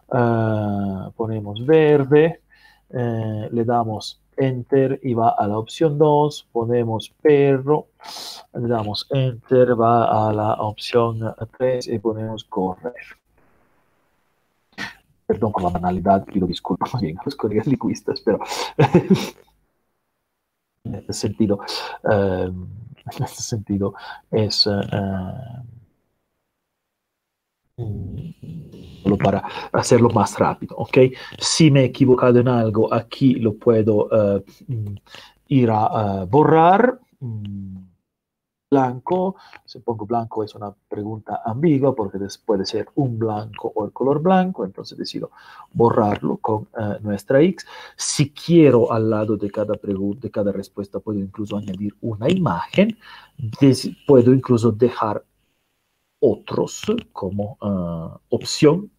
[0.08, 2.40] uh, ponemos verde,
[2.90, 7.88] eh, le damos enter y va a la opción 2, ponemos perro,
[8.54, 12.94] le damos enter, va a la opción 3 y ponemos correr.
[15.26, 18.38] Perdón por la banalidad, pido disculpas bien a los colegas lingüistas, pero
[20.88, 21.60] en este sentido,
[22.10, 22.50] eh,
[23.10, 23.94] este sentido
[24.30, 24.68] es
[29.02, 30.98] solo para hacerlo más rápido, ¿ok?
[31.38, 34.42] Si me he equivocado en algo, aquí lo puedo uh,
[35.48, 36.98] ir a uh, borrar.
[38.70, 39.36] Blanco.
[39.64, 44.20] Si pongo blanco es una pregunta ambigua porque puede ser un blanco o el color
[44.20, 45.30] blanco, entonces decido
[45.72, 47.66] borrarlo con uh, nuestra X.
[47.96, 52.98] Si quiero al lado de cada de cada respuesta, puedo incluso añadir una imagen.
[54.06, 55.24] puedo incluso dejar
[56.20, 58.90] otros como uh, opción.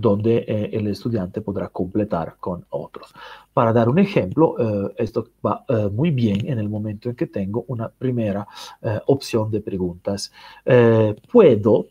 [0.00, 3.12] Donde eh, el estudiante podrá completar con otros.
[3.52, 7.26] Para dar un ejemplo, eh, esto va eh, muy bien en el momento en que
[7.26, 8.46] tengo una primera
[9.06, 10.32] opción de preguntas.
[11.32, 11.86] puedo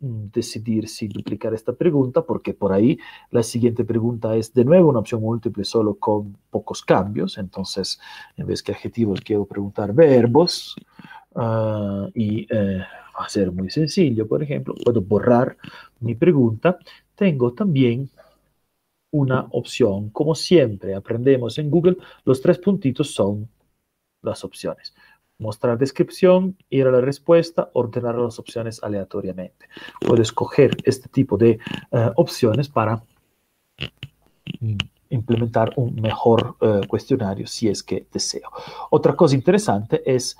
[0.00, 2.98] mm, decidir si duplicar esta pregunta porque por ahí
[3.30, 7.38] la siguiente pregunta es de nuevo una opción múltiple solo con pocos cambios.
[7.38, 8.00] Entonces,
[8.36, 10.76] en vez que adjetivos, quiero preguntar verbos.
[11.32, 12.46] Uh, y
[13.20, 15.56] va a ser muy sencillo, por ejemplo, puedo borrar
[16.00, 16.78] mi pregunta
[17.20, 18.08] tengo también
[19.12, 20.08] una opción.
[20.08, 23.46] Como siempre aprendemos en Google, los tres puntitos son
[24.22, 24.94] las opciones.
[25.38, 29.68] Mostrar descripción, ir a la respuesta, ordenar las opciones aleatoriamente.
[30.00, 31.58] Puedo escoger este tipo de
[31.90, 33.02] uh, opciones para
[35.10, 38.48] implementar un mejor uh, cuestionario si es que deseo.
[38.90, 40.38] Otra cosa interesante es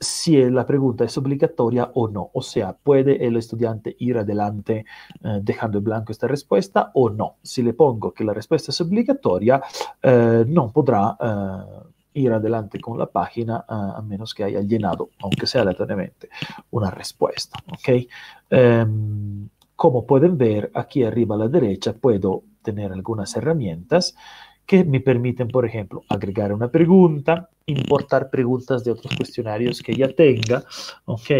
[0.00, 2.30] si la pregunta es obligatoria o no.
[2.32, 4.84] O sea, ¿puede el estudiante ir adelante
[5.24, 7.36] eh, dejando en blanco esta respuesta o no?
[7.42, 9.60] Si le pongo que la respuesta es obligatoria,
[10.02, 15.46] eh, no podrá eh, ir adelante con la página a menos que haya llenado, aunque
[15.46, 16.28] sea aleatoriamente,
[16.70, 17.58] una respuesta.
[17.72, 18.08] ¿okay?
[18.50, 24.16] Um, como pueden ver, aquí arriba a la derecha puedo tener algunas herramientas
[24.68, 30.08] que me permiten, por ejemplo, agregar una pregunta, importar preguntas de otros cuestionarios que ya
[30.08, 30.62] tenga,
[31.06, 31.30] ¿ok?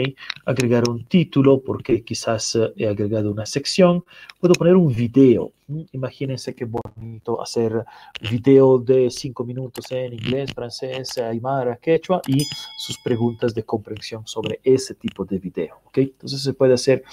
[0.46, 4.02] Agregar un título porque quizás eh, he agregado una sección.
[4.40, 5.52] Puedo poner un video.
[5.92, 7.84] Imagínense qué bonito hacer
[8.30, 12.46] video de cinco minutos en inglés, francés, aymara, quechua y
[12.78, 15.98] sus preguntas de comprensión sobre ese tipo de video, ¿ok?
[15.98, 17.04] Entonces se puede hacer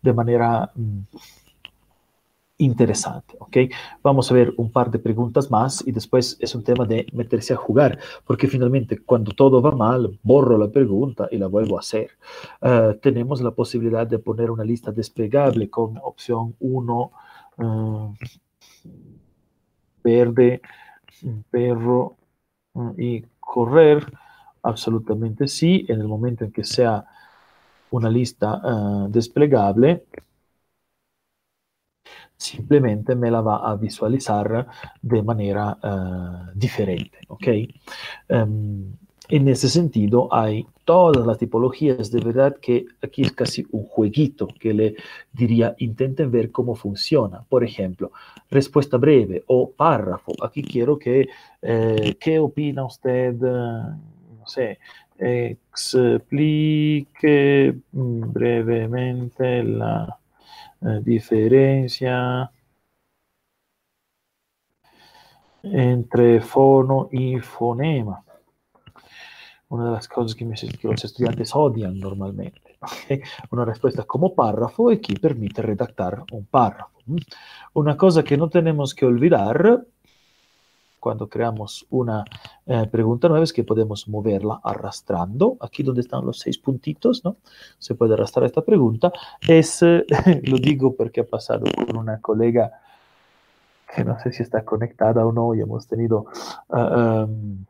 [0.00, 0.70] de manera...
[0.76, 1.00] Mm,
[2.58, 3.56] interesante, ¿ok?
[4.02, 7.52] Vamos a ver un par de preguntas más y después es un tema de meterse
[7.52, 11.80] a jugar, porque finalmente cuando todo va mal, borro la pregunta y la vuelvo a
[11.80, 12.10] hacer.
[12.60, 17.12] Uh, tenemos la posibilidad de poner una lista desplegable con opción 1,
[17.56, 18.90] uh, eh,
[20.04, 20.60] verde,
[21.50, 22.16] perro
[22.74, 24.06] uh, y correr.
[24.62, 27.04] Absolutamente sí, en el momento en que sea
[27.90, 30.04] una lista desplegable,
[32.36, 34.66] simplemente me la va a visualizar
[35.00, 37.46] de manera uh, diferente, ¿ok?
[38.28, 38.92] Um,
[39.28, 44.48] en ese sentido, hay todas las tipologías, de verdad que aquí es casi un jueguito
[44.60, 44.96] que le
[45.32, 47.42] diría, intenten ver cómo funciona.
[47.48, 48.12] Por ejemplo,
[48.50, 50.32] respuesta breve o párrafo.
[50.42, 51.28] Aquí quiero que,
[51.62, 53.34] eh, ¿qué opina usted?
[53.34, 54.78] No sé,
[55.18, 56.14] explique
[57.92, 60.18] brevemente la
[60.84, 62.50] eh, diferencia
[65.62, 68.22] entre fono y fonema.
[69.68, 72.78] Una de las cosas que, que los estudiantes odian normalmente.
[73.50, 77.00] Una respuesta como párrafo y que permite redactar un párrafo.
[77.72, 79.86] Una cosa que no tenemos que olvidar
[81.04, 82.24] cuando creamos una
[82.64, 85.58] eh, pregunta nueva es que podemos moverla arrastrando.
[85.60, 87.36] Aquí donde están los seis puntitos, ¿no?
[87.78, 89.12] Se puede arrastrar esta pregunta.
[89.46, 90.06] Es, eh,
[90.44, 92.72] lo digo porque ha pasado con una colega
[93.94, 96.24] que no sé si está conectada o no y hemos tenido...
[96.68, 97.66] Uh, um,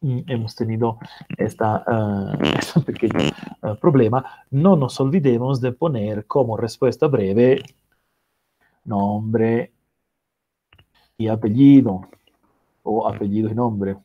[0.00, 0.98] hemos tenido
[1.36, 1.84] esta,
[2.40, 3.20] uh, este pequeño
[3.62, 4.24] uh, problema.
[4.50, 7.60] No nos olvidemos de poner como respuesta breve
[8.86, 9.72] nombre,
[11.18, 12.02] y apellido
[12.82, 13.96] o apellido y nombre.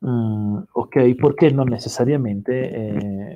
[0.00, 2.52] Uh, ok, porque no necesariamente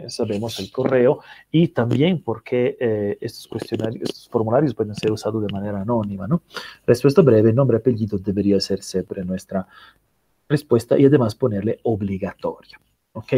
[0.02, 1.20] eh, sabemos el correo
[1.52, 6.42] y también porque eh, estos cuestionarios, estos formularios pueden ser usados de manera anónima, ¿no?
[6.84, 9.68] Respuesta breve, nombre, apellido debería ser siempre nuestra
[10.48, 12.80] respuesta y además ponerle obligatoria.
[13.16, 13.32] ¿Ok?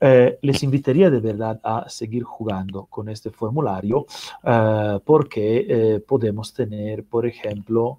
[0.00, 4.06] Eh, les invitaría de verdad a seguir jugando con este formulario
[4.44, 7.98] uh, porque eh, podemos tener, por ejemplo,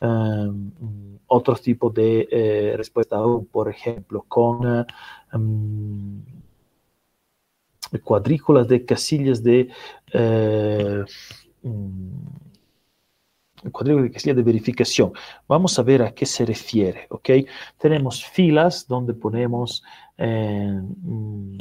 [0.00, 0.72] um,
[1.28, 3.18] otro tipo de eh, respuesta,
[3.52, 4.84] por ejemplo, con
[5.32, 6.20] um,
[8.02, 9.68] cuadrículas de casillas de
[11.62, 12.10] um,
[13.70, 15.12] cuadrícula de casilla de verificación.
[15.48, 17.30] Vamos a ver a qué se refiere, ¿ok?
[17.78, 19.82] Tenemos filas donde ponemos,
[20.18, 21.58] eh, mm,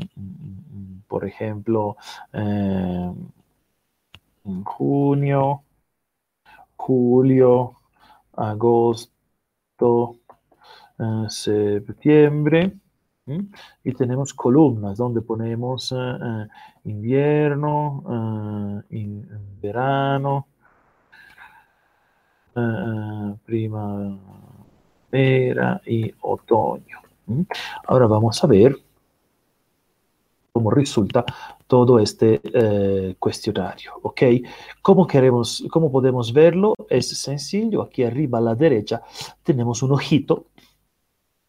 [1.08, 1.98] por ejemplo,
[2.34, 3.14] eh,
[4.66, 5.64] junio,
[6.76, 7.80] julio,
[8.34, 10.18] agosto,
[11.00, 12.74] eh, septiembre.
[13.86, 15.96] Y tenemos columnas donde ponemos
[16.84, 18.84] invierno,
[19.62, 20.48] verano,
[23.46, 24.20] primavera
[25.86, 27.00] y otoño.
[27.88, 28.78] Ahora vamos a ver
[30.52, 31.26] cómo resulta
[31.68, 34.22] todo este eh, cuestionario, ¿ok?
[34.82, 36.76] ¿Cómo, queremos, ¿Cómo podemos verlo?
[36.90, 39.02] Es sencillo, aquí arriba a la derecha
[39.42, 40.46] tenemos un ojito,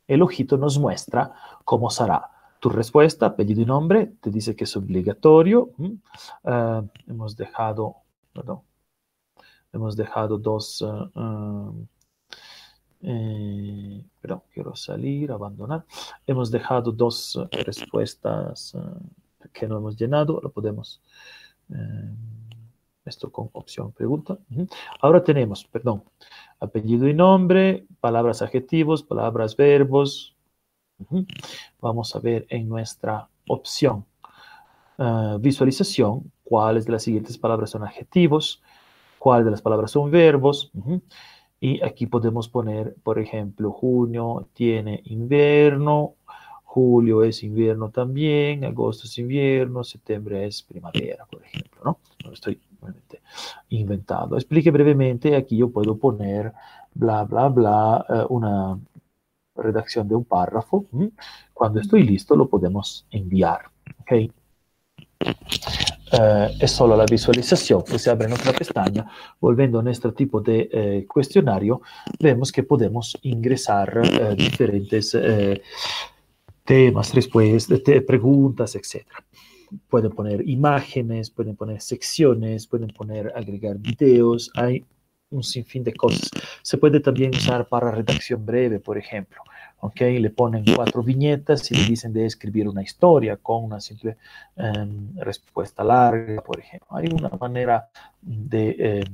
[0.06, 1.32] el ojito nos muestra
[1.64, 7.96] cómo será tu respuesta, apellido y nombre, te dice que es obligatorio, uh, hemos dejado,
[9.74, 11.86] hemos dejado dos, uh,
[14.20, 15.84] perdón, quiero salir, abandonar.
[16.26, 18.74] Hemos dejado dos respuestas
[19.52, 21.02] que no hemos llenado, lo podemos,
[23.04, 24.38] esto con opción pregunta.
[25.02, 26.02] Ahora tenemos, perdón,
[26.60, 30.34] apellido y nombre, palabras adjetivos, palabras verbos.
[31.80, 34.06] Vamos a ver en nuestra opción
[35.40, 38.62] visualización cuáles de las siguientes palabras son adjetivos,
[39.24, 40.70] cuáles de las palabras son verbos.
[41.58, 46.16] Y aquí podemos poner, por ejemplo, junio tiene invierno,
[46.62, 51.98] julio es invierno también, agosto es invierno, septiembre es primavera, por ejemplo, ¿no?
[52.22, 52.60] No estoy
[53.70, 54.36] inventando.
[54.36, 56.52] Explique brevemente, aquí yo puedo poner
[56.92, 58.78] bla, bla, bla, eh, una
[59.56, 60.84] redacción de un párrafo.
[61.54, 63.70] Cuando estoy listo lo podemos enviar,
[64.00, 64.12] ¿ok?
[66.18, 69.06] Eh, es solo la visualización que se abre otra pestaña.
[69.40, 71.82] Volviendo a nuestro tipo de eh, cuestionario,
[72.18, 75.62] vemos que podemos ingresar eh, diferentes eh,
[76.64, 79.06] temas, respuestas, te preguntas, etc.
[79.88, 84.84] Pueden poner imágenes, pueden poner secciones, pueden poner, agregar videos, hay
[85.34, 86.30] un sinfín de cosas.
[86.62, 89.42] Se puede también usar para redacción breve, por ejemplo.
[89.84, 90.00] ¿ok?
[90.00, 94.16] Le ponen cuatro viñetas y le dicen de escribir una historia con una simple
[94.56, 94.86] eh,
[95.16, 96.88] respuesta larga, por ejemplo.
[96.96, 97.88] Hay una manera
[98.22, 99.04] de eh,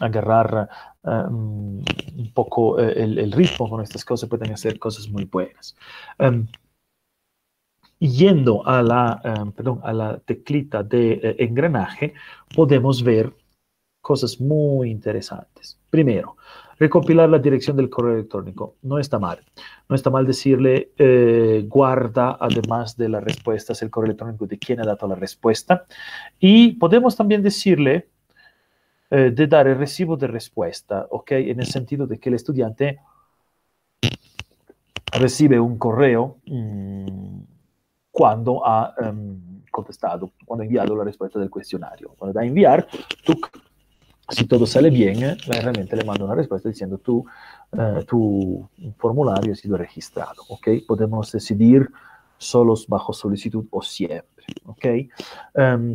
[0.00, 0.68] agarrar
[1.02, 5.76] um, un poco eh, el, el, ritmo con estas cosas, pueden hacer cosas muy buenas.
[6.18, 6.48] Um,
[8.00, 9.22] yendo a la,
[9.56, 12.14] perdón, a la teclita de engranaje,
[12.54, 13.32] podemos ver
[14.06, 15.76] cosas muy interesantes.
[15.90, 16.36] Primero,
[16.78, 18.76] recopilar la dirección del correo electrónico.
[18.82, 19.40] No está mal.
[19.88, 24.80] No está mal decirle, eh, guarda, además de las respuestas, el correo electrónico de quien
[24.80, 25.86] ha dado la respuesta.
[26.38, 28.06] Y podemos también decirle
[29.10, 31.32] eh, de dar el recibo de respuesta, ¿ok?
[31.32, 33.00] En el sentido de que el estudiante
[35.18, 37.40] recibe un correo mmm,
[38.12, 42.14] cuando ha um, contestado, cuando ha enviado la respuesta del cuestionario.
[42.16, 42.86] Cuando da a enviar,
[43.24, 43.34] tú
[44.28, 47.24] si todo sale bien, la herramienta le manda una respuesta diciendo tu,
[47.72, 50.68] uh, tu formulario ha sido registrado, ¿ok?
[50.86, 51.88] Podemos decidir
[52.38, 54.86] solos bajo solicitud o siempre, ¿ok?
[55.54, 55.94] Um,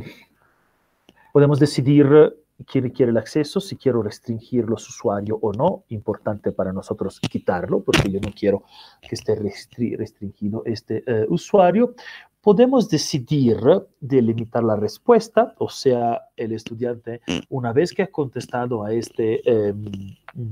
[1.33, 2.35] podemos decidir
[2.65, 7.81] quién quiere el acceso, si quiero restringir los usuarios o no, importante para nosotros quitarlo,
[7.81, 8.63] porque yo no quiero
[9.01, 11.95] que esté restringido este uh, usuario
[12.41, 13.57] podemos decidir
[13.99, 19.73] delimitar la respuesta, o sea, el estudiante, una vez que ha contestado a este, eh,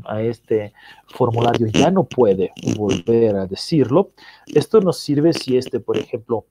[0.06, 0.74] a este
[1.08, 4.12] formulario, ya no puede volver a decirlo.
[4.46, 6.46] Esto nos sirve si este, por ejemplo,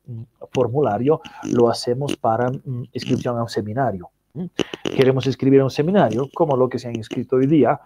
[0.53, 1.21] formulario
[1.53, 4.11] lo hacemos para mm, inscripción a un seminario.
[4.83, 7.81] Queremos escribir a un seminario, como lo que se han inscrito hoy día,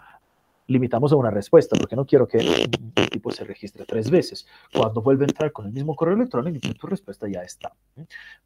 [0.67, 4.47] limitamos a una respuesta, porque no quiero que un tipo se registre tres veces.
[4.73, 7.71] Cuando vuelve a entrar con el mismo correo electrónico, tu respuesta ya está.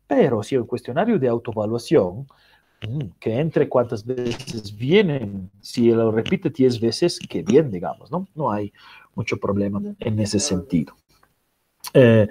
[0.06, 2.28] Pero si un cuestionario de autoevaluación,
[2.88, 8.28] mm, que entre cuántas veces vienen, si lo repite 10 veces, que bien, digamos, ¿no?
[8.36, 8.74] No hay
[9.16, 10.96] mucho problema en ese sentido.
[11.94, 12.28] Eh,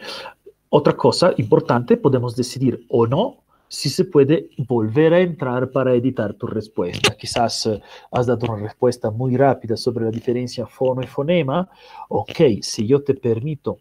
[0.69, 6.35] otra cosa importante, podemos decidir o no si se puede volver a entrar para editar
[6.35, 7.17] tu respuesta.
[7.17, 7.81] Quizás uh,
[8.11, 11.69] has dado una respuesta muy rápida sobre la diferencia fono y fonema.
[12.09, 13.79] Ok, si yo te permito,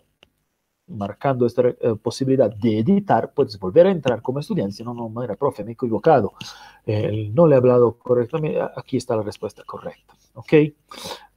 [0.87, 4.83] marcando esta uh, posibilidad de editar, puedes volver a entrar como estudiante.
[4.83, 6.33] No, no, no era profe, me he equivocado.
[6.85, 8.59] Eh, no le he hablado correctamente.
[8.75, 10.13] Aquí está la respuesta correcta.
[10.33, 10.53] Ok.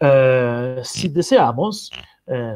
[0.01, 1.91] Uh, si deseamos,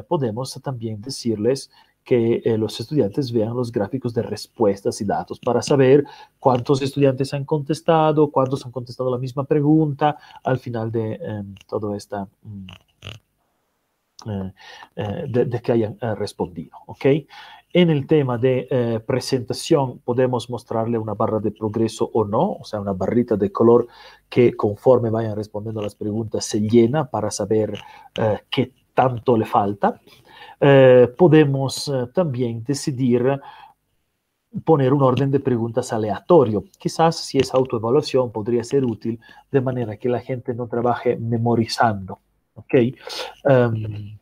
[0.06, 1.70] podemos también decirles
[2.04, 6.04] que eh, los estudiantes vean los gráficos de respuestas y datos para saber
[6.38, 11.96] cuántos estudiantes han contestado, cuántos han contestado la misma pregunta al final de eh, toda
[11.96, 12.28] esta...
[12.42, 12.66] Mm,
[14.26, 14.52] eh,
[14.96, 16.76] eh, de, de, que hayan eh, respondido.
[16.86, 17.06] ¿ok?
[17.72, 22.80] En el tema de presentación podemos mostrarle una barra de progreso o no, o sea,
[22.80, 23.88] una barrita de color
[24.28, 27.80] que conforme vayan respondiendo las preguntas se llena para saber
[28.50, 29.98] qué tanto le falta.
[30.64, 33.40] Eh, podemos eh, también decidir
[34.64, 36.64] poner un orden de preguntas aleatorio.
[36.78, 39.18] Quizás si es autoevaluación podría ser útil
[39.50, 42.20] de manera que la gente no trabaje memorizando.
[42.54, 42.74] ¿ok?
[43.44, 44.18] Em,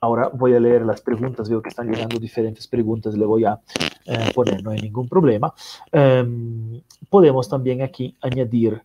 [0.00, 3.58] ahora voy a leer las preguntas, veo que están llegando diferentes preguntas, le voy a
[4.06, 5.52] eh, poner, no hay ningún problema.
[5.90, 8.80] Em, podemos también aquí añadir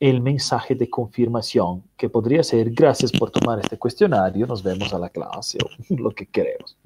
[0.00, 4.98] el mensaje de confirmación, que podría ser gracias por tomar este cuestionario, nos vemos a
[4.98, 6.76] la clase o lo que queremos.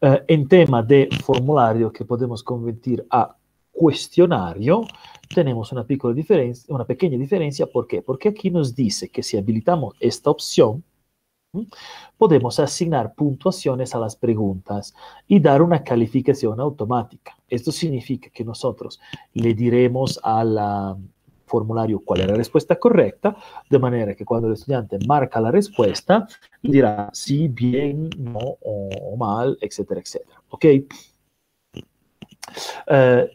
[0.00, 3.36] Eh, en tema de formulario que podemos convertir a
[3.72, 4.82] cuestionario,
[5.34, 7.66] tenemos una, diferencia, una pequeña diferencia.
[7.66, 8.02] ¿Por qué?
[8.02, 10.84] Porque aquí nos dice que si habilitamos esta opción,
[12.16, 14.94] podemos asignar puntuaciones a las preguntas
[15.26, 17.36] y dar una calificación automática.
[17.48, 19.00] Esto significa que nosotros
[19.34, 20.96] le diremos a la,
[21.52, 23.36] formulario cuál era la respuesta correcta,
[23.68, 26.26] de manera que cuando el estudiante marca la respuesta,
[26.62, 30.40] dirá sí, bien, no o mal, etcétera, etcétera.
[30.48, 30.64] ¿Ok?
[32.88, 33.26] Uh,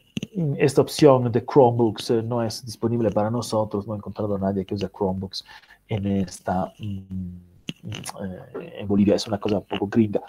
[0.57, 4.65] esta opción de Chromebooks uh, no es disponible para nosotros, no he encontrado a nadie
[4.65, 5.45] que use Chromebooks
[5.87, 7.39] en esta, um,
[7.83, 10.21] uh, en Bolivia, es una cosa un poco gringa.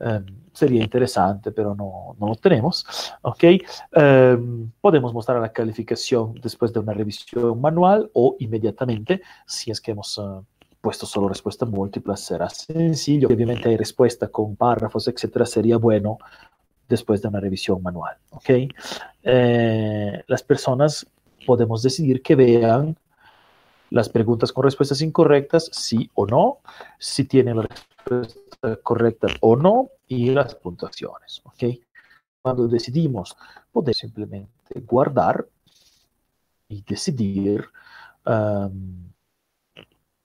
[0.00, 0.20] Eh,
[0.52, 2.84] sería interesante, pero no, no, lo tenemos.
[3.22, 3.44] ¿ok?
[3.44, 4.38] Eh,
[4.80, 10.18] podemos mostrar la calificación después de una revisión manual o inmediatamente, si es que hemos
[10.18, 10.42] uh,
[10.80, 13.28] puesto solo respuesta múltiples, será sencillo.
[13.28, 16.18] Obviamente hay respuesta con párrafos, etcétera, sería bueno
[16.88, 18.16] después de una revisión manual.
[18.30, 18.50] ¿ok?
[19.22, 21.06] Eh, las personas
[21.46, 22.96] podemos decidir que vean
[23.90, 26.58] las preguntas con respuestas incorrectas, sí o no,
[26.98, 27.68] si tienen la
[28.04, 31.40] respuesta correcta o no y las puntuaciones.
[31.44, 31.64] ¿ok?
[32.42, 33.36] Cuando decidimos,
[33.70, 35.46] podemos simplemente guardar
[36.68, 37.64] y decidir
[38.26, 39.10] um,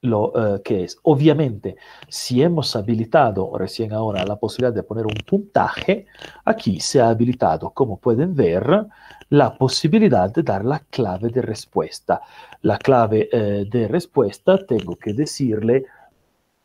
[0.06, 0.98] lo uh, que es.
[1.04, 1.76] Obviamente,
[2.08, 6.06] si hemos habilitado recién ahora la posibilidad de poner un puntaje,
[6.46, 8.88] aquí se ha habilitado, como pueden ver,
[9.30, 12.22] la posibilidad de dar la clave de respuesta.
[12.62, 15.86] La clave eh, de respuesta tengo que decirle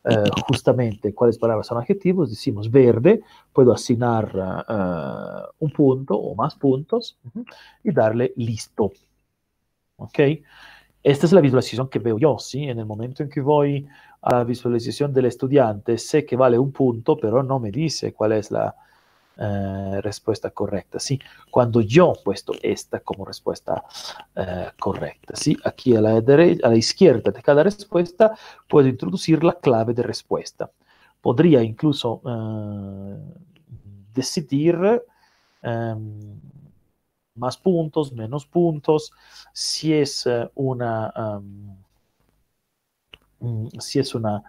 [0.03, 3.21] eh, justamente cuáles palabras son adjetivos, decimos verde,
[3.53, 7.19] puedo asignar uh, un punto o más puntos
[7.83, 8.91] y darle listo.
[9.97, 10.19] ¿Ok?
[11.03, 12.63] Esta es la visualización que veo yo, ¿sí?
[12.63, 13.87] En el momento en que voy
[14.21, 18.33] a la visualización del estudiante, sé que vale un punto, pero no me dice cuál
[18.33, 18.75] es la,
[19.43, 20.99] eh, respuesta correcta.
[20.99, 21.19] ¿sí?
[21.49, 23.83] Cuando yo puesto esta como respuesta
[24.35, 25.35] eh, correcta.
[25.35, 25.57] ¿sí?
[25.63, 28.37] Aquí a la, a la izquierda de cada respuesta
[28.67, 30.69] puedo introducir la clave de respuesta.
[31.21, 33.17] Podría incluso eh,
[34.13, 34.77] decidir
[35.63, 36.39] em,
[37.33, 39.11] más puntos, menos puntos,
[39.53, 41.39] si es una,
[43.39, 44.43] um, si es una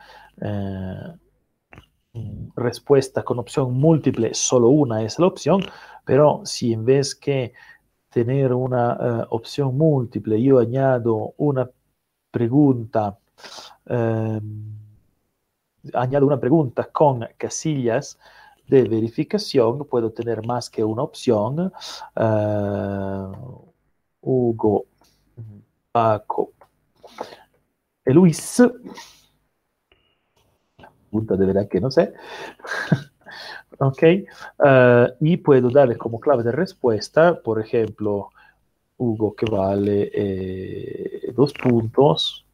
[2.56, 5.62] respuesta con opción múltiple, solo una es la opción,
[6.04, 7.52] pero si en vez que
[8.10, 11.68] tener una uh, opción múltiple, yo añado una
[12.30, 13.18] pregunta,
[13.86, 14.40] eh,
[15.94, 18.18] añado una pregunta con casillas
[18.68, 21.72] de verificación, puedo tener más que una opción.
[22.16, 23.72] Uh,
[24.20, 24.86] Hugo,
[25.90, 26.52] Paco,
[28.04, 28.62] e Luis
[31.12, 32.12] de verdad que no sé.
[33.78, 34.02] ok,
[34.58, 38.30] uh, y puedo darle como clave de respuesta, por ejemplo,
[38.96, 42.46] Hugo que vale eh, dos puntos,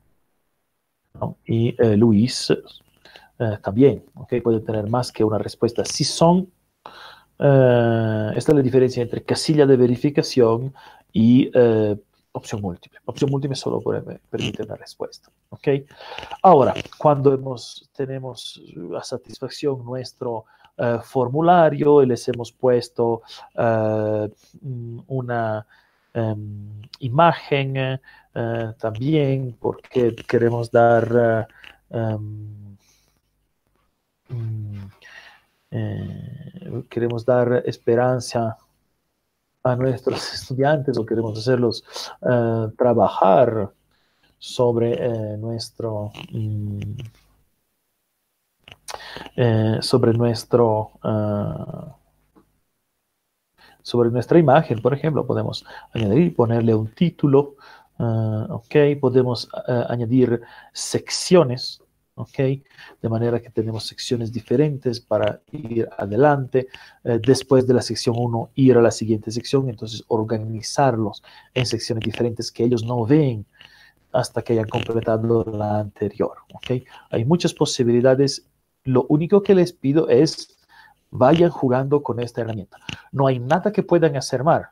[1.45, 5.85] y eh, Luis eh, también, ok, puede tener más que una respuesta.
[5.85, 6.51] Si son,
[7.39, 10.75] esta es la diferencia entre casilla de verificación
[11.13, 11.51] y
[12.39, 12.99] opción múltiple.
[13.05, 13.81] Opción múltiple solo
[14.31, 15.31] permite una respuesta.
[15.51, 15.69] ¿ok?
[16.43, 18.61] Ahora, cuando hemos, tenemos
[18.97, 20.47] a satisfacción nuestro
[20.79, 23.23] uh, formulario y les hemos puesto
[23.57, 24.29] uh,
[25.09, 25.67] una
[26.15, 28.01] um, imagen
[28.35, 31.49] uh, también porque queremos dar
[31.91, 32.77] um,
[34.31, 34.91] um,
[36.89, 38.57] queremos dar esperanza
[39.71, 41.85] a nuestros estudiantes o queremos hacerlos
[42.23, 43.71] uh, trabajar
[44.39, 46.81] sobre eh, nuestro mm,
[49.37, 50.93] eh, sobre nuestro
[53.83, 55.65] sobre nuestra imagen, por ejemplo, podemos
[55.95, 57.55] añadir, ponerle un título,
[57.99, 59.49] ok, podemos
[59.89, 60.43] añadir
[60.75, 61.81] secciones,
[62.19, 62.39] ¿ok?
[63.01, 66.69] De manera que tenemos secciones diferentes para ir adelante.
[67.05, 71.23] Eh, después de la sección 1, ir a la siguiente sección, entonces organizarlos
[71.55, 73.47] en secciones diferentes que ellos no ven
[74.13, 76.39] hasta que hayan completado la anterior.
[76.55, 76.85] ¿okay?
[77.11, 78.47] Hay muchas posibilidades.
[78.85, 80.59] Lo único que les pido es
[81.11, 82.79] vayan jugando con esta herramienta.
[83.13, 84.69] No hay nada que puedan hacer mal.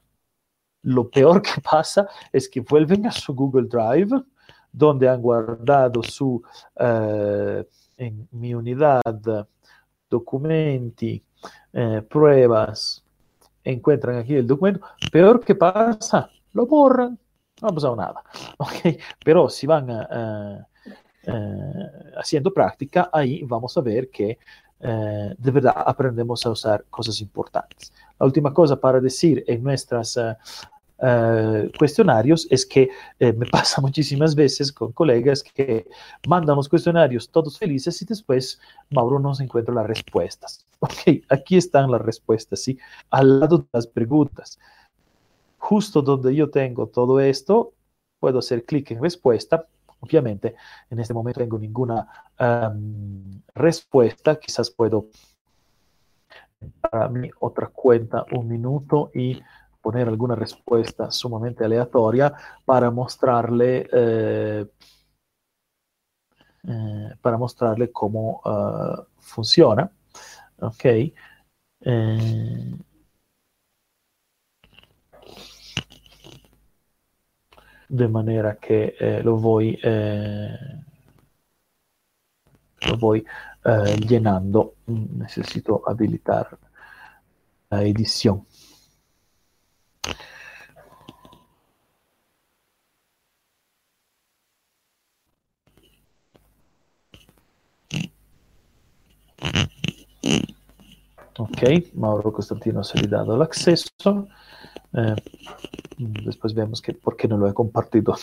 [0.82, 4.22] Lo peor que pasa es que vuelven a su Google Drive,
[4.76, 6.42] donde han guardado su,
[6.78, 7.64] uh,
[7.96, 9.00] en mi unidad,
[10.08, 11.24] documenti,
[11.72, 13.02] eh, pruebas,
[13.64, 14.80] encuentran aquí el documento.
[15.10, 17.18] Peor que pasa, lo borran,
[17.62, 18.22] no ha pasado nada.
[19.24, 20.62] Pero si van uh,
[21.26, 24.38] uh, haciendo práctica, ahí vamos a ver que
[24.78, 27.94] eh, de verdad aprendemos a usar cosas importantes.
[28.18, 30.18] La última cosa para decir en nuestros
[30.98, 35.86] uh, cuestionarios es que eh, me pasa muchísimas veces con colegas que
[36.26, 38.60] mandan los cuestionarios todos felices y después
[38.90, 40.64] Mauro no se encuentra las respuestas.
[40.78, 42.78] Ok, aquí están las respuestas, ¿sí?
[43.10, 44.58] Al lado de las preguntas.
[45.56, 47.72] Justo donde yo tengo todo esto,
[48.20, 49.66] puedo hacer clic en respuesta
[50.00, 50.54] Obviamente,
[50.90, 52.06] en este momento tengo ninguna
[53.54, 55.06] respuesta, quizás puedo
[56.80, 59.40] para mi otra cuenta un minuto y
[59.86, 62.32] poner alguna respuesta sumamente aleatoria
[62.64, 64.66] para mostrarle eh,
[66.64, 69.88] eh, para mostrarle cómo uh, funciona
[70.58, 70.84] ok
[71.82, 72.76] eh,
[77.88, 80.58] de manera que eh, lo voy, eh,
[82.88, 84.74] lo eh, llenando.
[84.86, 86.58] Necesito habilitar
[87.70, 88.44] la edición.
[101.38, 101.62] Ok,
[101.94, 103.90] Mauro Costantino se le ha dado el acceso.
[104.94, 105.16] Eh,
[105.98, 108.16] después vemos que por qué no lo he compartido.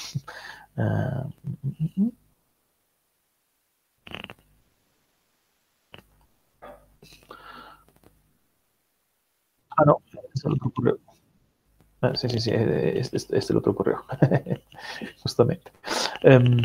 [9.78, 10.02] Ah, no.
[12.04, 14.04] Ah, sí, sí, sí, este, es el otro correo.
[15.24, 15.72] Justamente.
[16.26, 16.62] Um,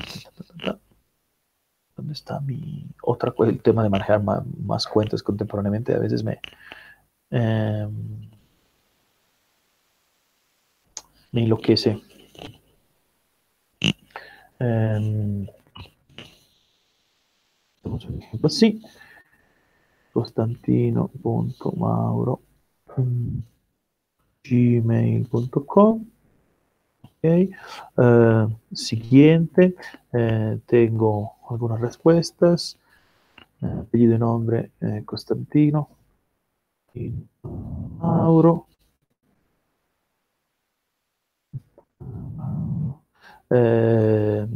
[1.96, 5.94] ¿Dónde está mi otra el tema de manejar más, más cuentas contemporáneamente?
[5.94, 6.40] A veces me...
[7.30, 8.28] Um,
[11.30, 12.00] me enloquece.
[14.60, 15.46] Um,
[18.42, 18.80] así.
[20.12, 22.42] Constantino.mauro
[24.48, 26.06] gmail.com
[27.18, 27.50] okay.
[27.96, 29.74] Uh, siguiente
[30.12, 32.78] uh, tengo algunas respuestas.
[33.60, 34.70] Uh, apellido y nombre
[35.04, 35.88] Constantino.
[37.98, 38.66] Mauro.
[43.50, 44.46] Eh,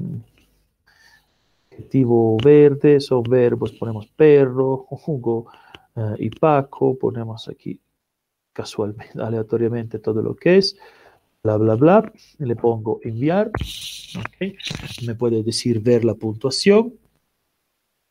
[1.70, 5.47] adjetivo verde, son verbos, ponemos perro, jugo
[5.97, 7.81] eh, y Paco, ponemos aquí
[8.53, 10.77] casualmente, aleatoriamente todo lo que es,
[11.43, 13.51] bla, bla, bla, le pongo enviar,
[15.07, 16.95] me puede decir ver la puntuación,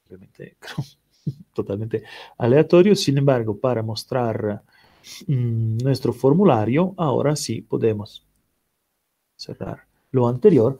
[0.08, 0.58] obviamente
[1.54, 2.04] totalmente
[2.38, 4.64] aleatorio, sin embargo, para mostrar
[5.28, 8.26] mm, nuestro formulario, ahora sí podemos
[9.36, 10.80] cerrar lo anterior,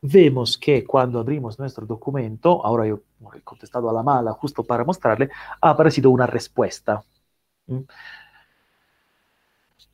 [0.00, 3.02] vemos que cuando abrimos nuestro documento, ahora yo
[3.34, 5.28] he contestado a la mala justo para mostrarle,
[5.60, 7.02] ha aparecido una respuesta.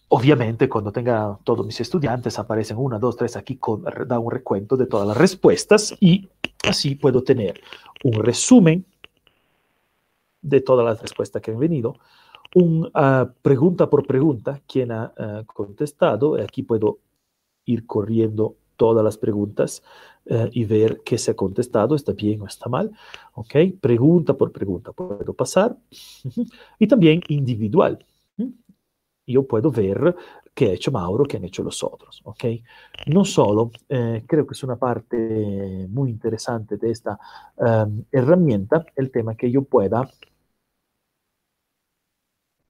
[0.09, 4.77] Obviamente, cuando tenga todos mis estudiantes, aparecen una, dos, tres, aquí con, da un recuento
[4.77, 6.29] de todas las respuestas y
[6.69, 7.61] así puedo tener
[8.05, 8.85] un resumen
[10.43, 11.97] de todas las respuestas que han venido,
[12.55, 16.99] un uh, pregunta por pregunta, quién ha uh, contestado, aquí puedo
[17.65, 19.83] ir corriendo todas las preguntas
[20.27, 22.91] eh, y ver qué se ha contestado, está bien o está mal.
[23.35, 23.55] ¿Ok?
[23.81, 25.77] Pregunta por pregunta puedo pasar.
[26.79, 28.05] y también individual.
[29.27, 30.15] Yo puedo ver
[30.55, 32.21] qué ha hecho Mauro, qué han hecho los otros.
[32.25, 32.45] ¿Ok?
[33.07, 37.19] No solo, eh, creo que es una parte muy interesante de esta
[37.57, 40.09] um, herramienta, el tema que yo pueda...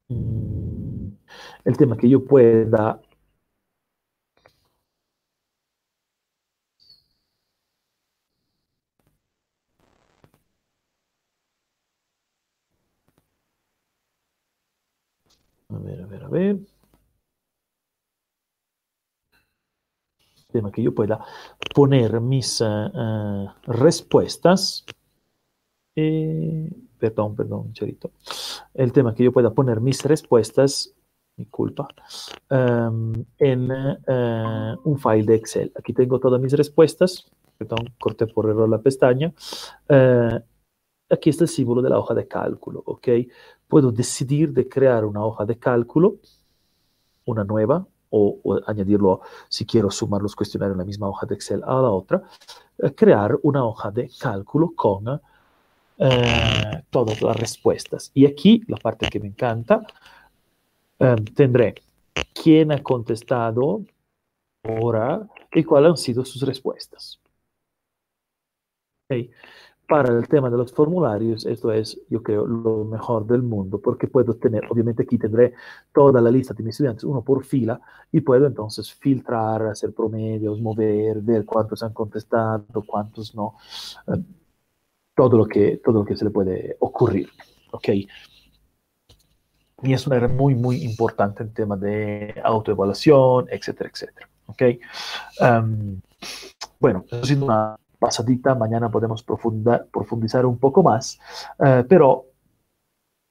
[0.09, 1.09] Mm,
[1.65, 3.01] el tema que yo pueda
[15.69, 15.79] A
[16.35, 16.59] ver.
[20.53, 21.25] Tema que yo pueda
[21.75, 24.85] poner mis uh, respuestas.
[25.97, 28.13] Eh, perdón, perdón, Charito.
[28.73, 30.93] El tema que yo pueda poner mis respuestas,
[31.37, 31.89] mi culpa,
[32.51, 35.73] um, en uh, un file de Excel.
[35.77, 37.27] Aquí tengo todas mis respuestas.
[37.59, 39.33] perdón, corté por error la pestaña.
[41.15, 43.09] Aquí está el símbolo de la hoja de cálculo, ¿ok?
[43.69, 46.17] Puedo decidir de crear una hoja de cálculo,
[47.25, 51.35] una nueva, o, o, añadirlo si quiero sumar los cuestionarios en la misma hoja de
[51.35, 52.23] Excel a la otra,
[52.79, 55.21] eh, crear una hoja de cálculo con
[55.99, 58.11] eh, todas las respuestas.
[58.15, 59.87] Y aquí la parte que me encanta,
[60.99, 61.75] eh, tendré
[62.33, 63.85] quién ha contestado
[64.65, 67.21] ahora y cuáles han sido sus respuestas.
[69.07, 69.31] Okay.
[69.87, 74.07] Para el tema de los formularios, esto es, yo creo, lo mejor del mundo, porque
[74.07, 75.53] puedo tener, obviamente aquí tendré
[75.93, 77.79] toda la lista de mis estudiantes, uno por fila,
[78.11, 83.57] y puedo entonces filtrar, hacer promedios, mover, ver cuántos han contestado, cuántos no,
[84.07, 84.23] eh,
[85.15, 87.29] todo, lo que, todo lo que se le puede ocurrir.
[87.73, 87.89] ¿ok?
[89.83, 94.29] Y es una área muy, muy importante en tema de autoevaluación, etcétera, etcétera.
[94.47, 94.63] ¿ok?
[95.41, 96.01] Um,
[96.81, 101.19] bueno, siendo una pasadita, mañana podemos profundizar un poco más,
[101.59, 102.27] uh, pero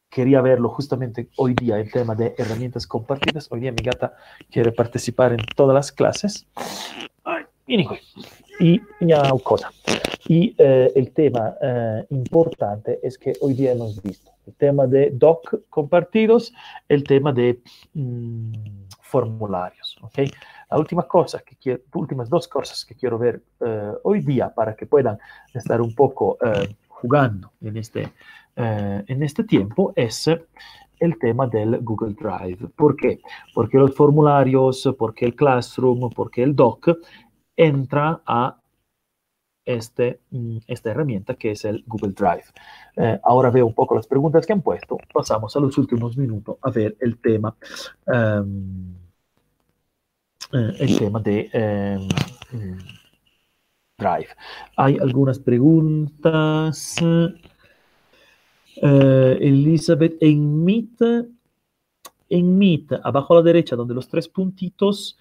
[0.09, 3.47] quería verlo justamente hoy día, el tema de herramientas compartidas.
[3.51, 4.15] Hoy día mi gata
[4.49, 6.47] quiere participar en todas las clases.
[7.23, 7.43] Ay.
[8.59, 9.69] Y ya cosa.
[10.27, 15.11] Y eh, el tema eh, importante es que hoy día hemos visto el tema de
[15.13, 16.51] doc compartidos,
[16.89, 17.59] el tema de
[17.93, 18.53] mmm,
[19.01, 19.97] formularios.
[20.01, 20.31] ¿okay?
[20.73, 24.75] La última cosa que quiero, últimas dos cosas que quiero ver eh, hoy día para
[24.75, 25.19] que puedan
[25.53, 28.11] estar un poco eh, jugando en este,
[28.55, 30.31] eh, en este tiempo es
[30.99, 32.69] el tema del Google Drive.
[32.75, 33.21] ¿Por qué?
[33.53, 36.89] Porque los formularios, porque el Classroom, porque el Doc
[37.55, 38.59] entra a
[39.65, 43.19] este, mm, esta herramienta que es el Google Drive.
[43.21, 44.97] Ahora veo un poco las preguntas que han puesto.
[45.13, 47.55] Pasamos a los últimos minutos a ver el tema,
[48.11, 48.41] eh,
[50.53, 52.07] el tema de um,
[53.97, 54.29] Drive.
[54.77, 56.95] Hay algunas preguntas.
[58.81, 61.01] Uh, Elizabeth, en Meet,
[62.29, 65.17] en Meet, abajo a la derecha, donde los tres puntitos,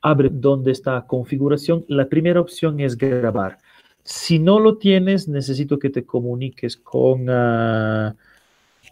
[0.00, 1.84] abre donde está configuración.
[1.88, 3.58] La primera opción es grabar.
[4.04, 8.14] Si no lo tienes, necesito que te comuniques con uh,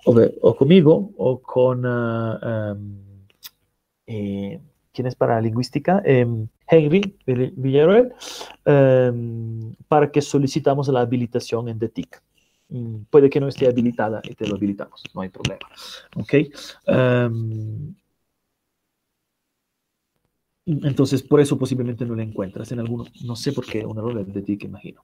[0.06, 2.98] o, o, conmigo o con uh, um,
[4.06, 4.60] eh,
[4.94, 6.00] ¿quién es para lingüística?
[6.06, 6.26] Eh,
[6.68, 8.14] Henry Villarreal,
[8.64, 12.22] um, para que solicitamos la habilitación en DETIC.
[12.70, 15.66] Mm, puede que no esté habilitada y te lo habilitamos, no hay problema.
[16.16, 16.34] ¿Ok?
[16.86, 17.94] Um,
[20.66, 24.24] entonces, por eso posiblemente no la encuentras en alguno, no sé por qué, un error
[24.24, 25.02] de ti que imagino.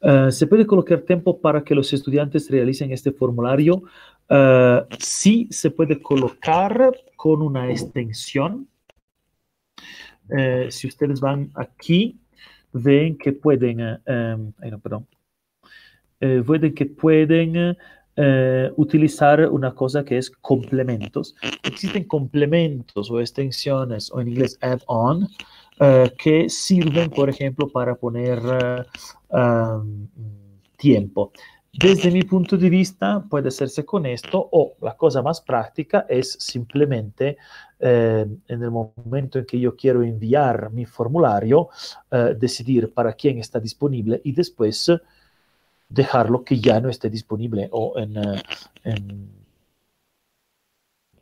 [0.00, 3.82] Uh, ¿Se puede colocar tiempo para que los estudiantes realicen este formulario?
[4.28, 8.68] Uh, sí, se puede colocar con una extensión.
[10.30, 12.18] Uh, si ustedes van aquí,
[12.72, 15.06] ven que pueden, um, ay, no, perdón,
[16.20, 17.76] ven que pueden
[18.22, 21.34] eh, utilizar una cosa que es complementos.
[21.62, 25.26] Existen complementos o extensiones, o en inglés add-on,
[25.78, 28.38] eh, que sirven, por ejemplo, para poner
[29.30, 30.06] um,
[30.76, 31.32] tiempo.
[31.72, 36.32] Desde mi punto de vista puede hacerse con esto o la cosa más práctica es
[36.32, 37.36] simplemente
[37.78, 41.68] eh, en el momento en que yo quiero enviar mi formulario,
[42.10, 44.90] eh, decidir para quién está disponible y después
[45.88, 48.16] dejarlo que ya no esté disponible o en,
[48.84, 49.40] en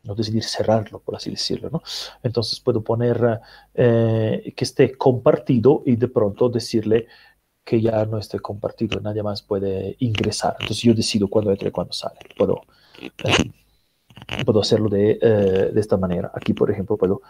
[0.03, 1.81] no decidir cerrarlo, por así decirlo, ¿no?
[2.23, 3.39] Entonces puedo poner
[3.73, 7.07] eh, que esté compartido y de pronto decirle
[7.69, 10.55] que ya no esté compartido, nadie más puede ingresar.
[10.59, 12.17] Entonces yo decido cuándo entra y cuándo sale.
[12.35, 12.63] Puedo,
[12.99, 13.51] eh,
[14.43, 16.31] puedo hacerlo de, eh, de, esta manera.
[16.33, 17.21] Aquí, por ejemplo, puedo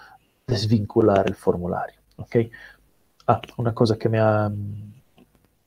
[0.47, 1.99] desvincular el formulario.
[2.15, 2.37] ¿ok?
[3.27, 4.49] Ah, una cosa que me ha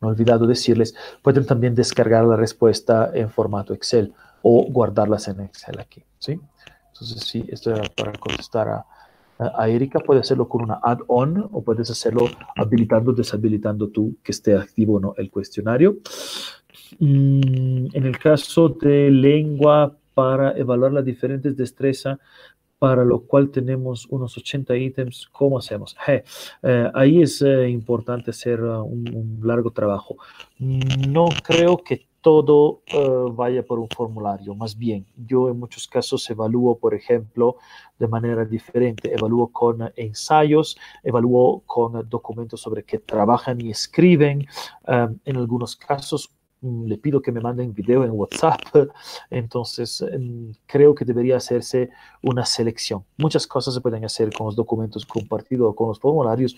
[0.01, 6.03] olvidado decirles, pueden también descargar la respuesta en formato Excel o guardarlas en Excel aquí,
[6.19, 6.41] ¿sí?
[6.93, 8.87] Entonces, sí, esto era para contestar a,
[9.57, 14.33] a Erika, puedes hacerlo con una add-on o puedes hacerlo habilitando o deshabilitando tú que
[14.33, 15.99] esté activo o no el cuestionario.
[16.99, 22.19] Mm, en el caso de lengua, para evaluar las diferentes destrezas,
[22.79, 25.97] para lo cual tenemos unos 80 ítems, ¿cómo hacemos?
[26.09, 26.25] Eh,
[26.63, 30.17] eh, ahí es eh, importante hacer un, un, largo trabajo.
[30.59, 36.29] No creo que todo uh, vaya por un formulario, más bien, yo en muchos casos
[36.31, 37.57] evalúo, por ejemplo,
[37.99, 44.47] de manera diferente, evalúo con ensayos, evalúo con documentos sobre que trabajan y escriben,
[44.87, 46.31] um, en algunos casos
[46.63, 48.61] le pido que me manden video en WhatsApp.
[49.31, 51.91] Entonces, mm, creo que debería hacerse
[52.23, 53.05] una selección.
[53.19, 56.57] Muchas cosas se pueden hacer con los documentos compartidos o con los formularios,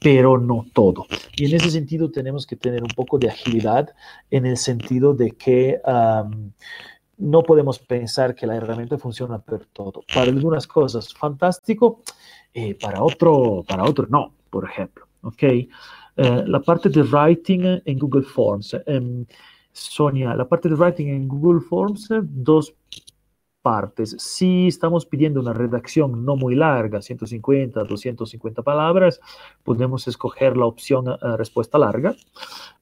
[0.00, 1.06] pero no todo.
[1.36, 3.94] Y en ese sentido tenemos que tener un poco de agilidad
[4.30, 5.80] en el sentido de que
[7.18, 10.02] no podemos pensar que la herramienta funciona para todo.
[10.12, 12.00] Para algunas cosas, fantástico,
[12.54, 15.06] eh, para, otro, para otro no, por ejemplo.
[15.22, 15.42] ¿ok?
[16.16, 18.76] Eh, la parte de writing en Google Forms.
[18.86, 19.24] Em,
[19.72, 22.74] Sonia, la parte de writing en Google Forms, dos
[23.62, 24.16] partes.
[24.18, 29.20] Si estamos pidiendo una redacción no muy larga, 150, 250 palabras,
[29.62, 32.16] podemos escoger la opción uh, respuesta larga.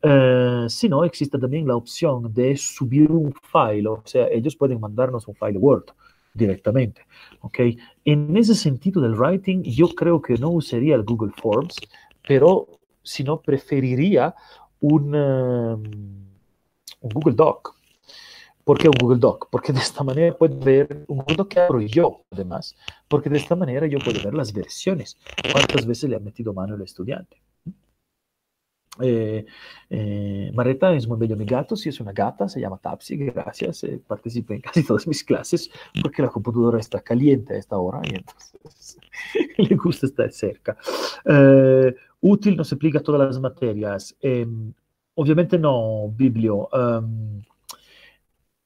[0.03, 4.81] Uh, si no, existe también la opción de subir un file, o sea, ellos pueden
[4.81, 5.87] mandarnos un file Word
[6.35, 7.03] directamente.
[7.41, 7.59] ¿ok?
[8.05, 11.77] En ese sentido del writing, yo creo que no usaría el Google Forms,
[12.27, 12.78] pero
[13.09, 14.35] si no, preferiría
[14.81, 15.83] un, um,
[17.01, 17.79] un Google Doc
[18.69, 19.49] ¿Por qué un Google Doc?
[19.51, 22.77] Porque de esta manera puedo ver un Google Doc que abro yo, además,
[23.09, 25.17] porque de esta manera yo puedo ver las versiones,
[25.51, 27.41] cuántas veces le ha metido mano el estudiante.
[29.03, 29.47] Eh,
[29.91, 33.85] eh, Marreta es muy bello mi gato, sí es una gata, se llama Tapsi, gracias,
[33.85, 34.01] eh,
[34.49, 35.71] en casi todas mis clases
[36.03, 38.99] porque la computadora está caliente a esta hora y entonces
[39.57, 40.77] le gusta estar cerca.
[41.25, 44.17] Eh, útil nos explica todas las materias.
[44.21, 44.73] Em,
[45.15, 46.69] obviamente no, Biblio.
[46.73, 47.43] Um,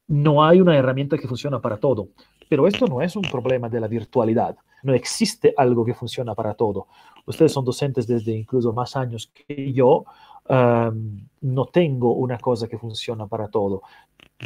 [0.08, 2.08] no hay una herramienta que funciona para todo.
[2.52, 4.54] Pero esto no es un problema de la virtualidad.
[4.82, 6.86] No existe algo que funciona para todo.
[7.24, 10.04] Ustedes son docentes desde incluso más años que yo.
[10.50, 13.80] Um, no tengo una cosa que funciona para todo.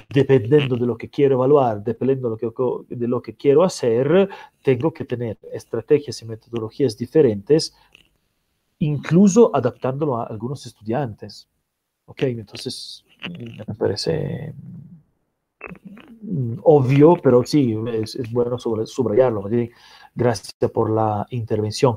[0.09, 4.29] Dependiendo de lo que quiero evaluar, dependiendo de lo que, de lo que quiero hacer,
[4.63, 7.75] tengo que tener estrategias y metodologías diferentes,
[8.79, 11.49] incluso adaptándolo a algunos estudiantes.
[12.05, 12.23] ¿Ok?
[12.23, 13.05] Entonces,
[13.67, 14.55] me parece
[16.63, 19.45] obvio, pero sí, es, bueno subrayarlo.
[20.15, 21.97] Gracias por la intervención.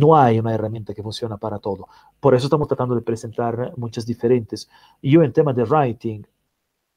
[0.00, 1.88] no hay una herramienta que funciona para todo.
[2.20, 4.68] Por eso estamos tratando de presentar muchas diferentes.
[5.02, 6.22] Yo en tema de writing,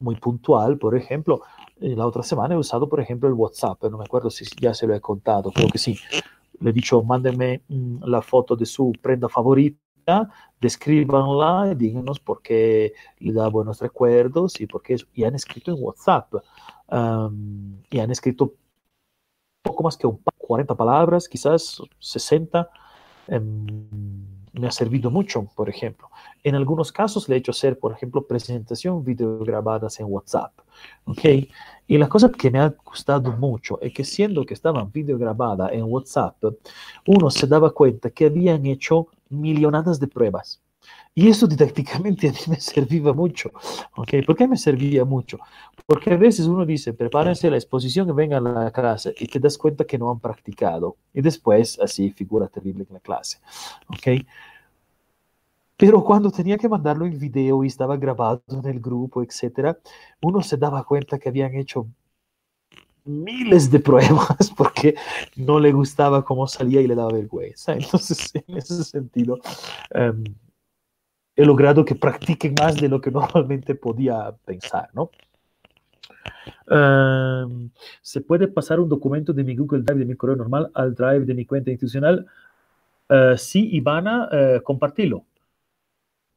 [0.01, 1.41] muy puntual, por ejemplo,
[1.79, 3.83] eh, la otra semana he usado, por ejemplo, el WhatsApp.
[3.83, 5.97] No me acuerdo si ya se lo he contado, creo que sí.
[6.59, 9.79] Le he dicho, mándenme mm, la foto de su prenda favorita
[10.59, 15.71] descríbanla y díganos por qué le da buenos recuerdos y por qué y han escrito
[15.71, 16.33] en WhatsApp
[17.89, 18.53] y han escrito
[19.63, 22.69] poco más que un 40 palabras, quizás 60.
[23.27, 23.87] Em,
[24.61, 26.09] me ha servido mucho, por ejemplo.
[26.43, 30.53] En algunos casos le he hecho hacer, por ejemplo, presentación video grabadas en WhatsApp.
[31.05, 31.25] ¿ok?
[31.87, 35.71] Y la cosa que me ha gustado mucho es que siendo que estaban video grabadas
[35.73, 36.37] en WhatsApp,
[37.07, 40.61] uno se daba cuenta que habían hecho millonadas de pruebas.
[41.13, 43.51] Y eso didácticamente a mí me servía mucho.
[43.95, 44.25] ¿ok?
[44.25, 45.39] ¿Por qué me servía mucho?
[45.85, 49.39] Porque a veces uno dice, prepárense la exposición y vengan a la clase y te
[49.39, 50.95] das cuenta que no han practicado.
[51.13, 53.39] Y después, así, figura terrible en la clase.
[53.89, 54.25] ¿ok?
[55.81, 59.79] Pero cuando tenía que mandarlo en video y estaba grabado en el grupo, etcétera,
[60.21, 61.87] uno se daba cuenta que habían hecho
[63.03, 64.93] miles de pruebas porque
[65.35, 67.73] no le gustaba cómo salía y le daba vergüenza.
[67.79, 69.39] Entonces, en ese sentido,
[69.95, 70.23] um,
[71.35, 75.09] he logrado que practiquen más de lo que normalmente podía pensar, ¿no?
[76.69, 77.71] Um,
[78.03, 81.25] ¿Se puede pasar un documento de mi Google Drive de mi correo normal al Drive
[81.25, 82.27] de mi cuenta institucional?
[83.09, 85.25] Uh, sí, Ivana, uh, compartirlo.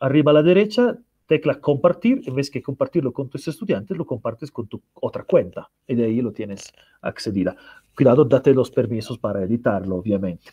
[0.00, 4.66] Arriba a la derecha tecla compartir, en vez compartirlo con tus estudiantes, lo compartes con
[4.66, 7.56] tu otra cuenta y de ahí lo tienes accedida.
[7.94, 10.50] Cuidado, date los permisos para editarlo, obviamente.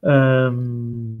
[0.00, 1.20] Um,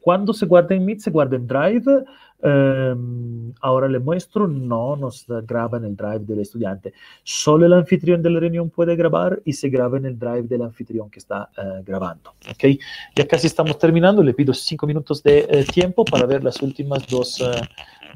[0.00, 2.04] cuando se guarda en Meet, se guarda en Drive.
[2.42, 6.94] Um, ahora le muestro, no nos graba en el Drive del estudiante.
[7.22, 10.62] Solo el anfitrión de la reunión puede grabar y se graba en el Drive del
[10.62, 12.34] anfitrión que está uh, grabando.
[12.50, 12.78] ¿okay?
[13.14, 14.22] Ya casi estamos terminando.
[14.22, 17.60] Le pido cinco minutos de uh, tiempo para ver las últimas dos, uh,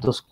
[0.01, 0.25] dos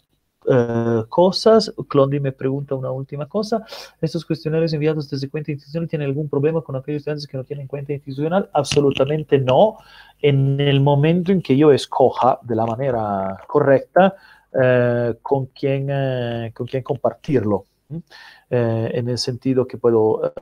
[0.46, 1.74] Uh, cosas.
[1.88, 3.66] Clondi me pregunta una última cosa.
[4.02, 7.68] ¿Estos cuestionarios enviados desde cuenta institucional tienen algún problema con aquellos estudiantes que no tienen
[7.68, 8.50] cuenta institucional?
[8.54, 9.78] Absolutamente no.
[10.22, 14.16] En el momento en que yo escoja de la manera correcta
[14.52, 17.66] uh, con, quién, uh, con quién compartirlo,
[18.50, 20.34] en el sentido que puedo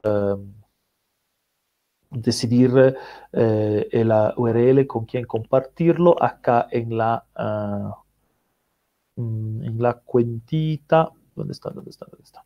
[2.09, 2.95] decidir
[3.31, 8.00] la URL con quién compartirlo acá en la Mm,
[9.63, 11.09] en la cuentita.
[11.35, 11.69] ¿Dónde está?
[11.71, 12.05] ¿Dónde está?
[12.05, 12.43] ¿Dónde está?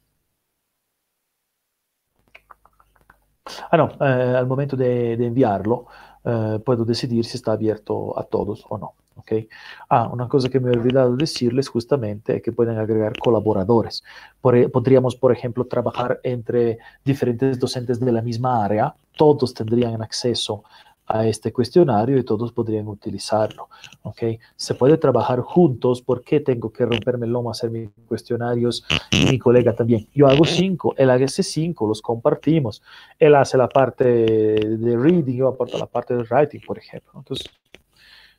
[3.72, 5.88] Ah, no, eh, al momento de, de enviarlo,
[6.24, 8.96] eh, puedo decidir si está abierto a todos o no.
[9.16, 9.48] ¿okay?
[9.90, 14.04] Ah, una cosa que me he olvidado decirles justamente es que pueden agregar colaboradores.
[14.42, 18.96] Por, podríamos, por ejemplo, trabajar entre diferentes docentes de misma área.
[19.16, 20.64] Todos tendrían acceso
[21.08, 23.70] a este cuestionario y todos podrían utilizarlo.
[24.04, 24.24] ¿ok?
[24.56, 26.02] Se puede trabajar juntos.
[26.02, 30.08] ¿Por qué tengo que romperme el lomo a hacer mis cuestionarios y mi colega también?
[30.14, 32.82] Yo hago cinco, él hace cinco, los compartimos.
[33.20, 37.12] Él hace la parte de reading, yo aporto la parte de writing, por ejemplo.
[37.16, 37.48] Entonces,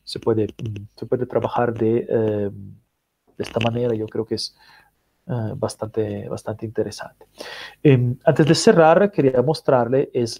[0.07, 0.47] se puede,
[0.97, 2.51] se puede trabajar de, eh,
[3.37, 3.95] de esta manera.
[3.95, 4.57] Yo creo que es
[5.27, 7.27] uh, bastante, bastante interesante.
[7.83, 10.39] Eh, antes de cerrar, quería mostrarle, es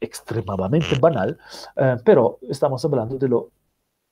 [0.00, 1.38] extremadamente banal,
[1.76, 3.50] eh, pero estamos hablando de lo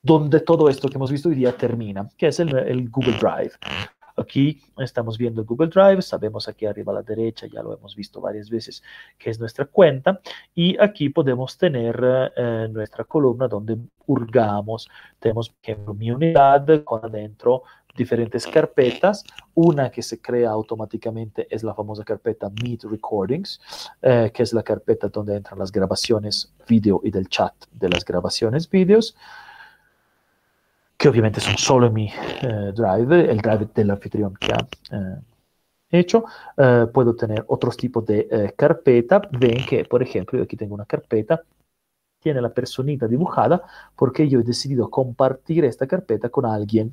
[0.02, 3.52] donde todo esto que hemos visto hoy día termina, que es el, el, Google Drive.
[4.16, 7.96] Aquí estamos viendo el Google Drive, sabemos aquí arriba a la derecha, ya lo hemos
[7.96, 8.82] visto varias veces,
[9.18, 10.20] que es nuestra cuenta,
[10.54, 13.76] y aquí podemos tener eh, nuestra columna donde
[14.06, 14.88] hurgamos,
[15.18, 17.64] tenemos, por ejemplo, mi unidad con adentro
[17.96, 19.24] diferentes carpetas.
[19.54, 23.60] Una que se crea automáticamente es la famosa carpeta Meet Recordings,
[24.02, 28.04] eh, que es la carpeta donde entran las grabaciones video y del chat de las
[28.04, 29.16] grabaciones videos,
[30.96, 35.20] que obviamente son solo en mi eh, drive, el drive del anfitrión que ha eh,
[35.90, 36.24] hecho.
[36.56, 39.22] Eh, puedo tener otros tipos de eh, carpeta.
[39.30, 41.42] Ven que, por ejemplo, yo aquí tengo una carpeta
[42.26, 43.62] tiene la personita dibujada
[43.94, 46.92] porque yo he decidido compartir esta carpeta con alguien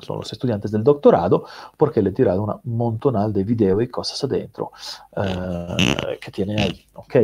[0.00, 1.44] son los estudiantes del doctorado,
[1.76, 4.72] porque le he tirado una montonal de video y cosas adentro
[5.16, 7.14] eh, que tiene ahí, ¿ok?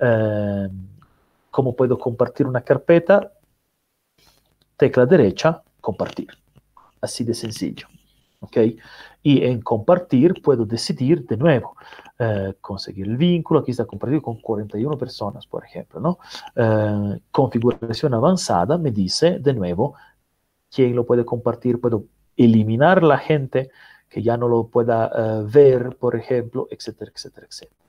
[0.00, 0.68] Eh,
[1.50, 3.32] ¿Cómo puedo compartir una carpeta?
[4.76, 6.28] Tecla derecha, compartir.
[7.00, 7.86] Así de sencillo,
[8.40, 8.56] ¿ok?
[9.22, 11.76] Y en compartir puedo decidir de nuevo,
[12.18, 16.18] eh, conseguir el vínculo, aquí está compartido con 41 personas, por ejemplo, ¿no?
[16.54, 19.94] Eh, configuración avanzada me dice de nuevo
[20.72, 22.04] quién lo puede compartir, puedo
[22.36, 23.70] eliminar la gente
[24.08, 25.10] que ya no lo pueda
[25.40, 27.80] uh, ver, por ejemplo, etcétera, etcétera, etcétera.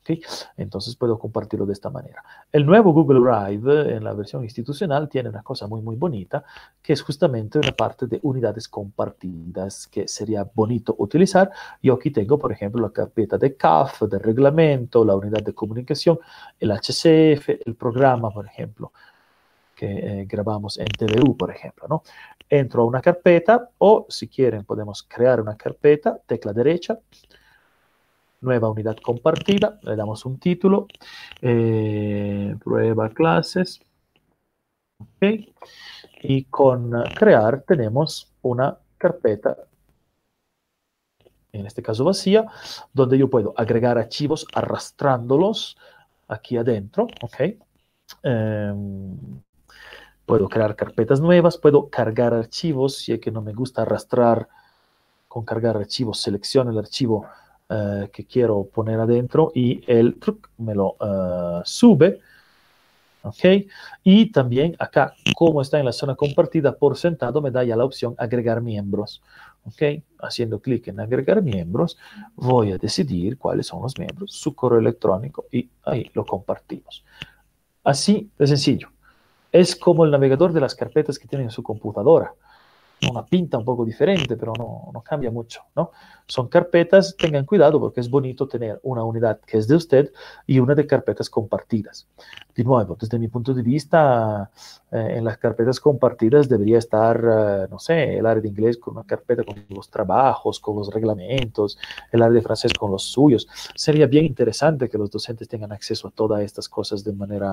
[0.00, 0.20] ¿Okay?
[0.58, 2.22] Entonces puedo compartirlo de esta manera.
[2.52, 6.44] El nuevo Google Drive en la versión institucional tiene una cosa muy, muy bonita,
[6.82, 11.50] que es justamente una parte de unidades compartidas que sería bonito utilizar.
[11.82, 16.18] Yo aquí tengo, por ejemplo, la carpeta de CAF, de reglamento, la unidad de comunicación,
[16.58, 18.92] el HCF, el programa, por ejemplo
[19.80, 21.88] que eh, grabamos en TVU, por ejemplo.
[21.88, 22.02] ¿no?
[22.50, 26.98] Entro a una carpeta o, si quieren, podemos crear una carpeta, tecla derecha,
[28.42, 30.86] nueva unidad compartida, le damos un título,
[31.40, 33.80] eh, prueba clases,
[34.98, 35.50] okay.
[36.20, 39.56] y con crear tenemos una carpeta,
[41.52, 42.46] en este caso vacía,
[42.92, 45.78] donde yo puedo agregar archivos arrastrándolos
[46.28, 47.40] aquí adentro, ok.
[48.22, 48.74] Eh,
[50.30, 54.46] Puedo crear carpetas nuevas, puedo cargar archivos, si es que no me gusta arrastrar
[55.26, 57.26] con cargar archivos, selecciono el archivo
[57.68, 60.16] uh, que quiero poner adentro y el
[60.58, 62.20] me lo uh, sube.
[63.24, 63.66] ¿ok?
[64.04, 67.84] Y también acá, como está en la zona compartida por sentado, me da ya la
[67.84, 69.20] opción agregar miembros.
[69.64, 70.00] ¿ok?
[70.20, 71.98] Haciendo clic en agregar miembros,
[72.36, 77.04] voy a decidir cuáles son los miembros, su correo electrónico y ahí lo compartimos.
[77.82, 78.90] Así de sencillo
[79.52, 82.34] es como el navegador de las carpetas que tiene en su computadora.
[83.10, 85.90] Una pinta un poco diferente, pero no, no, cambia mucho, ¿no?
[86.26, 90.12] Son carpetas, tengan cuidado porque es bonito tener una unidad que es de usted
[90.46, 92.06] y una de carpetas compartidas.
[92.54, 94.50] De nuevo, desde mi punto de vista,
[94.92, 98.98] eh, en las carpetas compartidas debería estar, eh, no sé, el área de inglés con
[98.98, 101.78] una carpeta con los trabajos, con los reglamentos,
[102.12, 103.48] el área de francés con los suyos.
[103.74, 107.50] Sería bien interesante que los docentes tengan acceso a todas estas cosas de manera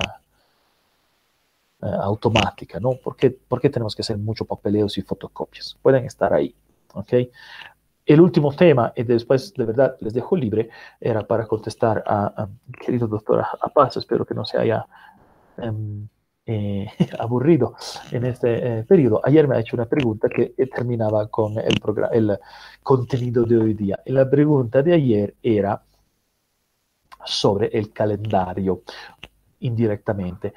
[1.82, 2.94] eh, automática, ¿no?
[2.94, 5.78] ¿Por qué, ¿Por qué, tenemos que hacer mucho papeleos y fotocopias?
[5.82, 6.56] Pueden estar ahí,
[6.94, 7.14] ¿ok?
[8.06, 12.50] El último tema, y después de verdad les dejo libre, era para contestar a, a
[12.80, 13.46] querido doctor
[13.76, 14.88] Paz, espero que no se haya
[15.58, 16.08] um,
[16.48, 16.88] eh,
[17.20, 17.76] aburrido
[18.12, 19.22] en este eh, periodo.
[19.24, 21.80] Ayer me ha hecho una pregunta que terminaba con el,
[22.14, 22.40] el
[22.82, 24.00] contenido de hoy día.
[24.06, 25.84] Y la pregunta de ayer era
[27.26, 28.84] sobre el calendario
[29.60, 30.54] indirectamente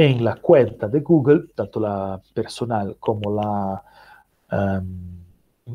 [0.00, 3.82] en la cuenta de Google, tanto la personal como la
[4.50, 5.20] um,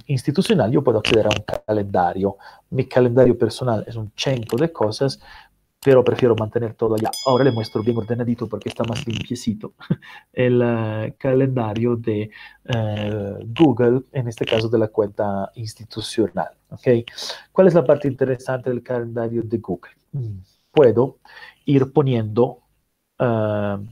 [0.08, 2.38] institucional, yo puedo acceder a un calendario.
[2.72, 5.20] Mi calendario personal es un ciento de cosas,
[5.80, 7.12] pero prefiero mantener todo allá.
[7.28, 9.74] Ahora le muestro bien ordenadito porque está más limpiecito
[10.34, 12.32] el uh, calendario de
[12.70, 16.50] uh, Google, en este caso de la cuenta institucional.
[16.72, 17.06] ¿okay?
[17.52, 19.92] ¿Cuál es la parte interesante del calendario de Google?
[20.14, 20.40] Mm
[20.76, 21.18] puedo
[21.66, 22.60] ir poniendo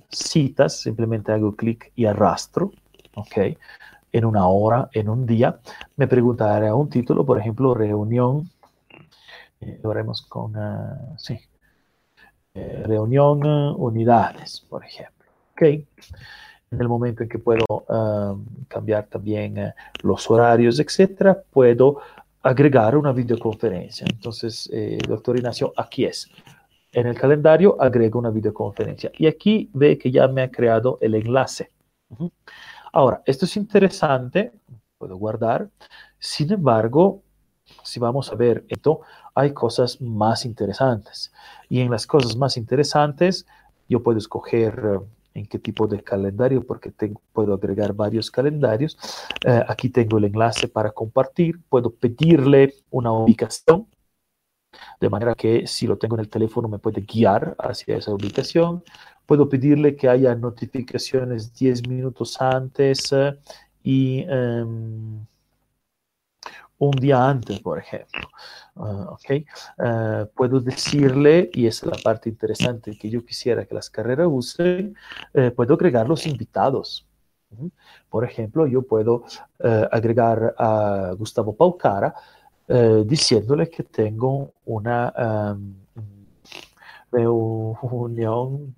[0.09, 2.71] citas, simplemente hago clic y arrastro,
[3.15, 3.57] ¿ok?
[4.11, 5.59] En una hora, en un día,
[5.95, 8.49] me preguntará un título, por ejemplo, reunión,
[9.61, 11.39] eh, lo haremos con, uh, sí,
[12.53, 13.41] eh, reunión
[13.77, 15.61] unidades, por ejemplo, ¿ok?
[15.61, 17.65] En el momento en que puedo
[18.67, 19.71] cambiar también uh,
[20.01, 21.99] los horarios, etcétera, puedo
[22.43, 24.05] agregar una videoconferencia.
[24.09, 26.29] Entonces, eh, doctor Ignacio, aquí es.
[26.93, 31.15] En el calendario agrego una videoconferencia y aquí ve que ya me ha creado el
[31.15, 31.71] enlace.
[32.91, 34.51] Ahora, esto es interesante,
[34.99, 35.69] puedo guardar.
[36.19, 37.23] Sin embargo,
[37.83, 39.01] si vamos a ver esto,
[39.33, 41.33] hay cosas más interesantes.
[41.67, 43.47] Y en las cosas más interesantes,
[43.89, 48.97] yo puedo escoger uh, en qué tipo de calendario, porque tengo, puedo agregar varios calendarios.
[49.45, 51.59] Eh, aquí tengo el enlace para compartir.
[51.69, 53.87] Puedo pedirle una ubicación,
[55.03, 58.83] de manera que si lo tengo en el teléfono me puede guiar hacia esa ubicación.
[59.25, 63.35] Puedo pedirle que haya notificaciones 10 minutos antes uh,
[63.83, 65.25] y um,
[66.77, 68.29] un día antes, por ejemplo.
[68.75, 69.45] Uh, okay.
[69.77, 74.95] uh, puedo decirle, y es la parte interesante que yo quisiera que las carreras usen,
[75.33, 77.05] eh, puedo agregar los invitados.
[77.51, 77.71] Uh -huh.
[78.09, 79.25] Por ejemplo, yo puedo
[79.59, 82.15] eh, agregar a Gustavo Paucara
[82.67, 85.13] eh, diciéndole que tengo una
[85.55, 85.73] um,
[87.11, 88.75] reunión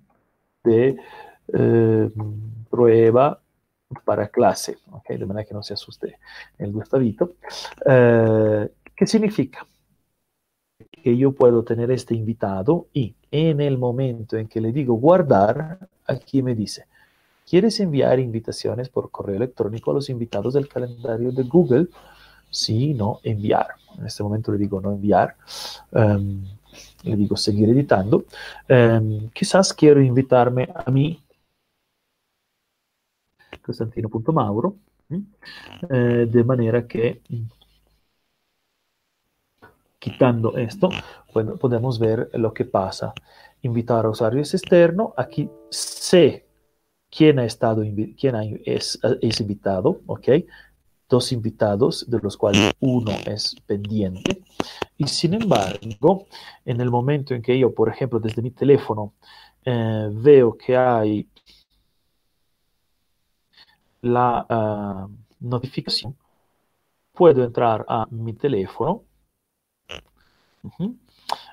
[0.64, 0.96] de
[2.68, 3.40] prueba
[4.04, 6.18] para clase, okay, de manera que no se asuste
[6.58, 7.34] el Gustavito.
[7.84, 9.66] Eh, ¿Qué significa?
[10.90, 15.88] Que yo puedo tener este invitado y en el momento en que le digo guardar,
[16.06, 16.86] aquí me dice,
[17.48, 21.88] ¿quieres enviar invitaciones por correo electrónico a los invitados del calendario de Google?
[22.56, 23.68] Sí, no, enviar.
[23.98, 25.36] En este momento le digo no enviar.
[25.90, 26.42] Um,
[27.04, 28.24] le digo seguir editando.
[28.68, 31.22] Um, quizás quiero invitarme a mí
[33.62, 34.76] Costantino.mauro,
[35.90, 37.20] eh, de manera que
[39.98, 40.88] quitando esto,
[41.34, 43.12] bueno, podemos ver lo que pasa.
[43.62, 46.46] Invitar a usuarios externos, aquí sé
[47.10, 47.82] quién ha estado,
[48.18, 50.28] quién es, es invitado, ¿ok?
[51.08, 54.42] Dos invitados, de los cuales uno es pendiente.
[54.96, 56.26] Y sin embargo,
[56.64, 59.12] en el momento en que yo, por ejemplo, desde mi teléfono,
[59.64, 61.28] eh, veo que hay
[64.02, 65.10] la uh,
[65.40, 66.16] notificación,
[67.12, 69.02] puedo entrar a mi teléfono.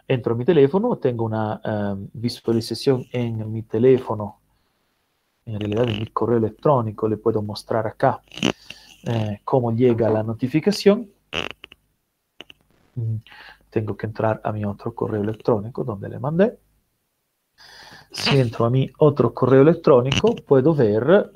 [0.08, 4.40] Entro a mi teléfono, tengo una uh, visualización en mi teléfono,
[5.46, 8.22] en realidad en mi correo electrónico, le puedo mostrar acá
[9.06, 11.10] eh, cómo llega la notificación.
[12.96, 13.16] Mm,
[13.70, 16.60] tengo que entrar a mi otro correo electrónico donde le mandé.
[18.12, 21.32] Si entro a mi otro correo electrónico, puedo ver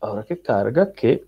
[0.00, 1.24] ahora que carga, que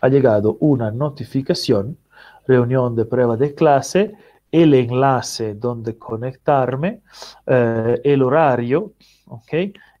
[0.00, 1.98] ha llegado una notificación,
[2.46, 4.16] reunión de prueba de clase,
[4.50, 7.02] el enlace donde conectarme,
[7.46, 8.94] eh, el horario,
[9.26, 9.52] ¿ok?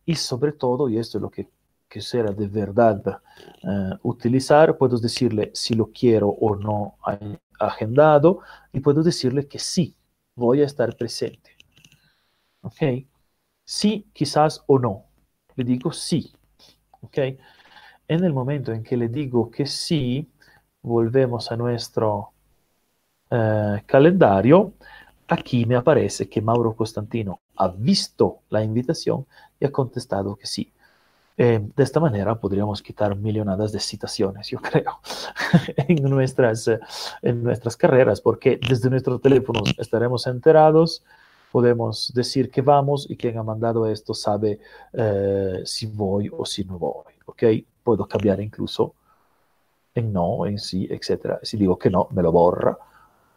[0.06, 1.48] Y sobre todo, y esto es lo que
[1.92, 3.20] quisiera de verdad
[3.64, 6.96] uh, utilizar, puedo decirle si lo quiero o no
[7.58, 8.40] agendado
[8.72, 9.94] y puedo decirle que sí,
[10.34, 11.50] voy a estar presente.
[12.62, 13.06] ¿Ok?
[13.64, 15.04] Sí, quizás o no.
[15.56, 16.32] Le digo sí.
[17.02, 17.18] ¿ok?
[18.08, 20.30] En el momento en que le digo que sí,
[20.82, 22.32] volvemos a nuestro
[23.30, 24.74] eh, calendario,
[25.28, 29.26] aquí me aparece que Mauro Constantino ha visto la invitación
[29.60, 30.71] y ha contestado que sí.
[31.36, 35.00] Eh, de esta manera podríamos quitar millonadas de citaciones, yo creo,
[35.76, 36.70] en, nuestras,
[37.22, 41.02] en nuestras carreras, porque desde nuestros teléfonos estaremos enterados
[41.52, 44.58] podemos decir que vamos y quien ha mandado esto sabe
[44.94, 47.42] eh, si voy o si no voy, ¿ok?
[47.84, 48.94] Puedo cambiar incluso
[49.94, 51.38] en no, en sí, etc.
[51.42, 52.76] Si digo que no, me lo borra.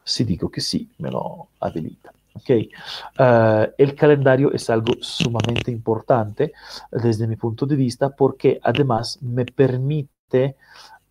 [0.04, 2.15] Si digo que sí, me lo habilita.
[2.36, 2.70] Okay.
[3.18, 6.52] Uh, el calendario es algo sumamente importante
[6.91, 10.57] desde mi punto de vista porque además me permite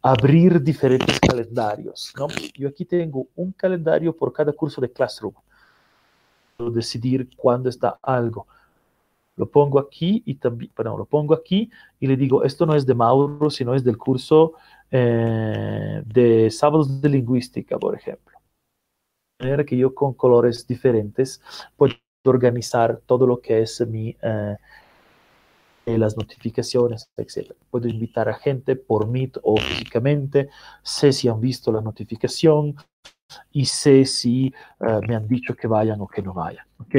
[0.03, 2.13] abrir diferentes calendarios.
[2.19, 2.29] ¿no?
[2.55, 5.35] Yo aquí tengo un calendario por cada curso de Classroom
[6.59, 8.47] decidir cuándo está algo.
[9.37, 12.87] Lo pongo aquí y también, perdón, lo pongo aquí y le digo, esto no es
[12.87, 14.53] de Mauro, sino es del curso
[14.91, 18.34] eh, de sábados de lingüística, por ejemplo.
[19.41, 21.41] Manera que yo con colores diferentes
[21.77, 21.95] puedo
[22.25, 24.57] organizar todo lo que es mi, eh,
[25.87, 27.53] las notificaciones, etc.
[27.71, 30.49] Puedo invitar a gente por Meet o físicamente,
[30.83, 32.77] sé si han visto la notificación,
[33.53, 36.67] y sé si uh, me han dicho que vayan o que no vayan.
[36.79, 36.95] ¿ok?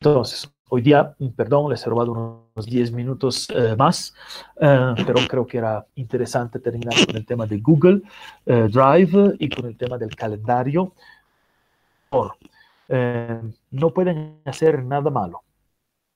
[0.00, 4.14] Entonces, hoy día, mm, perdón, les he robado unos 10 minutos uh, más,
[4.58, 8.02] pero creo que era interesante terminar con el tema de Google
[8.44, 10.92] Drive y con el tema del calendario.
[12.08, 12.36] Por,
[12.88, 15.42] no pueden hacer nada malo.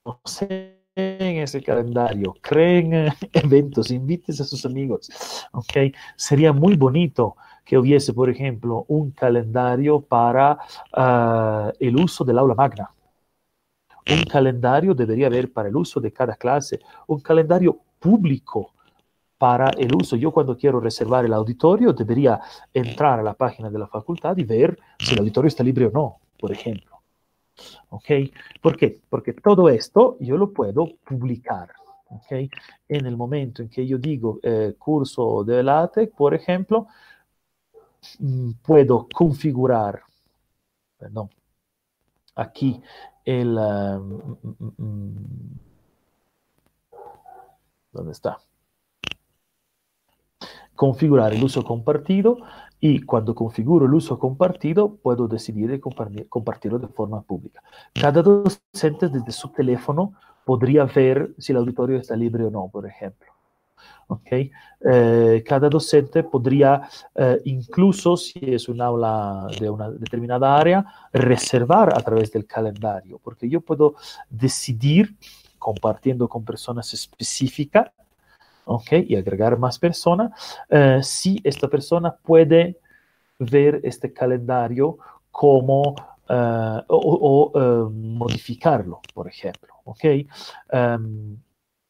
[0.05, 5.09] No sé en ese calendario, creen eventos, invites a sus amigos,
[5.53, 5.93] ¿ok?
[6.15, 10.57] Sería muy bonito que hubiese, por ejemplo, un calendario para
[10.97, 12.91] uh, el uso del aula magna.
[14.09, 18.73] Un calendario debería haber para el uso de cada clase, un calendario público
[19.37, 20.15] para el uso.
[20.15, 22.39] Yo cuando quiero reservar el auditorio debería
[22.73, 25.91] entrar a la página de la facultad y ver si el auditorio está libre o
[25.91, 27.01] no, por ejemplo.
[27.89, 28.05] ¿Ok?
[28.61, 28.99] ¿Por qué?
[29.09, 31.69] Porque todo esto yo lo puedo publicar.
[32.09, 32.31] ¿Ok?
[32.87, 36.87] En el momento en que yo digo eh, curso de LaTeX, por ejemplo,
[38.19, 40.01] mm, puedo configurar,
[40.97, 41.29] perdón,
[42.35, 42.81] aquí
[43.25, 43.57] el...
[43.57, 44.35] Um,
[47.91, 48.39] ¿Dónde está?
[50.75, 52.37] Configurar el uso compartido
[52.79, 55.79] y cuando configuro el uso compartido, puedo decidir
[56.29, 57.61] compartirlo de forma pública.
[57.93, 60.13] Cada docente desde su teléfono
[60.45, 63.31] podría ver si el auditorio está libre o no, por ejemplo.
[64.11, 64.51] Okay.
[64.83, 66.81] Eh, cada docente podría,
[67.15, 73.19] eh, incluso si es un aula de una determinada área, reservar a través del calendario,
[73.23, 73.95] porque yo puedo
[74.29, 75.15] decidir,
[75.57, 77.91] compartiendo con personas específicas,
[78.65, 78.91] ¿ok?
[79.07, 80.31] Y agregar más personas,
[80.67, 82.79] eh, si esta persona puede
[83.39, 84.97] ver este calendario
[85.31, 85.95] como
[86.87, 90.05] o, modificarlo, por ejemplo, ¿ok?
[90.71, 91.37] Um,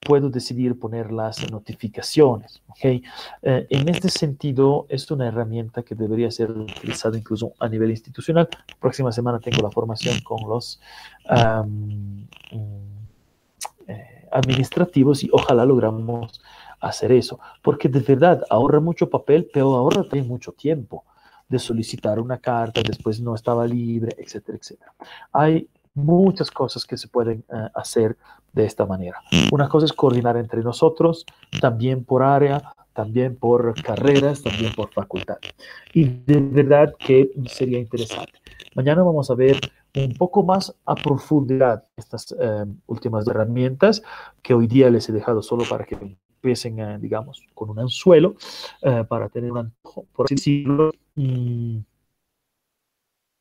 [0.05, 3.03] puedo decidir poner las notificaciones, ¿ok?
[3.43, 8.49] Uh, en este sentido, es una herramienta que debería ser utilizada incluso a nivel institucional.
[8.79, 10.81] próxima semana tengo la formación con los
[11.29, 12.25] um,
[13.87, 16.41] eh, administrativos y ojalá logramos
[16.79, 21.03] hacer eso, porque de verdad ahorra mucho papel, pero ahorra también mucho tiempo
[21.47, 24.93] de solicitar una carta, después no estaba libre, etcétera, etcétera.
[25.31, 28.17] Hay muchas cosas que se pueden uh, hacer
[28.53, 29.21] de esta manera.
[29.51, 31.25] Una cosa es coordinar entre nosotros,
[31.59, 35.37] también por área, también por carreras, también por facultad.
[35.93, 38.33] Y de verdad que sería interesante.
[38.75, 39.59] Mañana vamos a ver
[39.95, 44.01] un poco más a profundidad estas uh, últimas herramientas
[44.41, 48.35] que hoy día les he dejado solo para que empiecen, eh, digamos, con un anzuelo
[48.81, 50.91] eh, para tener un antojo, por así decirlo.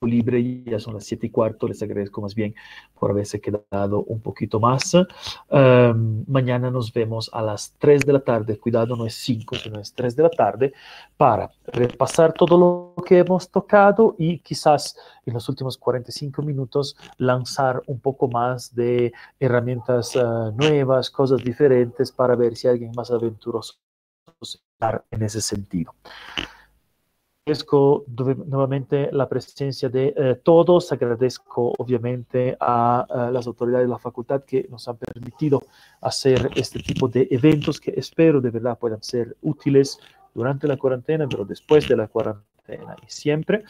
[0.07, 2.55] Libre, ya son las siete y cuarto, les agradezco más bien
[2.99, 4.95] por haberse quedado un poquito más.
[4.95, 9.79] Um, mañana nos vemos a las 3 de la tarde, cuidado, no es 5, sino
[9.79, 10.73] es 3 de la tarde,
[11.17, 14.97] para repasar todo lo que hemos tocado y quizás
[15.27, 22.11] en los últimos 45 minutos lanzar un poco más de herramientas uh, nuevas, cosas diferentes
[22.11, 23.75] para ver si alguien más aventuroso
[25.11, 25.95] en ese sentido
[27.51, 28.05] agradezco
[28.47, 34.45] nuevamente la presencia de eh, todos, agradezco obviamente a, a, las autoridades de la facultad
[34.45, 35.63] que nos han permitido
[36.01, 39.99] hacer este tipo de eventos que espero de verdad puedan ser útiles
[40.35, 42.51] durante la cuarentena, pero después de la cuarentena
[43.07, 43.65] y siempre.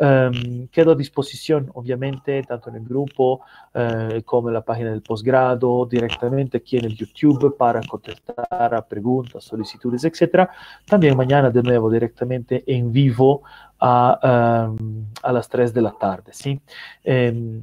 [0.00, 3.42] Um, quedo a disposición, obviamente, tanto en el grupo
[3.74, 8.86] uh, como en la página del posgrado, directamente aquí en el YouTube para contestar a
[8.86, 10.48] preguntas, solicitudes, etc.
[10.86, 13.42] También mañana de nuevo directamente en vivo
[13.78, 16.32] a, um, a las 3 de la tarde.
[16.32, 16.60] ¿sí?
[17.04, 17.62] Um,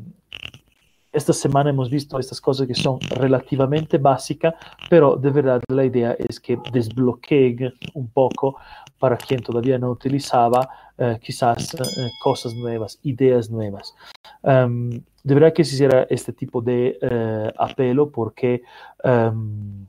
[1.14, 4.56] esta semana hemos visto estas cosas que son relativamente básicas,
[4.90, 8.58] pero de verdad la idea es que desbloqueen un poco
[8.98, 10.68] para quien todavía no utilizaba
[10.98, 13.96] eh, quizás eh, cosas nuevas, ideas nuevas.
[14.42, 14.90] Um,
[15.24, 18.64] de verdad que se hiciera este tipo de uh, apelo porque
[19.04, 19.86] um,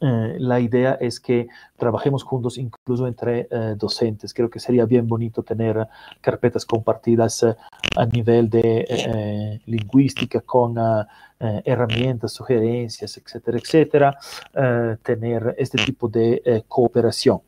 [0.00, 4.32] eh, la idea es que trabajemos juntos incluso entre eh, docentes.
[4.32, 5.86] Creo que sería bien bonito tener
[6.20, 7.54] carpetas compartidas eh,
[7.96, 10.76] a nivel de lingüística con
[11.38, 14.18] herramientas, sugerencias, etcétera, etcétera.
[15.02, 17.40] tener este tipo de cooperación,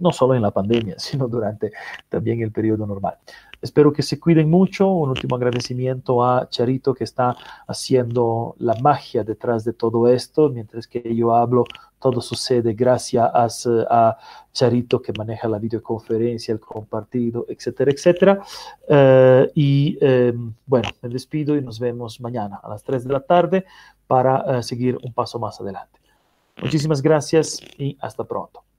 [0.00, 1.72] no solo en la pandemia, sino durante
[2.08, 3.16] también el periodo normal.
[3.62, 4.88] Espero que se cuiden mucho.
[4.88, 7.36] Un último agradecimiento a Charito que está
[7.66, 10.48] haciendo la magia detrás de todo esto.
[10.48, 11.64] Mientras que yo hablo,
[12.00, 14.16] todo sucede gracias a,
[14.52, 18.42] Charito que maneja la videoconferencia, el compartido, etcétera, etcétera.
[18.88, 20.32] Uh, y eh,
[20.66, 23.64] bueno, me despido y nos vemos mañana a las 3 de la tarde
[24.06, 26.00] para uh, seguir un paso más adelante.
[26.60, 28.69] Muchísimas gracias y hasta pronto.